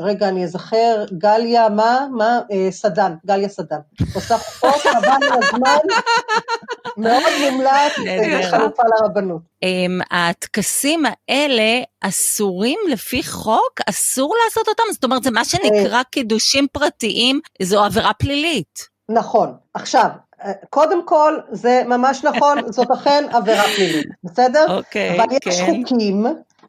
רגע, 0.00 0.28
אני 0.28 0.44
אזכר, 0.44 1.04
גליה, 1.18 1.68
מה? 1.68 2.06
מה? 2.16 2.40
סדן, 2.70 3.14
גליה 3.26 3.48
סדן. 3.48 3.78
עושה 4.14 4.38
חופות, 4.38 4.74
חבל 4.74 5.26
על 5.32 5.40
הזמן, 5.42 5.76
מאוד 6.96 7.32
מומלץ, 7.50 7.92
חלופה 8.50 8.82
לרבנות. 8.82 9.42
אמ, 9.62 10.00
הטקסים 10.10 11.02
האלה 11.06 11.82
אסורים 12.00 12.78
לפי 12.88 13.22
חוק? 13.22 13.80
אסור 13.88 14.34
לעשות 14.44 14.68
אותם? 14.68 14.82
זאת 14.92 15.04
אומרת, 15.04 15.22
זה 15.22 15.30
מה 15.30 15.44
שנקרא 15.44 16.02
קידושים 16.02 16.66
פרטיים, 16.72 17.40
זו 17.62 17.84
עבירה 17.84 18.12
פלילית. 18.12 18.88
נכון. 19.08 19.54
עכשיו, 19.74 20.08
קודם 20.70 21.06
כל, 21.06 21.38
זה 21.50 21.82
ממש 21.86 22.24
נכון, 22.24 22.58
זאת 22.72 22.90
אכן 22.90 23.24
עבירה 23.32 23.64
פלילית, 23.76 24.06
בסדר? 24.24 24.76
אוקיי, 24.76 25.16
אבל 25.16 25.24
כן. 25.40 25.50
יש 25.50 25.60
חוקים 25.60 26.26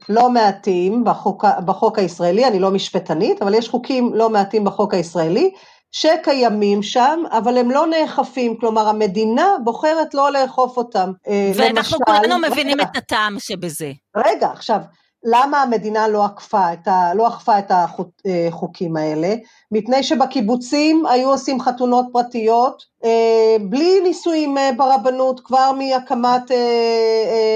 לא 0.09 0.29
מעטים 0.29 1.03
בחוק, 1.03 1.45
בחוק 1.65 1.99
הישראלי, 1.99 2.47
אני 2.47 2.59
לא 2.59 2.71
משפטנית, 2.71 3.41
אבל 3.41 3.53
יש 3.53 3.69
חוקים 3.69 4.13
לא 4.13 4.29
מעטים 4.29 4.63
בחוק 4.63 4.93
הישראלי, 4.93 5.51
שקיימים 5.91 6.83
שם, 6.83 7.23
אבל 7.31 7.57
הם 7.57 7.71
לא 7.71 7.87
נאכפים, 7.87 8.57
כלומר 8.57 8.87
המדינה 8.87 9.47
בוחרת 9.63 10.13
לא 10.13 10.31
לאכוף 10.31 10.77
אותם. 10.77 11.11
אה, 11.27 11.51
ואנחנו 11.55 11.97
למשל, 12.07 12.21
כולנו 12.21 12.47
מבינים 12.47 12.77
רגע, 12.79 12.89
את 12.91 12.97
הטעם 12.97 13.35
שבזה. 13.39 13.91
רגע, 14.17 14.47
עכשיו, 14.51 14.79
למה 15.23 15.61
המדינה 15.61 16.07
לא 16.07 16.25
אכפה 16.25 16.73
את, 16.73 16.87
ה, 16.87 17.13
לא 17.13 17.27
אכפה 17.27 17.59
את 17.59 17.71
החוקים 17.71 18.97
אה, 18.97 19.01
האלה? 19.01 19.35
מפני 19.71 20.03
שבקיבוצים 20.03 21.05
היו 21.05 21.29
עושים 21.29 21.61
חתונות 21.61 22.05
פרטיות, 22.11 22.83
אה, 23.03 23.55
בלי 23.61 23.99
נישואים 24.03 24.57
אה, 24.57 24.69
ברבנות, 24.77 25.39
כבר 25.39 25.71
מהקמת 25.71 26.51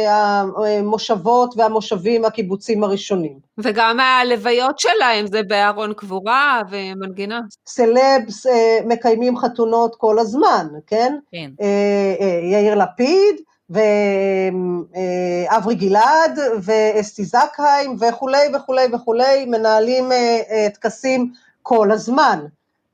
המושבות 0.07 1.53
והמושבים 1.57 2.25
הקיבוצים 2.25 2.83
הראשונים. 2.83 3.39
וגם 3.57 3.99
הלוויות 3.99 4.79
שלהם 4.79 5.27
זה 5.27 5.41
בארון 5.47 5.93
קבורה 5.93 6.61
ומנגינה. 6.69 7.39
סלבס 7.67 8.45
מקיימים 8.85 9.37
חתונות 9.37 9.95
כל 9.95 10.19
הזמן, 10.19 10.67
כן? 10.87 11.15
כן. 11.31 11.51
יאיר 12.51 12.75
לפיד, 12.75 13.35
ואברי 13.69 14.55
גלעד 15.75 16.39
ואסתי 16.61 17.23
זקהיים 17.25 17.97
וכולי 17.99 18.47
וכולי 18.55 18.85
וכולי, 18.93 19.45
מנהלים 19.45 20.11
אה, 20.11 20.41
אה, 20.49 20.67
טקסים 20.73 21.31
כל 21.63 21.91
הזמן, 21.91 22.45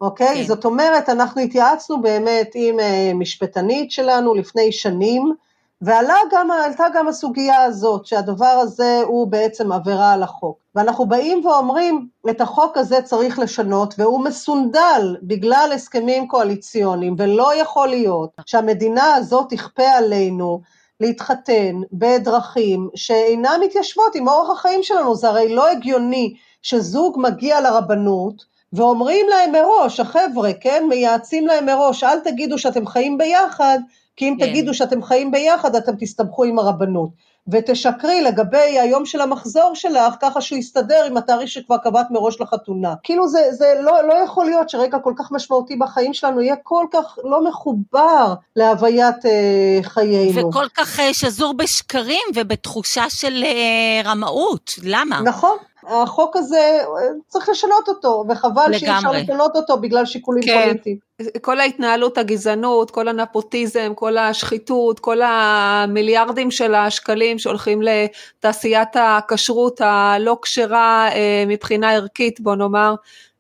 אוקיי? 0.02 0.36
כן. 0.36 0.44
זאת 0.44 0.66
אומרת, 0.66 1.10
אנחנו 1.10 1.42
התייעצנו 1.42 2.02
באמת 2.02 2.52
עם 2.56 2.80
אה, 2.80 3.12
משפטנית 3.16 3.92
שלנו 3.92 4.34
לפני 4.34 4.72
שנים, 4.72 5.34
ועלה 5.82 6.16
גם, 6.32 6.52
עלתה 6.52 6.86
גם 6.94 7.08
הסוגיה 7.08 7.64
הזאת, 7.64 8.06
שהדבר 8.06 8.46
הזה 8.46 9.02
הוא 9.06 9.28
בעצם 9.28 9.72
עבירה 9.72 10.14
על 10.14 10.24
החוק. 10.24 10.58
ואנחנו 10.76 11.06
באים 11.06 11.46
ואומרים, 11.46 12.08
את 12.30 12.42
החוק 12.42 12.78
הזה 12.78 13.02
צריך 13.02 13.40
לשנות, 13.40 13.94
והוא 13.98 14.24
מסונדל 14.24 15.18
בגלל 15.24 15.72
הסכמים 15.76 16.28
קואליציוניים, 16.28 17.16
ולא 17.18 17.56
יכול 17.56 17.88
להיות 17.88 18.30
שהמדינה 18.46 19.16
הזאת 19.16 19.50
תכפה 19.50 19.90
עלינו 19.90 20.62
להתחתן 21.00 21.82
בדרכים 21.94 22.90
שאינן 22.96 23.60
מתיישבות 23.64 24.16
עם 24.16 24.28
אורח 24.28 24.50
החיים 24.60 24.84
שלנו, 24.84 25.16
זה 25.16 25.30
הרי 25.30 25.56
לא 25.56 25.70
הגיוני 25.70 26.34
שזוג 26.62 27.18
מגיע 27.20 27.62
לרבנות 27.62 28.46
ואומרים 28.74 29.30
להם 29.30 29.52
מראש, 29.52 30.00
החבר'ה, 30.00 30.54
כן, 30.62 30.84
מייעצים 30.90 31.48
להם 31.48 31.66
מראש, 31.66 32.04
אל 32.04 32.20
תגידו 32.20 32.58
שאתם 32.58 32.88
חיים 32.88 33.18
ביחד, 33.18 33.80
כי 34.22 34.30
אם 34.30 34.36
כן. 34.40 34.46
תגידו 34.46 34.74
שאתם 34.74 35.04
חיים 35.04 35.32
ביחד, 35.32 35.76
אתם 35.76 35.92
תסתבכו 36.00 36.44
עם 36.44 36.60
הרבנות. 36.60 37.10
ותשקרי 37.52 38.22
לגבי 38.22 38.58
היום 38.58 39.06
של 39.06 39.22
המחזור 39.22 39.72
שלך, 39.76 40.16
ככה 40.22 40.42
שהוא 40.42 40.60
יסתדר 40.60 41.04
עם 41.08 41.18
התאריך 41.18 41.50
שכבר 41.50 41.78
קבעת 41.78 42.12
מראש 42.12 42.42
לחתונה. 42.42 42.94
כאילו 43.04 43.28
זה, 43.28 43.40
זה 43.52 43.74
לא, 43.82 44.08
לא 44.08 44.14
יכול 44.14 44.46
להיות 44.46 44.70
שרגע 44.70 45.00
כל 45.00 45.14
כך 45.18 45.32
משמעותי 45.32 45.76
בחיים 45.76 46.14
שלנו 46.14 46.42
יהיה 46.42 46.56
כל 46.64 46.86
כך 46.94 47.18
לא 47.24 47.44
מחובר 47.44 48.34
להוויית 48.56 49.26
אה, 49.26 49.80
חיינו. 49.84 50.50
וכל 50.50 50.66
כך 50.78 51.00
אה, 51.00 51.14
שזור 51.14 51.54
בשקרים 51.54 52.24
ובתחושה 52.36 53.10
של 53.10 53.44
אה, 53.44 54.02
רמאות, 54.12 54.72
למה? 54.84 55.22
נכון. 55.22 55.58
החוק 55.88 56.38
הזה, 56.38 56.80
צריך 57.28 57.50
לשנות 57.50 57.88
אותו, 57.88 58.24
וחבל 58.30 58.74
שאי 58.74 58.98
אפשר 58.98 59.12
לשנות 59.12 59.56
אותו 59.56 59.78
בגלל 59.78 60.06
שיקולים 60.06 60.44
כן. 60.44 60.64
פוליטיים. 60.68 60.98
כל 61.42 61.60
ההתנהלות, 61.60 62.18
הגזענות, 62.18 62.92
כל 62.92 63.08
הנפוטיזם, 63.08 63.94
כל 63.96 64.18
השחיתות, 64.18 65.00
כל 65.00 65.22
המיליארדים 65.22 66.52
של 66.52 66.76
השקלים 66.76 67.40
שהולכים 67.40 67.82
לתעשיית 67.82 68.90
הכשרות 68.96 69.82
הלא 69.82 70.38
כשרה 70.42 71.10
אה, 71.12 71.44
מבחינה 71.48 71.92
ערכית, 71.92 72.40
בוא 72.40 72.56
נאמר, 72.56 72.96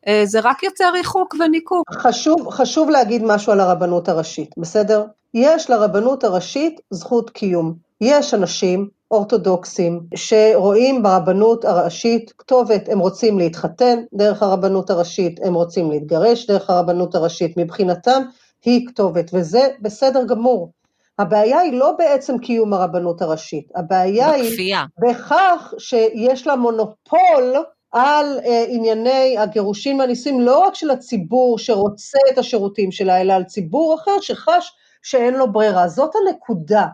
אה, 0.08 0.22
זה 0.26 0.40
רק 0.40 0.64
יוצר 0.64 0.92
ריחוק 0.94 1.36
וניכוק. 1.40 1.92
חשוב, 1.94 2.50
חשוב 2.50 2.90
להגיד 2.90 3.24
משהו 3.24 3.52
על 3.52 3.60
הרבנות 3.60 4.10
הראשית, 4.10 4.56
בסדר? 4.58 5.04
יש 5.34 5.70
לרבנות 5.70 6.24
הראשית 6.24 6.82
זכות 6.90 7.30
קיום. 7.30 7.91
יש 8.02 8.34
אנשים 8.34 8.88
אורתודוקסים 9.12 10.02
שרואים 10.16 11.04
ברבנות 11.04 11.66
הראשית 11.66 12.34
כתובת, 12.38 12.90
הם 12.90 13.00
רוצים 13.00 13.40
להתחתן 13.40 14.00
דרך 14.14 14.44
הרבנות 14.44 14.90
הראשית, 14.90 15.40
הם 15.44 15.54
רוצים 15.54 15.92
להתגרש 15.92 16.48
דרך 16.48 16.70
הרבנות 16.70 17.16
הראשית, 17.16 17.58
מבחינתם 17.58 18.22
היא 18.66 18.88
כתובת, 18.88 19.32
וזה 19.34 19.68
בסדר 19.82 20.24
גמור. 20.26 20.72
הבעיה 21.20 21.60
היא 21.60 21.74
לא 21.74 21.92
בעצם 21.98 22.38
קיום 22.38 22.74
הרבנות 22.74 23.22
הראשית, 23.22 23.72
הבעיה 23.76 24.32
בכפייה. 24.32 24.86
היא 25.02 25.12
בכך 25.12 25.74
שיש 25.78 26.48
לה 26.48 26.56
מונופול 26.56 27.56
על 27.92 28.40
אה, 28.46 28.66
ענייני 28.68 29.38
הגירושים 29.38 30.00
והנישואים, 30.00 30.42
לא 30.42 30.60
רק 30.60 30.76
של 30.76 30.92
הציבור 30.92 31.60
שרוצה 31.60 32.20
את 32.34 32.38
השירותים 32.38 32.92
שלה, 32.92 33.22
אלא 33.22 33.34
על 33.34 33.44
ציבור 33.44 33.96
אחר 33.96 34.22
שחש 34.22 34.72
שאין 35.04 35.34
לו 35.34 35.52
ברירה. 35.52 35.88
זאת 35.88 36.12
הנקודה. 36.16 36.86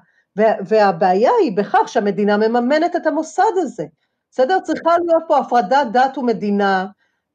והבעיה 0.66 1.32
היא 1.42 1.58
בכך 1.58 1.88
שהמדינה 1.88 2.38
מממנת 2.38 2.96
את 2.96 3.08
המוסד 3.08 3.44
הזה. 3.56 3.86
בסדר? 4.32 4.60
צריכה 4.60 4.98
להיות 5.06 5.24
פה 5.28 5.38
הפרדת 5.38 5.88
דת 5.94 6.18
ומדינה, 6.18 6.86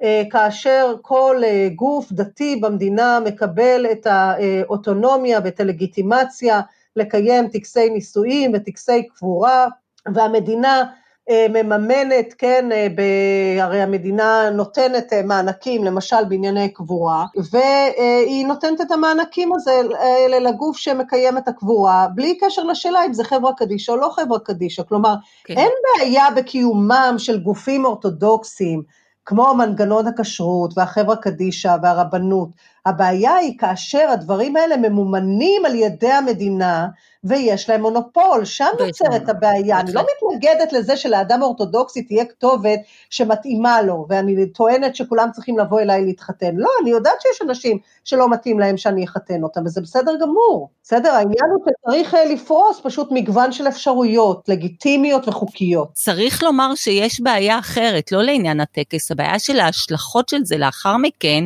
אה, 0.02 0.22
כאשר 0.30 0.94
כל 1.02 1.36
אה, 1.44 1.68
גוף 1.74 2.12
דתי 2.12 2.56
במדינה 2.56 3.20
מקבל 3.20 3.86
את 3.92 4.06
האוטונומיה 4.06 5.40
ואת 5.44 5.60
הלגיטימציה 5.60 6.60
לקיים 6.96 7.48
טקסי 7.48 7.90
נישואים 7.90 8.50
וטקסי 8.54 9.08
קבורה, 9.08 9.66
והמדינה 10.14 10.84
מממנת, 11.30 12.34
כן, 12.38 12.68
אה, 12.72 13.64
הרי 13.64 13.82
המדינה 13.82 14.50
נותנת 14.50 15.12
אה, 15.12 15.22
מענקים, 15.22 15.84
למשל 15.84 16.24
בענייני 16.28 16.68
קבורה, 16.68 17.26
והיא 17.50 18.46
נותנת 18.46 18.80
את 18.80 18.90
המענקים 18.90 19.50
האלה 19.98 20.38
לגוף 20.38 20.76
שמקיים 20.76 21.38
את 21.38 21.48
הקבורה, 21.48 22.06
בלי 22.14 22.38
קשר 22.40 22.62
לשאלה 22.64 23.06
אם 23.06 23.12
זה 23.12 23.24
חברה 23.24 23.52
קדישא 23.56 23.92
או 23.92 23.96
לא 23.96 24.10
חברה 24.14 24.38
קדישא, 24.38 24.82
כלומר, 24.88 25.14
כן. 25.44 25.54
אין 25.56 25.70
בעיה 25.98 26.30
בקיומם 26.36 27.14
של 27.18 27.40
גופים 27.40 27.84
אורתודוקסיים, 27.84 28.82
כמו 29.26 29.54
מנגנון 29.54 30.06
הכשרות 30.06 30.78
והחברה 30.78 31.16
קדישא 31.16 31.76
והרבנות, 31.82 32.48
הבעיה 32.86 33.34
היא 33.34 33.58
כאשר 33.58 34.10
הדברים 34.10 34.56
האלה 34.56 34.76
ממומנים 34.76 35.64
על 35.64 35.74
ידי 35.74 36.10
המדינה, 36.12 36.86
ויש 37.24 37.70
להם 37.70 37.82
מונופול, 37.82 38.44
שם 38.44 38.66
נוצרת 38.80 39.28
הבעיה. 39.28 39.80
אני 39.80 39.92
לא 39.92 40.02
מתנגדת 40.02 40.72
לזה 40.72 40.96
שלאדם 40.96 41.42
האורתודוקסי 41.42 42.02
תהיה 42.02 42.24
כתובת 42.24 42.80
שמתאימה 43.10 43.82
לו, 43.82 44.06
ואני 44.08 44.46
טוענת 44.46 44.96
שכולם 44.96 45.28
צריכים 45.32 45.58
לבוא 45.58 45.80
אליי 45.80 46.04
להתחתן. 46.04 46.56
לא, 46.56 46.68
אני 46.82 46.90
יודעת 46.90 47.20
שיש 47.20 47.42
אנשים 47.42 47.78
שלא 48.04 48.30
מתאים 48.30 48.58
להם 48.60 48.76
שאני 48.76 49.04
אחתן 49.04 49.42
אותם, 49.42 49.60
וזה 49.64 49.80
בסדר 49.80 50.12
גמור. 50.20 50.70
בסדר, 50.82 51.10
העניין 51.10 51.50
הוא 51.56 51.64
שצריך 51.68 52.14
אה, 52.14 52.24
לפרוס 52.24 52.80
פשוט 52.82 53.08
מגוון 53.10 53.52
של 53.52 53.68
אפשרויות, 53.68 54.48
לגיטימיות 54.48 55.28
וחוקיות. 55.28 55.92
צריך 55.92 56.42
לומר 56.42 56.74
שיש 56.74 57.20
בעיה 57.20 57.58
אחרת, 57.58 58.12
לא 58.12 58.22
לעניין 58.22 58.60
הטקס, 58.60 59.10
הבעיה 59.10 59.38
של 59.38 59.60
ההשלכות 59.60 60.28
של 60.28 60.44
זה 60.44 60.56
לאחר 60.56 60.96
מכן, 60.96 61.44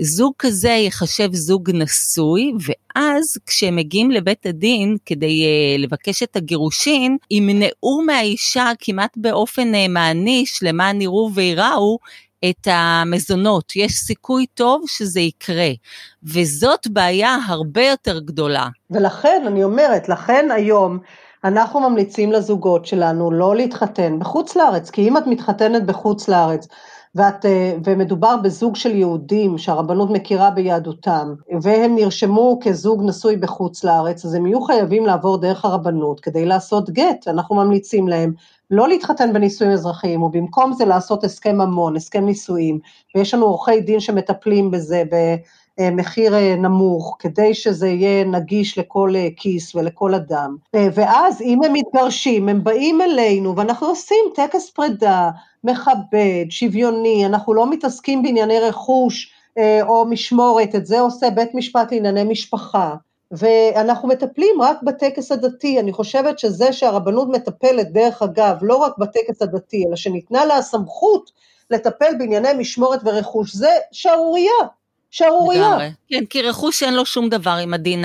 זוג 0.00 0.32
כזה 0.38 0.71
ייחשב 0.72 1.28
זוג 1.32 1.70
נשוי, 1.74 2.52
ואז 2.60 3.38
כשהם 3.46 3.76
מגיעים 3.76 4.10
לבית 4.10 4.46
הדין 4.46 4.96
כדי 5.06 5.44
uh, 5.44 5.80
לבקש 5.80 6.22
את 6.22 6.36
הגירושין, 6.36 7.16
ימנעו 7.30 8.02
מהאישה 8.06 8.70
כמעט 8.78 9.16
באופן 9.16 9.74
uh, 9.74 9.88
מעניש 9.88 10.62
למען 10.62 11.00
יראו 11.00 11.30
וייראו 11.34 11.98
את 12.50 12.68
המזונות. 12.70 13.76
יש 13.76 13.92
סיכוי 13.92 14.46
טוב 14.46 14.82
שזה 14.86 15.20
יקרה, 15.20 15.70
וזאת 16.22 16.86
בעיה 16.86 17.36
הרבה 17.46 17.86
יותר 17.86 18.18
גדולה. 18.18 18.68
ולכן, 18.90 19.42
אני 19.46 19.64
אומרת, 19.64 20.08
לכן 20.08 20.48
היום 20.54 20.98
אנחנו 21.44 21.80
ממליצים 21.80 22.32
לזוגות 22.32 22.86
שלנו 22.86 23.30
לא 23.30 23.56
להתחתן 23.56 24.18
בחוץ 24.18 24.56
לארץ, 24.56 24.90
כי 24.90 25.08
אם 25.08 25.16
את 25.16 25.26
מתחתנת 25.26 25.86
בחוץ 25.86 26.28
לארץ, 26.28 26.68
ואת, 27.14 27.46
אה, 27.46 27.76
ומדובר 27.84 28.36
בזוג 28.42 28.76
של 28.76 28.94
יהודים 28.94 29.58
שהרבנות 29.58 30.10
מכירה 30.10 30.50
ביהדותם, 30.50 31.34
והם 31.62 31.94
נרשמו 31.94 32.58
כזוג 32.62 33.02
נשוי 33.04 33.36
בחוץ 33.36 33.84
לארץ, 33.84 34.24
אז 34.24 34.34
הם 34.34 34.46
יהיו 34.46 34.60
חייבים 34.62 35.06
לעבור 35.06 35.40
דרך 35.40 35.64
הרבנות 35.64 36.20
כדי 36.20 36.44
לעשות 36.44 36.90
גט, 36.90 37.28
אנחנו 37.28 37.56
ממליצים 37.56 38.08
להם 38.08 38.32
לא 38.70 38.88
להתחתן 38.88 39.32
בנישואים 39.32 39.72
אזרחיים, 39.72 40.22
ובמקום 40.22 40.72
זה 40.72 40.84
לעשות 40.84 41.24
הסכם 41.24 41.58
ממון, 41.58 41.96
הסכם 41.96 42.24
נישואים, 42.24 42.78
ויש 43.14 43.34
לנו 43.34 43.46
עורכי 43.46 43.80
דין 43.80 44.00
שמטפלים 44.00 44.70
בזה 44.70 45.02
במחיר 45.10 45.61
אה, 45.80 46.56
נמוך, 46.56 47.16
כדי 47.18 47.54
שזה 47.54 47.88
יהיה 47.88 48.24
נגיש 48.24 48.78
לכל 48.78 49.12
אה, 49.16 49.28
כיס 49.36 49.74
ולכל 49.74 50.14
אדם. 50.14 50.56
ואז 50.74 51.40
אם 51.40 51.64
הם 51.64 51.72
מתגרשים, 51.72 52.48
הם 52.48 52.64
באים 52.64 53.00
אלינו 53.00 53.56
ואנחנו 53.56 53.86
עושים 53.86 54.24
טקס 54.34 54.70
פרידה, 54.70 55.30
מכבד, 55.64 56.44
שוויוני, 56.50 57.26
אנחנו 57.26 57.54
לא 57.54 57.70
מתעסקים 57.70 58.22
בענייני 58.22 58.58
רכוש 58.58 59.32
אה, 59.58 59.80
או 59.82 60.04
משמורת, 60.04 60.74
את 60.74 60.86
זה 60.86 61.00
עושה 61.00 61.30
בית 61.30 61.54
משפט 61.54 61.92
לענייני 61.92 62.24
משפחה. 62.24 62.94
ואנחנו 63.32 64.08
מטפלים 64.08 64.62
רק 64.62 64.82
בטקס 64.82 65.32
הדתי, 65.32 65.80
אני 65.80 65.92
חושבת 65.92 66.38
שזה 66.38 66.72
שהרבנות 66.72 67.28
מטפלת, 67.28 67.92
דרך 67.92 68.22
אגב, 68.22 68.56
לא 68.62 68.76
רק 68.76 68.98
בטקס 68.98 69.42
הדתי, 69.42 69.84
אלא 69.86 69.96
שניתנה 69.96 70.44
לה 70.44 70.56
הסמכות 70.56 71.30
לטפל 71.70 72.14
בענייני 72.18 72.48
משמורת 72.58 73.00
ורכוש, 73.04 73.54
זה 73.54 73.70
שערורייה. 73.92 74.52
שערורייה. 75.12 75.76
כן, 76.08 76.24
כי 76.24 76.42
רכוש 76.42 76.82
אין 76.82 76.94
לו 76.94 77.06
שום 77.06 77.28
דבר 77.28 77.56
עם 77.62 77.74
הדין, 77.74 78.04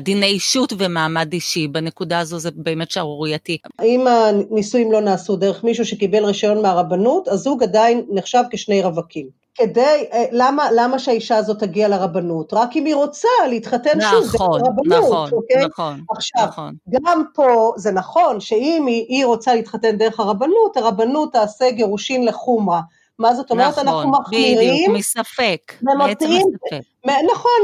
דיני 0.00 0.26
אישות 0.26 0.72
ומעמד 0.78 1.32
אישי, 1.32 1.68
בנקודה 1.68 2.18
הזו 2.18 2.38
זה 2.38 2.50
באמת 2.54 2.90
שערורייתי. 2.90 3.58
אם 3.84 4.06
הנישואים 4.06 4.92
לא 4.92 5.00
נעשו 5.00 5.36
דרך 5.36 5.64
מישהו 5.64 5.84
שקיבל 5.84 6.24
רישיון 6.24 6.62
מהרבנות, 6.62 7.28
הזוג 7.28 7.62
עדיין 7.62 8.06
נחשב 8.10 8.42
כשני 8.50 8.82
רווקים. 8.82 9.46
כדי, 9.54 10.06
אה, 10.12 10.24
למה, 10.32 10.68
למה 10.74 10.98
שהאישה 10.98 11.36
הזאת 11.36 11.58
תגיע 11.58 11.88
לרבנות? 11.88 12.54
רק 12.54 12.76
אם 12.76 12.84
היא 12.84 12.94
רוצה 12.94 13.28
להתחתן 13.48 13.98
נכון, 13.98 14.22
שוב, 14.22 14.32
זה 14.32 14.38
רבנות, 14.44 15.04
נכון, 15.04 15.30
אוקיי? 15.32 15.66
נכון, 15.66 16.00
עכשיו, 16.10 16.46
נכון. 16.46 16.74
גם 16.90 17.22
פה 17.34 17.72
זה 17.76 17.92
נכון 17.92 18.40
שאם 18.40 18.84
היא, 18.86 19.04
היא 19.08 19.26
רוצה 19.26 19.54
להתחתן 19.54 19.96
דרך 19.96 20.20
הרבנות, 20.20 20.76
הרבנות 20.76 21.32
תעשה 21.32 21.70
גירושין 21.70 22.24
לחומרה. 22.24 22.80
מה 23.18 23.34
זאת 23.34 23.50
אומרת? 23.50 23.68
נכון, 23.68 23.88
אנחנו 23.88 24.10
מחמירים. 24.10 24.58
בדיוק, 24.58 24.96
מספק. 24.96 25.72
ומוציאים, 25.82 26.46
נכון, 27.32 27.60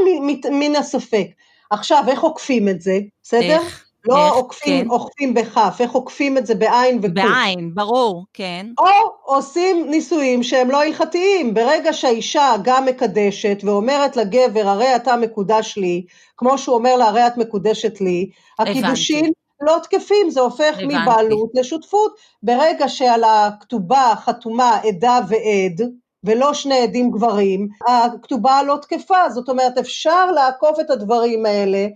מן 0.51 0.75
הספק. 0.75 1.27
עכשיו, 1.69 2.03
איך 2.07 2.21
עוקפים 2.21 2.69
את 2.69 2.81
זה, 2.81 2.99
בסדר? 3.23 3.41
איך? 3.41 3.85
לא 4.05 4.25
איך, 4.25 4.33
עוקפים, 4.33 4.85
כן. 4.85 4.89
עוקפים 4.89 5.33
בכף, 5.33 5.77
איך 5.79 5.91
עוקפים 5.91 6.37
את 6.37 6.45
זה 6.45 6.55
בעין 6.55 6.99
וקוף. 7.01 7.13
בעין, 7.13 7.71
ברור, 7.73 8.25
כן. 8.33 8.65
או 8.79 8.85
עושים 9.23 9.89
נישואים 9.89 10.43
שהם 10.43 10.71
לא 10.71 10.81
הלכתיים. 10.81 11.53
ברגע 11.53 11.93
שהאישה 11.93 12.55
גם 12.63 12.85
מקדשת 12.85 13.57
ואומרת 13.63 14.17
לגבר, 14.17 14.67
הרי 14.67 14.95
אתה 14.95 15.15
מקודש 15.15 15.77
לי, 15.77 16.05
כמו 16.37 16.57
שהוא 16.57 16.75
אומר 16.75 16.95
לה, 16.95 17.07
הרי 17.07 17.27
את 17.27 17.37
מקודשת 17.37 18.01
לי, 18.01 18.29
הקידושין 18.59 19.31
לא 19.61 19.77
תקפים, 19.83 20.29
זה 20.29 20.41
הופך 20.41 20.73
הבנתי. 20.77 20.85
מבעלות 20.85 21.49
לשותפות. 21.53 22.15
ברגע 22.43 22.87
שעל 22.87 23.23
הכתובה 23.23 24.13
חתומה 24.17 24.77
עדה 24.83 25.19
ועד, 25.27 25.89
ולא 26.23 26.53
שני 26.53 26.79
עדים 26.79 27.11
גברים, 27.11 27.67
הכתובה 27.87 28.63
לא 28.63 28.77
תקפה, 28.81 29.29
זאת 29.29 29.49
אומרת 29.49 29.77
אפשר 29.77 30.31
לעקוף 30.31 30.79
את 30.79 30.89
הדברים 30.89 31.45
האלה 31.45 31.87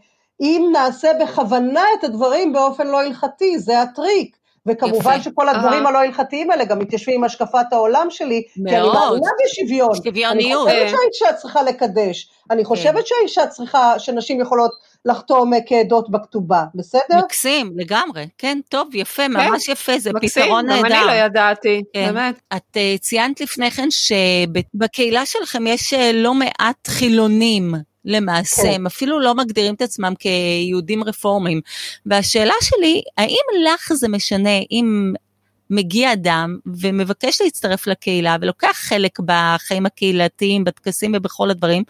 אם 0.41 0.69
נעשה 0.71 1.11
בכוונה 1.21 1.83
את 1.99 2.03
הדברים 2.03 2.53
באופן 2.53 2.87
לא 2.87 2.99
הלכתי, 2.99 3.59
זה 3.59 3.81
הטריק. 3.81 4.37
וכמובן 4.69 4.97
יפה. 4.97 5.21
שכל 5.21 5.49
הדברים 5.49 5.87
הלא 5.87 5.97
הלכתיים 5.97 6.51
האלה 6.51 6.65
גם 6.65 6.79
מתיישבים 6.79 7.15
עם 7.15 7.23
השקפת 7.23 7.65
העולם 7.71 8.07
שלי, 8.09 8.43
מאוד. 8.57 8.69
כי 8.69 8.77
אני 8.77 8.87
מאמינה 8.87 9.31
בשוויון. 9.45 9.95
שוויוניות. 9.95 10.67
אני 10.67 10.75
חושבת 10.75 10.99
שהאישה 11.13 11.33
צריכה 11.33 11.63
לקדש, 11.63 12.29
אני 12.51 12.63
כן. 12.63 12.67
חושבת 12.67 12.95
כן. 12.95 13.05
שהאישה 13.05 13.47
צריכה, 13.47 13.99
שנשים 13.99 14.41
יכולות 14.41 14.71
לחתום 15.05 15.51
כעדות 15.65 16.11
בכתובה, 16.11 16.63
בסדר? 16.75 17.17
מקסים, 17.25 17.73
לגמרי, 17.75 18.27
כן, 18.37 18.59
טוב, 18.69 18.95
יפה, 18.95 19.23
כן. 19.23 19.31
ממש 19.31 19.67
יפה, 19.67 19.99
זה 19.99 20.11
מקסים, 20.13 20.43
פתרון 20.43 20.65
נהדר. 20.65 20.79
מקסים, 20.79 20.95
גם 20.95 21.09
אני 21.09 21.17
לא 21.17 21.25
ידעתי, 21.25 21.83
כן. 21.93 22.13
באמת. 22.13 22.39
את 22.55 22.77
uh, 22.77 22.99
ציינת 22.99 23.41
לפני 23.41 23.71
כן 23.71 23.87
שבקהילה 23.91 25.25
שלכם 25.25 25.67
יש 25.67 25.93
uh, 25.93 25.97
לא 26.13 26.33
מעט 26.33 26.87
חילונים. 26.87 27.73
למעשה, 28.09 28.61
כן. 28.61 28.69
הם 28.73 28.85
אפילו 28.85 29.19
לא 29.19 29.35
מגדירים 29.35 29.73
את 29.73 29.81
עצמם 29.81 30.13
כיהודים 30.19 31.03
רפורמים. 31.03 31.61
והשאלה 32.05 32.53
שלי, 32.61 33.01
האם 33.17 33.63
לך 33.63 33.93
זה 33.93 34.07
משנה 34.07 34.59
אם 34.71 35.13
מגיע 35.69 36.13
אדם 36.13 36.57
ומבקש 36.81 37.41
להצטרף 37.41 37.87
לקהילה 37.87 38.35
ולוקח 38.41 38.77
חלק 38.79 39.19
בחיים 39.25 39.85
הקהילתיים, 39.85 40.63
בטקסים 40.63 41.11
ובכל 41.15 41.49
הדברים, 41.49 41.83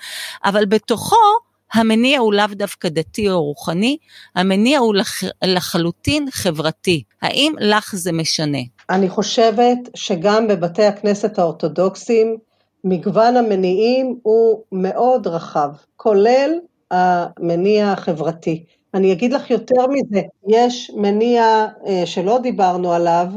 אבל 0.43 0.65
בתוכו 0.65 1.15
המניע 1.73 2.19
הוא 2.19 2.33
לאו 2.33 2.45
דווקא 2.51 2.89
דתי 2.89 3.29
או 3.29 3.43
רוחני, 3.43 3.97
המניע 4.35 4.79
הוא 4.79 4.95
לח, 4.95 5.23
לחלוטין 5.43 6.27
חברתי. 6.31 7.03
האם 7.21 7.53
לך 7.59 7.95
זה 7.95 8.11
משנה? 8.11 8.57
אני 8.89 9.09
חושבת 9.09 9.77
שגם 9.95 10.47
בבתי 10.47 10.83
הכנסת 10.83 11.39
האורתודוקסים 11.39 12.37
מגוון 12.83 13.37
המניעים 13.37 14.19
הוא 14.23 14.63
מאוד 14.71 15.27
רחב, 15.27 15.69
כולל 15.95 16.51
המניע 16.91 17.91
החברתי. 17.91 18.63
אני 18.93 19.11
אגיד 19.13 19.33
לך 19.33 19.51
יותר 19.51 19.87
מזה, 19.87 20.21
יש 20.47 20.91
מניע 20.95 21.65
אה, 21.87 22.05
שלא 22.05 22.39
דיברנו 22.43 22.93
עליו, 22.93 23.27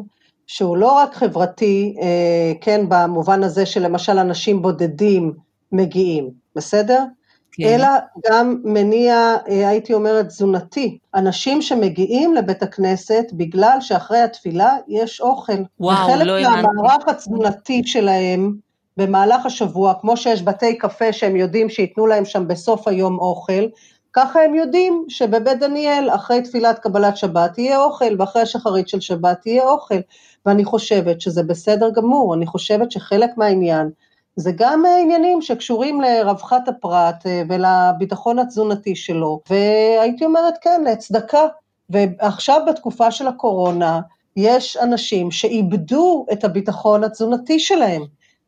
שהוא 0.46 0.76
לא 0.76 0.92
רק 0.92 1.14
חברתי, 1.14 1.94
אה, 2.02 2.52
כן, 2.60 2.84
במובן 2.88 3.42
הזה 3.42 3.66
שלמשל 3.66 4.18
אנשים 4.18 4.62
בודדים 4.62 5.32
מגיעים, 5.72 6.30
בסדר? 6.56 7.04
כן. 7.52 7.62
אלא 7.64 7.88
גם 8.30 8.60
מניע, 8.64 9.36
אה, 9.48 9.68
הייתי 9.68 9.92
אומרת, 9.92 10.26
תזונתי. 10.26 10.98
אנשים 11.14 11.62
שמגיעים 11.62 12.34
לבית 12.34 12.62
הכנסת 12.62 13.24
בגלל 13.32 13.78
שאחרי 13.80 14.18
התפילה 14.18 14.76
יש 14.88 15.20
אוכל. 15.20 15.52
וואו, 15.80 16.08
לא 16.24 16.32
האמנתי. 16.32 16.46
וחלק 16.46 16.64
מהמערך 16.64 17.08
התזונתי 17.08 17.82
שלהם, 17.84 18.54
במהלך 18.96 19.46
השבוע, 19.46 19.94
כמו 20.00 20.16
שיש 20.16 20.42
בתי 20.42 20.78
קפה 20.78 21.12
שהם 21.12 21.36
יודעים 21.36 21.68
שייתנו 21.68 22.06
להם 22.06 22.24
שם 22.24 22.48
בסוף 22.48 22.88
היום 22.88 23.18
אוכל, 23.18 23.66
ככה 24.12 24.40
הם 24.40 24.54
יודעים 24.54 25.04
שבבית 25.08 25.58
דניאל 25.58 26.10
אחרי 26.10 26.42
תפילת 26.42 26.78
קבלת 26.78 27.16
שבת 27.16 27.58
יהיה 27.58 27.80
אוכל, 27.80 28.14
ואחרי 28.18 28.42
השחרית 28.42 28.88
של 28.88 29.00
שבת 29.00 29.46
יהיה 29.46 29.62
אוכל. 29.62 29.98
ואני 30.46 30.64
חושבת 30.64 31.20
שזה 31.20 31.42
בסדר 31.42 31.90
גמור, 31.90 32.34
אני 32.34 32.46
חושבת 32.46 32.90
שחלק 32.90 33.30
מהעניין 33.36 33.90
זה 34.36 34.52
גם 34.56 34.84
עניינים 35.02 35.42
שקשורים 35.42 36.00
לרווחת 36.00 36.68
הפרט 36.68 37.26
אה, 37.26 37.42
ולביטחון 37.48 38.38
התזונתי 38.38 38.96
שלו, 38.96 39.40
והייתי 39.50 40.24
אומרת 40.24 40.54
כן, 40.60 40.84
לצדקה. 40.86 41.46
ועכשיו 41.90 42.60
בתקופה 42.68 43.10
של 43.10 43.26
הקורונה, 43.26 44.00
יש 44.36 44.76
אנשים 44.76 45.30
שאיבדו 45.30 46.26
את 46.32 46.44
הביטחון 46.44 47.04
התזונתי 47.04 47.58
שלהם. 47.58 48.02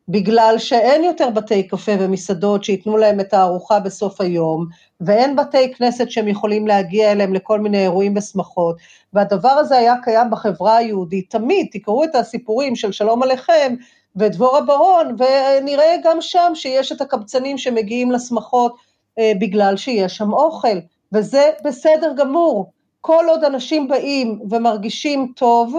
בגלל 0.09 0.55
שאין 0.57 1.03
יותר 1.03 1.29
בתי 1.29 1.67
קפה 1.67 1.91
ומסעדות 1.99 2.63
שייתנו 2.63 2.97
להם 2.97 3.19
את 3.19 3.33
הארוחה 3.33 3.79
בסוף 3.79 4.21
היום, 4.21 4.65
ואין 5.01 5.35
בתי 5.35 5.73
כנסת 5.73 6.11
שהם 6.11 6.27
יכולים 6.27 6.67
להגיע 6.67 7.11
אליהם 7.11 7.33
לכל 7.33 7.59
מיני 7.59 7.83
אירועים 7.83 8.17
ושמחות, 8.17 8.75
והדבר 9.13 9.49
הזה 9.49 9.77
היה 9.77 9.95
קיים 10.03 10.29
בחברה 10.29 10.77
היהודית 10.77 11.31
תמיד, 11.31 11.67
תקראו 11.71 12.03
את 12.03 12.15
הסיפורים 12.15 12.75
של 12.75 12.91
שלום 12.91 13.23
עליכם 13.23 13.75
ודבורה 14.15 14.61
ברון, 14.61 15.15
ונראה 15.17 15.95
גם 16.03 16.21
שם 16.21 16.51
שיש 16.55 16.91
את 16.91 17.01
הקבצנים 17.01 17.57
שמגיעים 17.57 18.11
לשמחות 18.11 18.75
אה, 19.19 19.31
בגלל 19.39 19.77
שיש 19.77 20.17
שם 20.17 20.33
אוכל, 20.33 20.77
וזה 21.13 21.51
בסדר 21.63 22.13
גמור. 22.17 22.71
כל 23.01 23.25
עוד 23.29 23.43
אנשים 23.43 23.87
באים 23.87 24.39
ומרגישים 24.49 25.31
טוב, 25.35 25.75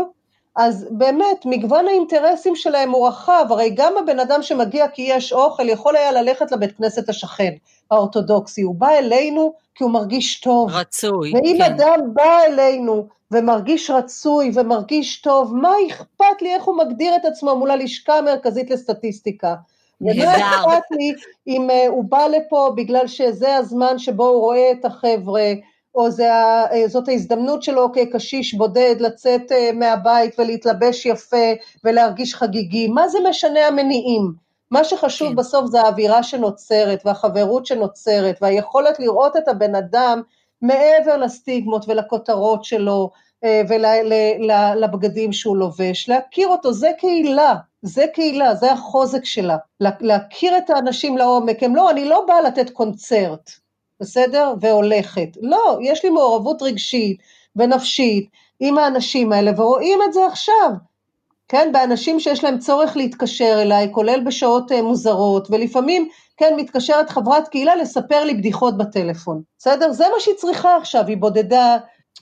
אז 0.57 0.87
באמת, 0.91 1.47
מגוון 1.47 1.89
האינטרסים 1.89 2.57
שלהם 2.57 2.91
הוא 2.91 3.09
רחב, 3.09 3.47
הרי 3.51 3.71
גם 3.77 3.93
הבן 3.99 4.21
אדם 4.21 4.43
שמגיע 4.43 4.89
כי 4.89 5.03
יש 5.03 5.33
אוכל, 5.33 5.69
יכול 5.69 5.97
היה 5.97 6.13
ללכת 6.13 6.53
לבית 6.53 6.77
כנסת 6.77 7.09
השכן, 7.09 7.53
האורתודוקסי, 7.91 8.63
הוא 8.63 8.75
בא 8.75 8.89
אלינו 8.89 9.53
כי 9.75 9.85
הוא 9.85 9.93
מרגיש 9.93 10.41
טוב. 10.41 10.71
רצוי, 10.71 11.33
ואם 11.35 11.57
כן. 11.59 11.73
אדם 11.73 12.01
בא 12.13 12.41
אלינו 12.47 13.07
ומרגיש 13.35 13.91
רצוי 13.91 14.51
ומרגיש 14.55 15.21
טוב, 15.21 15.55
מה 15.55 15.73
אכפת 15.89 16.43
לי 16.43 16.55
איך 16.55 16.65
הוא 16.65 16.79
מגדיר 16.79 17.17
את 17.17 17.25
עצמו 17.25 17.57
מול 17.57 17.71
הלשכה 17.71 18.19
המרכזית 18.19 18.71
לסטטיסטיקה? 18.71 19.55
ומה 20.01 20.37
אכפת 20.37 20.83
לי 20.91 21.13
אם 21.47 21.69
uh, 21.71 21.89
הוא 21.89 22.05
בא 22.05 22.27
לפה 22.27 22.73
בגלל 22.77 23.07
שזה 23.07 23.57
הזמן 23.57 23.99
שבו 23.99 24.29
הוא 24.29 24.41
רואה 24.41 24.73
את 24.73 24.85
החבר'ה, 24.85 25.53
או 25.95 26.11
זה, 26.11 26.33
אה, 26.33 26.89
זאת 26.89 27.09
ההזדמנות 27.09 27.63
שלו 27.63 27.93
כקשיש 27.93 28.55
בודד 28.55 28.97
לצאת 29.01 29.53
אה, 29.53 29.71
מהבית 29.75 30.39
ולהתלבש 30.39 31.07
יפה 31.07 31.53
ולהרגיש 31.85 32.35
חגיגי, 32.35 32.89
מה 32.89 33.09
זה 33.09 33.19
משנה 33.29 33.67
המניעים? 33.67 34.33
מה 34.71 34.85
שחשוב 34.85 35.29
כן. 35.29 35.37
בסוף 35.37 35.67
זה 35.67 35.81
האווירה 35.81 36.23
שנוצרת 36.23 37.03
והחברות 37.05 37.67
שנוצרת 37.67 38.39
והיכולת 38.43 39.01
לראות 39.01 39.37
את 39.37 39.49
הבן 39.49 39.75
אדם 39.75 40.23
מעבר 40.63 41.17
לסטיגמות 41.17 41.85
ולכותרות 41.89 42.65
שלו 42.65 43.11
אה, 43.13 43.24
ולבגדים 43.69 45.33
שהוא 45.33 45.57
לובש, 45.57 46.09
להכיר 46.09 46.49
אותו, 46.49 46.73
זה 46.73 46.91
קהילה, 46.99 47.55
זה 47.83 48.05
קהילה, 48.15 48.55
זה 48.55 48.73
החוזק 48.73 49.25
שלה, 49.25 49.57
להכיר 49.81 50.59
את 50.59 50.71
האנשים 50.71 51.19
לעומק, 51.19 51.63
הם 51.63 51.77
לא, 51.77 51.91
אני 51.91 52.05
לא 52.05 52.25
באה 52.29 52.41
לתת 52.41 52.71
קונצרט, 52.71 53.51
בסדר? 54.01 54.55
והולכת. 54.61 55.29
לא, 55.41 55.79
יש 55.83 56.05
לי 56.05 56.11
מעורבות 56.11 56.63
רגשית 56.63 57.19
ונפשית 57.57 58.29
עם 58.61 58.79
האנשים 58.79 59.33
האלה, 59.33 59.53
ורואים 59.57 59.99
את 60.09 60.13
זה 60.13 60.27
עכשיו. 60.27 60.71
כן, 61.49 61.71
באנשים 61.73 62.21
שיש 62.21 62.45
להם 62.45 62.59
צורך 62.59 62.97
להתקשר 62.97 63.59
אליי, 63.63 63.89
כולל 63.93 64.21
בשעות 64.27 64.73
uh, 64.73 64.83
מוזרות, 64.83 65.49
ולפעמים, 65.51 66.09
כן, 66.37 66.55
מתקשרת 66.57 67.11
חברת 67.11 67.49
קהילה 67.49 67.77
לספר 67.77 68.25
לי 68.25 68.35
בדיחות 68.35 68.79
בטלפון, 68.79 69.43
בסדר? 69.59 69.93
זה 69.93 70.05
מה 70.15 70.21
שהיא 70.21 70.35
צריכה 70.35 70.77
עכשיו, 70.77 71.07
היא 71.07 71.17
בודדה, 71.17 71.77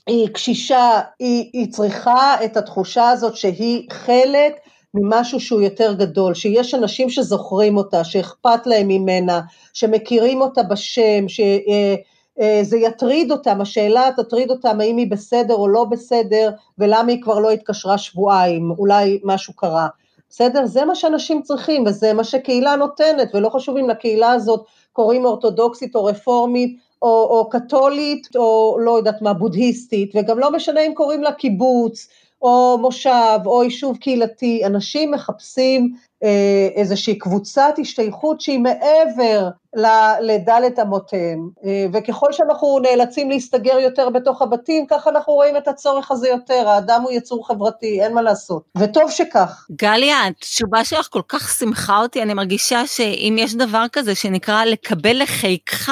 היא 0.07 0.27
קשישה, 0.27 1.01
היא, 1.19 1.49
היא 1.53 1.71
צריכה 1.71 2.45
את 2.45 2.57
התחושה 2.57 3.09
הזאת 3.09 3.35
שהיא 3.35 3.87
חלק 3.91 4.53
ממשהו 4.93 5.39
שהוא 5.39 5.61
יותר 5.61 5.93
גדול, 5.93 6.33
שיש 6.33 6.73
אנשים 6.73 7.09
שזוכרים 7.09 7.77
אותה, 7.77 8.03
שאכפת 8.03 8.67
להם 8.67 8.87
ממנה, 8.87 9.41
שמכירים 9.73 10.41
אותה 10.41 10.63
בשם, 10.63 11.25
שזה 11.27 12.77
יטריד 12.77 13.31
אותם, 13.31 13.61
השאלה 13.61 14.09
תטריד 14.17 14.51
אותם 14.51 14.79
האם 14.79 14.97
היא 14.97 15.11
בסדר 15.11 15.55
או 15.55 15.67
לא 15.67 15.83
בסדר, 15.83 16.51
ולמה 16.77 17.11
היא 17.11 17.21
כבר 17.21 17.39
לא 17.39 17.51
התקשרה 17.51 17.97
שבועיים, 17.97 18.71
אולי 18.77 19.19
משהו 19.23 19.53
קרה. 19.53 19.87
בסדר? 20.29 20.65
זה 20.65 20.85
מה 20.85 20.95
שאנשים 20.95 21.41
צריכים, 21.41 21.83
וזה 21.85 22.13
מה 22.13 22.23
שקהילה 22.23 22.75
נותנת, 22.75 23.35
ולא 23.35 23.49
חשוב 23.49 23.77
אם 23.77 23.89
לקהילה 23.89 24.31
הזאת 24.31 24.65
קוראים 24.93 25.25
אורתודוקסית 25.25 25.95
או 25.95 26.05
רפורמית, 26.05 26.77
או, 27.03 27.27
או 27.29 27.49
קתולית, 27.49 28.27
או 28.35 28.77
לא 28.79 28.97
יודעת 28.97 29.21
מה, 29.21 29.33
בודהיסטית, 29.33 30.11
וגם 30.15 30.39
לא 30.39 30.51
משנה 30.51 30.81
אם 30.81 30.93
קוראים 30.93 31.23
לה 31.23 31.31
קיבוץ, 31.31 32.07
או 32.41 32.77
מושב, 32.81 33.39
או 33.45 33.63
יישוב 33.63 33.97
קהילתי, 33.97 34.65
אנשים 34.65 35.11
מחפשים 35.11 35.93
אה, 36.23 36.67
איזושהי 36.75 37.17
קבוצת 37.17 37.73
השתייכות 37.81 38.41
שהיא 38.41 38.59
מעבר 38.59 39.49
לדלת 40.21 40.79
אמותיהם, 40.79 41.49
אה, 41.65 41.85
וככל 41.93 42.31
שאנחנו 42.31 42.79
נאלצים 42.79 43.29
להסתגר 43.29 43.79
יותר 43.79 44.09
בתוך 44.09 44.41
הבתים, 44.41 44.85
ככה 44.87 45.09
אנחנו 45.09 45.33
רואים 45.33 45.57
את 45.57 45.67
הצורך 45.67 46.11
הזה 46.11 46.27
יותר, 46.27 46.69
האדם 46.69 47.01
הוא 47.01 47.11
יצור 47.11 47.47
חברתי, 47.47 48.01
אין 48.01 48.13
מה 48.13 48.21
לעשות, 48.21 48.63
וטוב 48.77 49.11
שכך. 49.11 49.65
גליה, 49.71 50.27
התשובה 50.27 50.85
שלך 50.85 51.07
כל 51.11 51.21
כך 51.27 51.55
שמחה 51.59 51.97
אותי, 51.97 52.21
אני 52.21 52.33
מרגישה 52.33 52.87
שאם 52.87 53.35
יש 53.39 53.55
דבר 53.55 53.85
כזה 53.91 54.15
שנקרא 54.15 54.65
לקבל 54.65 55.21
לחיקך, 55.21 55.91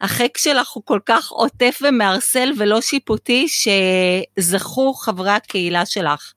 החק 0.00 0.38
שלך 0.38 0.70
הוא 0.70 0.82
כל 0.86 1.00
כך 1.06 1.28
עוטף 1.30 1.78
ומערסל 1.82 2.52
ולא 2.58 2.80
שיפוטי, 2.80 3.46
שזכו 3.48 4.94
חברי 4.94 5.30
הקהילה 5.30 5.86
שלך. 5.86 6.32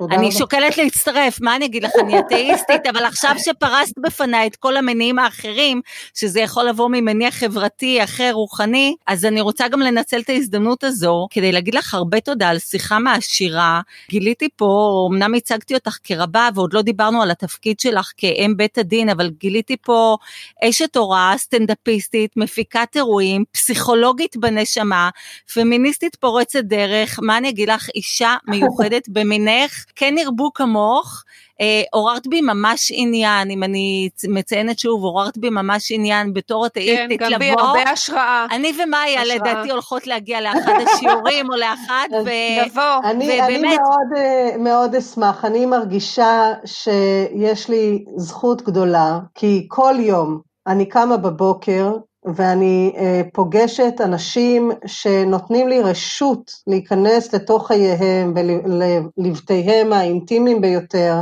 תודה 0.00 0.14
אני 0.14 0.26
רבה. 0.26 0.36
שוקלת 0.36 0.76
להצטרף, 0.78 1.40
מה 1.40 1.56
אני 1.56 1.64
אגיד 1.64 1.82
לך, 1.82 1.90
אני 2.00 2.18
אתאיסטית, 2.18 2.86
אבל 2.90 3.04
עכשיו 3.04 3.34
שפרסת 3.38 3.98
בפניי 3.98 4.46
את 4.46 4.56
כל 4.56 4.76
המניעים 4.76 5.18
האחרים, 5.18 5.80
שזה 6.14 6.40
יכול 6.40 6.64
לבוא 6.64 6.88
ממניע 6.88 7.30
חברתי 7.30 8.04
אחר, 8.04 8.30
רוחני, 8.32 8.94
אז 9.06 9.24
אני 9.24 9.40
רוצה 9.40 9.68
גם 9.68 9.80
לנצל 9.80 10.20
את 10.20 10.28
ההזדמנות 10.28 10.84
הזו, 10.84 11.26
כדי 11.30 11.52
להגיד 11.52 11.74
לך 11.74 11.94
הרבה 11.94 12.20
תודה 12.20 12.48
על 12.48 12.58
שיחה 12.58 12.98
מעשירה. 12.98 13.80
גיליתי 14.10 14.48
פה, 14.56 15.08
אמנם 15.10 15.34
הצגתי 15.34 15.74
אותך 15.74 15.96
כרבה, 16.04 16.48
ועוד 16.54 16.72
לא 16.72 16.82
דיברנו 16.82 17.22
על 17.22 17.30
התפקיד 17.30 17.80
שלך 17.80 18.12
כאם 18.16 18.54
בית 18.56 18.78
הדין, 18.78 19.08
אבל 19.08 19.30
גיליתי 19.38 19.76
פה 19.76 20.16
אשת 20.64 20.96
הוראה, 20.96 21.34
סטנדאפיסטית, 21.36 22.36
מפיקת 22.36 22.88
אירועים, 22.96 23.44
פסיכולוגית 23.52 24.36
בנשמה, 24.36 25.10
פמיניסטית 25.54 26.16
פורצת 26.16 26.64
דרך, 26.64 27.18
מה 27.22 27.38
אני 27.38 27.48
אגיד 27.48 27.68
לך, 27.70 27.88
אישה 27.94 28.36
מיוחדת 28.48 29.08
במינך, 29.14 29.84
כן 29.96 30.14
ירבו 30.18 30.52
כמוך. 30.54 31.22
אה, 31.60 31.82
עוררת 31.92 32.26
בי 32.26 32.40
ממש 32.40 32.92
עניין, 32.94 33.50
אם 33.50 33.62
אני 33.62 34.08
מציינת 34.28 34.78
שוב, 34.78 35.04
עוררת 35.04 35.38
בי 35.38 35.50
ממש 35.50 35.92
עניין 35.92 36.32
בתור 36.32 36.62
כן, 36.62 36.66
אתאיסטית 36.66 37.20
גם 37.20 37.38
בי 37.38 37.50
לבוא. 37.50 37.62
הרבה 37.62 37.90
השראה. 37.90 38.46
אני 38.50 38.72
ומאיה 38.84 39.22
השראה. 39.22 39.36
לדעתי 39.36 39.70
הולכות 39.70 40.06
להגיע 40.06 40.40
לאחד 40.40 40.72
השיעורים 40.88 41.46
או 41.50 41.56
לאחד, 41.56 42.08
ו... 42.12 42.28
נבוא. 42.66 42.82
אני, 43.04 43.40
אני 43.40 43.56
ובאמת- 43.58 43.78
מאוד, 43.80 44.18
אה, 44.18 44.56
מאוד 44.58 44.94
אשמח, 44.94 45.44
אני 45.44 45.66
מרגישה 45.66 46.52
שיש 46.64 47.68
לי 47.68 48.04
זכות 48.16 48.62
גדולה, 48.62 49.18
כי 49.34 49.64
כל 49.68 49.94
יום 49.98 50.40
אני 50.66 50.86
קמה 50.88 51.16
בבוקר 51.16 51.92
ואני 52.24 52.92
אה, 52.96 53.22
פוגשת 53.32 53.94
אנשים 54.04 54.70
שנותנים 54.86 55.68
לי 55.68 55.80
רשות 55.80 56.52
להיכנס 56.66 57.34
לתוך 57.34 57.66
חייהם 57.66 58.34
ולבתיהם 58.36 59.92
האינטימיים 59.92 60.60
ביותר, 60.60 61.20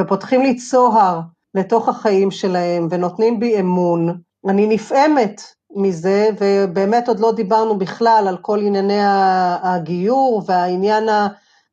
ופותחים 0.00 0.42
לי 0.42 0.56
צוהר 0.56 1.20
לתוך 1.54 1.88
החיים 1.88 2.30
שלהם 2.30 2.88
ונותנים 2.90 3.40
בי 3.40 3.60
אמון. 3.60 4.18
אני 4.48 4.66
נפעמת 4.66 5.42
מזה, 5.76 6.28
ובאמת 6.38 7.08
עוד 7.08 7.20
לא 7.20 7.32
דיברנו 7.32 7.78
בכלל 7.78 8.24
על 8.28 8.36
כל 8.36 8.60
ענייני 8.60 9.00
הגיור 9.62 10.42
והעניין 10.46 11.08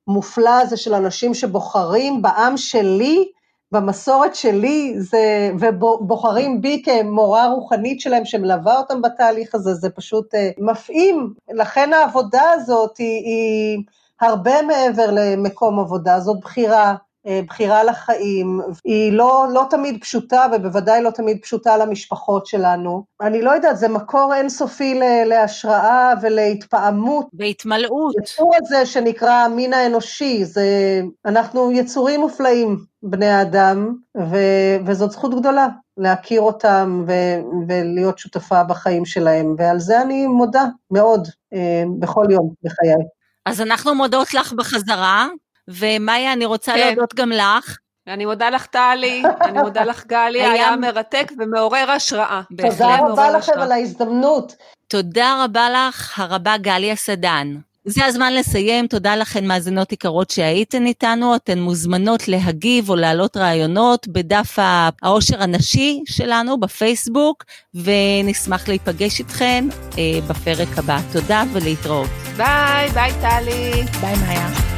המופלא 0.07 0.62
הזה 0.62 0.78
של 0.78 0.93
אנשים 0.93 1.34
שבוחרים 1.34 2.22
בעם 2.22 2.57
שלי, 2.57 3.32
במסורת 3.72 4.36
שלי, 4.36 4.93
זה, 4.97 5.51
ובוחרים 5.59 6.61
בי 6.61 6.82
כמורה 6.86 7.47
רוחנית 7.47 8.01
שלהם 8.01 8.26
שמלווה 8.26 8.78
אותם 8.78 9.01
בתהליך 9.01 9.55
הזה, 9.55 9.74
זה 9.74 9.89
פשוט 9.89 10.36
אה, 10.36 10.49
מפעים. 10.57 11.34
לכן 11.53 11.93
העבודה 11.93 12.51
הזאת 12.51 12.97
היא, 12.97 13.26
היא 13.26 13.84
הרבה 14.22 14.61
מעבר 14.61 15.09
למקום 15.11 15.80
עבודה, 15.80 16.19
זאת 16.19 16.39
בחירה. 16.39 16.95
אה, 17.28 17.39
בחירה 17.47 17.84
לחיים, 17.84 18.61
היא 18.84 19.13
לא, 19.13 19.45
לא 19.53 19.65
תמיד 19.69 20.01
פשוטה 20.01 20.45
ובוודאי 20.53 21.01
לא 21.03 21.09
תמיד 21.09 21.38
פשוטה 21.41 21.78
למשפחות 21.78 22.45
שלנו. 22.45 23.03
אני 23.22 23.41
לא 23.41 23.51
יודעת, 23.51 23.78
זה 23.78 23.88
מקור 23.88 24.34
אינסופי 24.36 24.99
להשראה 25.26 26.13
ולהתפעמות. 26.22 27.28
בהתמלאות. 27.34 28.15
היצור 28.17 28.51
הזה 28.55 28.86
שנקרא 28.86 29.32
המין 29.32 29.74
האנושי, 29.74 30.45
זה, 30.45 31.01
אנחנו 31.26 31.72
יצורים 31.72 32.19
מופלאים, 32.19 32.78
בני 33.03 33.30
האדם, 33.30 33.95
ו, 34.17 34.36
וזאת 34.86 35.11
זכות 35.11 35.39
גדולה 35.39 35.67
להכיר 35.97 36.41
אותם 36.41 37.03
ו, 37.07 37.11
ולהיות 37.67 38.19
שותפה 38.19 38.63
בחיים 38.63 39.05
שלהם, 39.05 39.55
ועל 39.57 39.80
זה 39.80 40.01
אני 40.01 40.28
מודה 40.28 40.65
מאוד 40.91 41.28
אה, 41.53 41.84
בכל 41.99 42.26
יום 42.30 42.53
בחיי. 42.63 42.93
אז 43.45 43.61
אנחנו 43.61 43.95
מודות 43.95 44.34
לך 44.34 44.53
בחזרה, 44.53 45.28
ומאיה, 45.72 46.34
אני 46.34 46.45
רוצה 46.45 46.74
כן. 46.74 46.88
להודות 46.88 47.15
גם 47.15 47.30
לך. 47.32 47.78
אני 48.07 48.26
מודה 48.26 48.49
לך 48.49 48.65
טלי, 48.65 49.24
אני 49.41 49.59
מודה 49.61 49.84
לך 49.84 50.03
גלי, 50.07 50.41
היה- 50.41 50.51
היה 50.51 50.76
מרתק 50.76 51.32
ומעורר 51.39 51.91
השראה. 51.91 52.41
תודה 52.57 52.97
רבה 52.99 53.30
לכם. 53.32 53.51
על 53.59 53.72
ההזדמנות. 53.72 54.55
תודה 54.88 55.43
רבה 55.43 55.69
לך, 55.69 56.19
הרבה 56.19 56.57
גליה 56.57 56.95
סדן. 56.95 57.55
זה 57.86 58.05
הזמן 58.05 58.34
לסיים, 58.34 58.88
תודה 58.88 59.15
לכן 59.15 59.47
מאזינות 59.47 59.91
יקרות 59.91 60.30
שהייתן 60.30 60.86
איתנו, 60.86 61.36
אתן 61.36 61.59
מוזמנות 61.59 62.28
להגיב 62.28 62.89
או 62.89 62.95
להעלות 62.95 63.38
רעיונות 63.38 64.07
בדף 64.07 64.55
העושר 65.01 65.43
הנשי 65.43 66.03
שלנו 66.07 66.59
בפייסבוק, 66.59 67.43
ונשמח 67.76 68.67
להיפגש 68.67 69.19
איתכן 69.19 69.65
אה, 69.97 70.03
בפרק 70.28 70.78
הבא. 70.78 70.97
תודה 71.13 71.43
ולהתראות. 71.53 72.09
ביי, 72.38 72.89
ביי 72.89 73.11
טלי. 73.22 73.72
ביי 74.01 74.15
מאיה. 74.28 74.70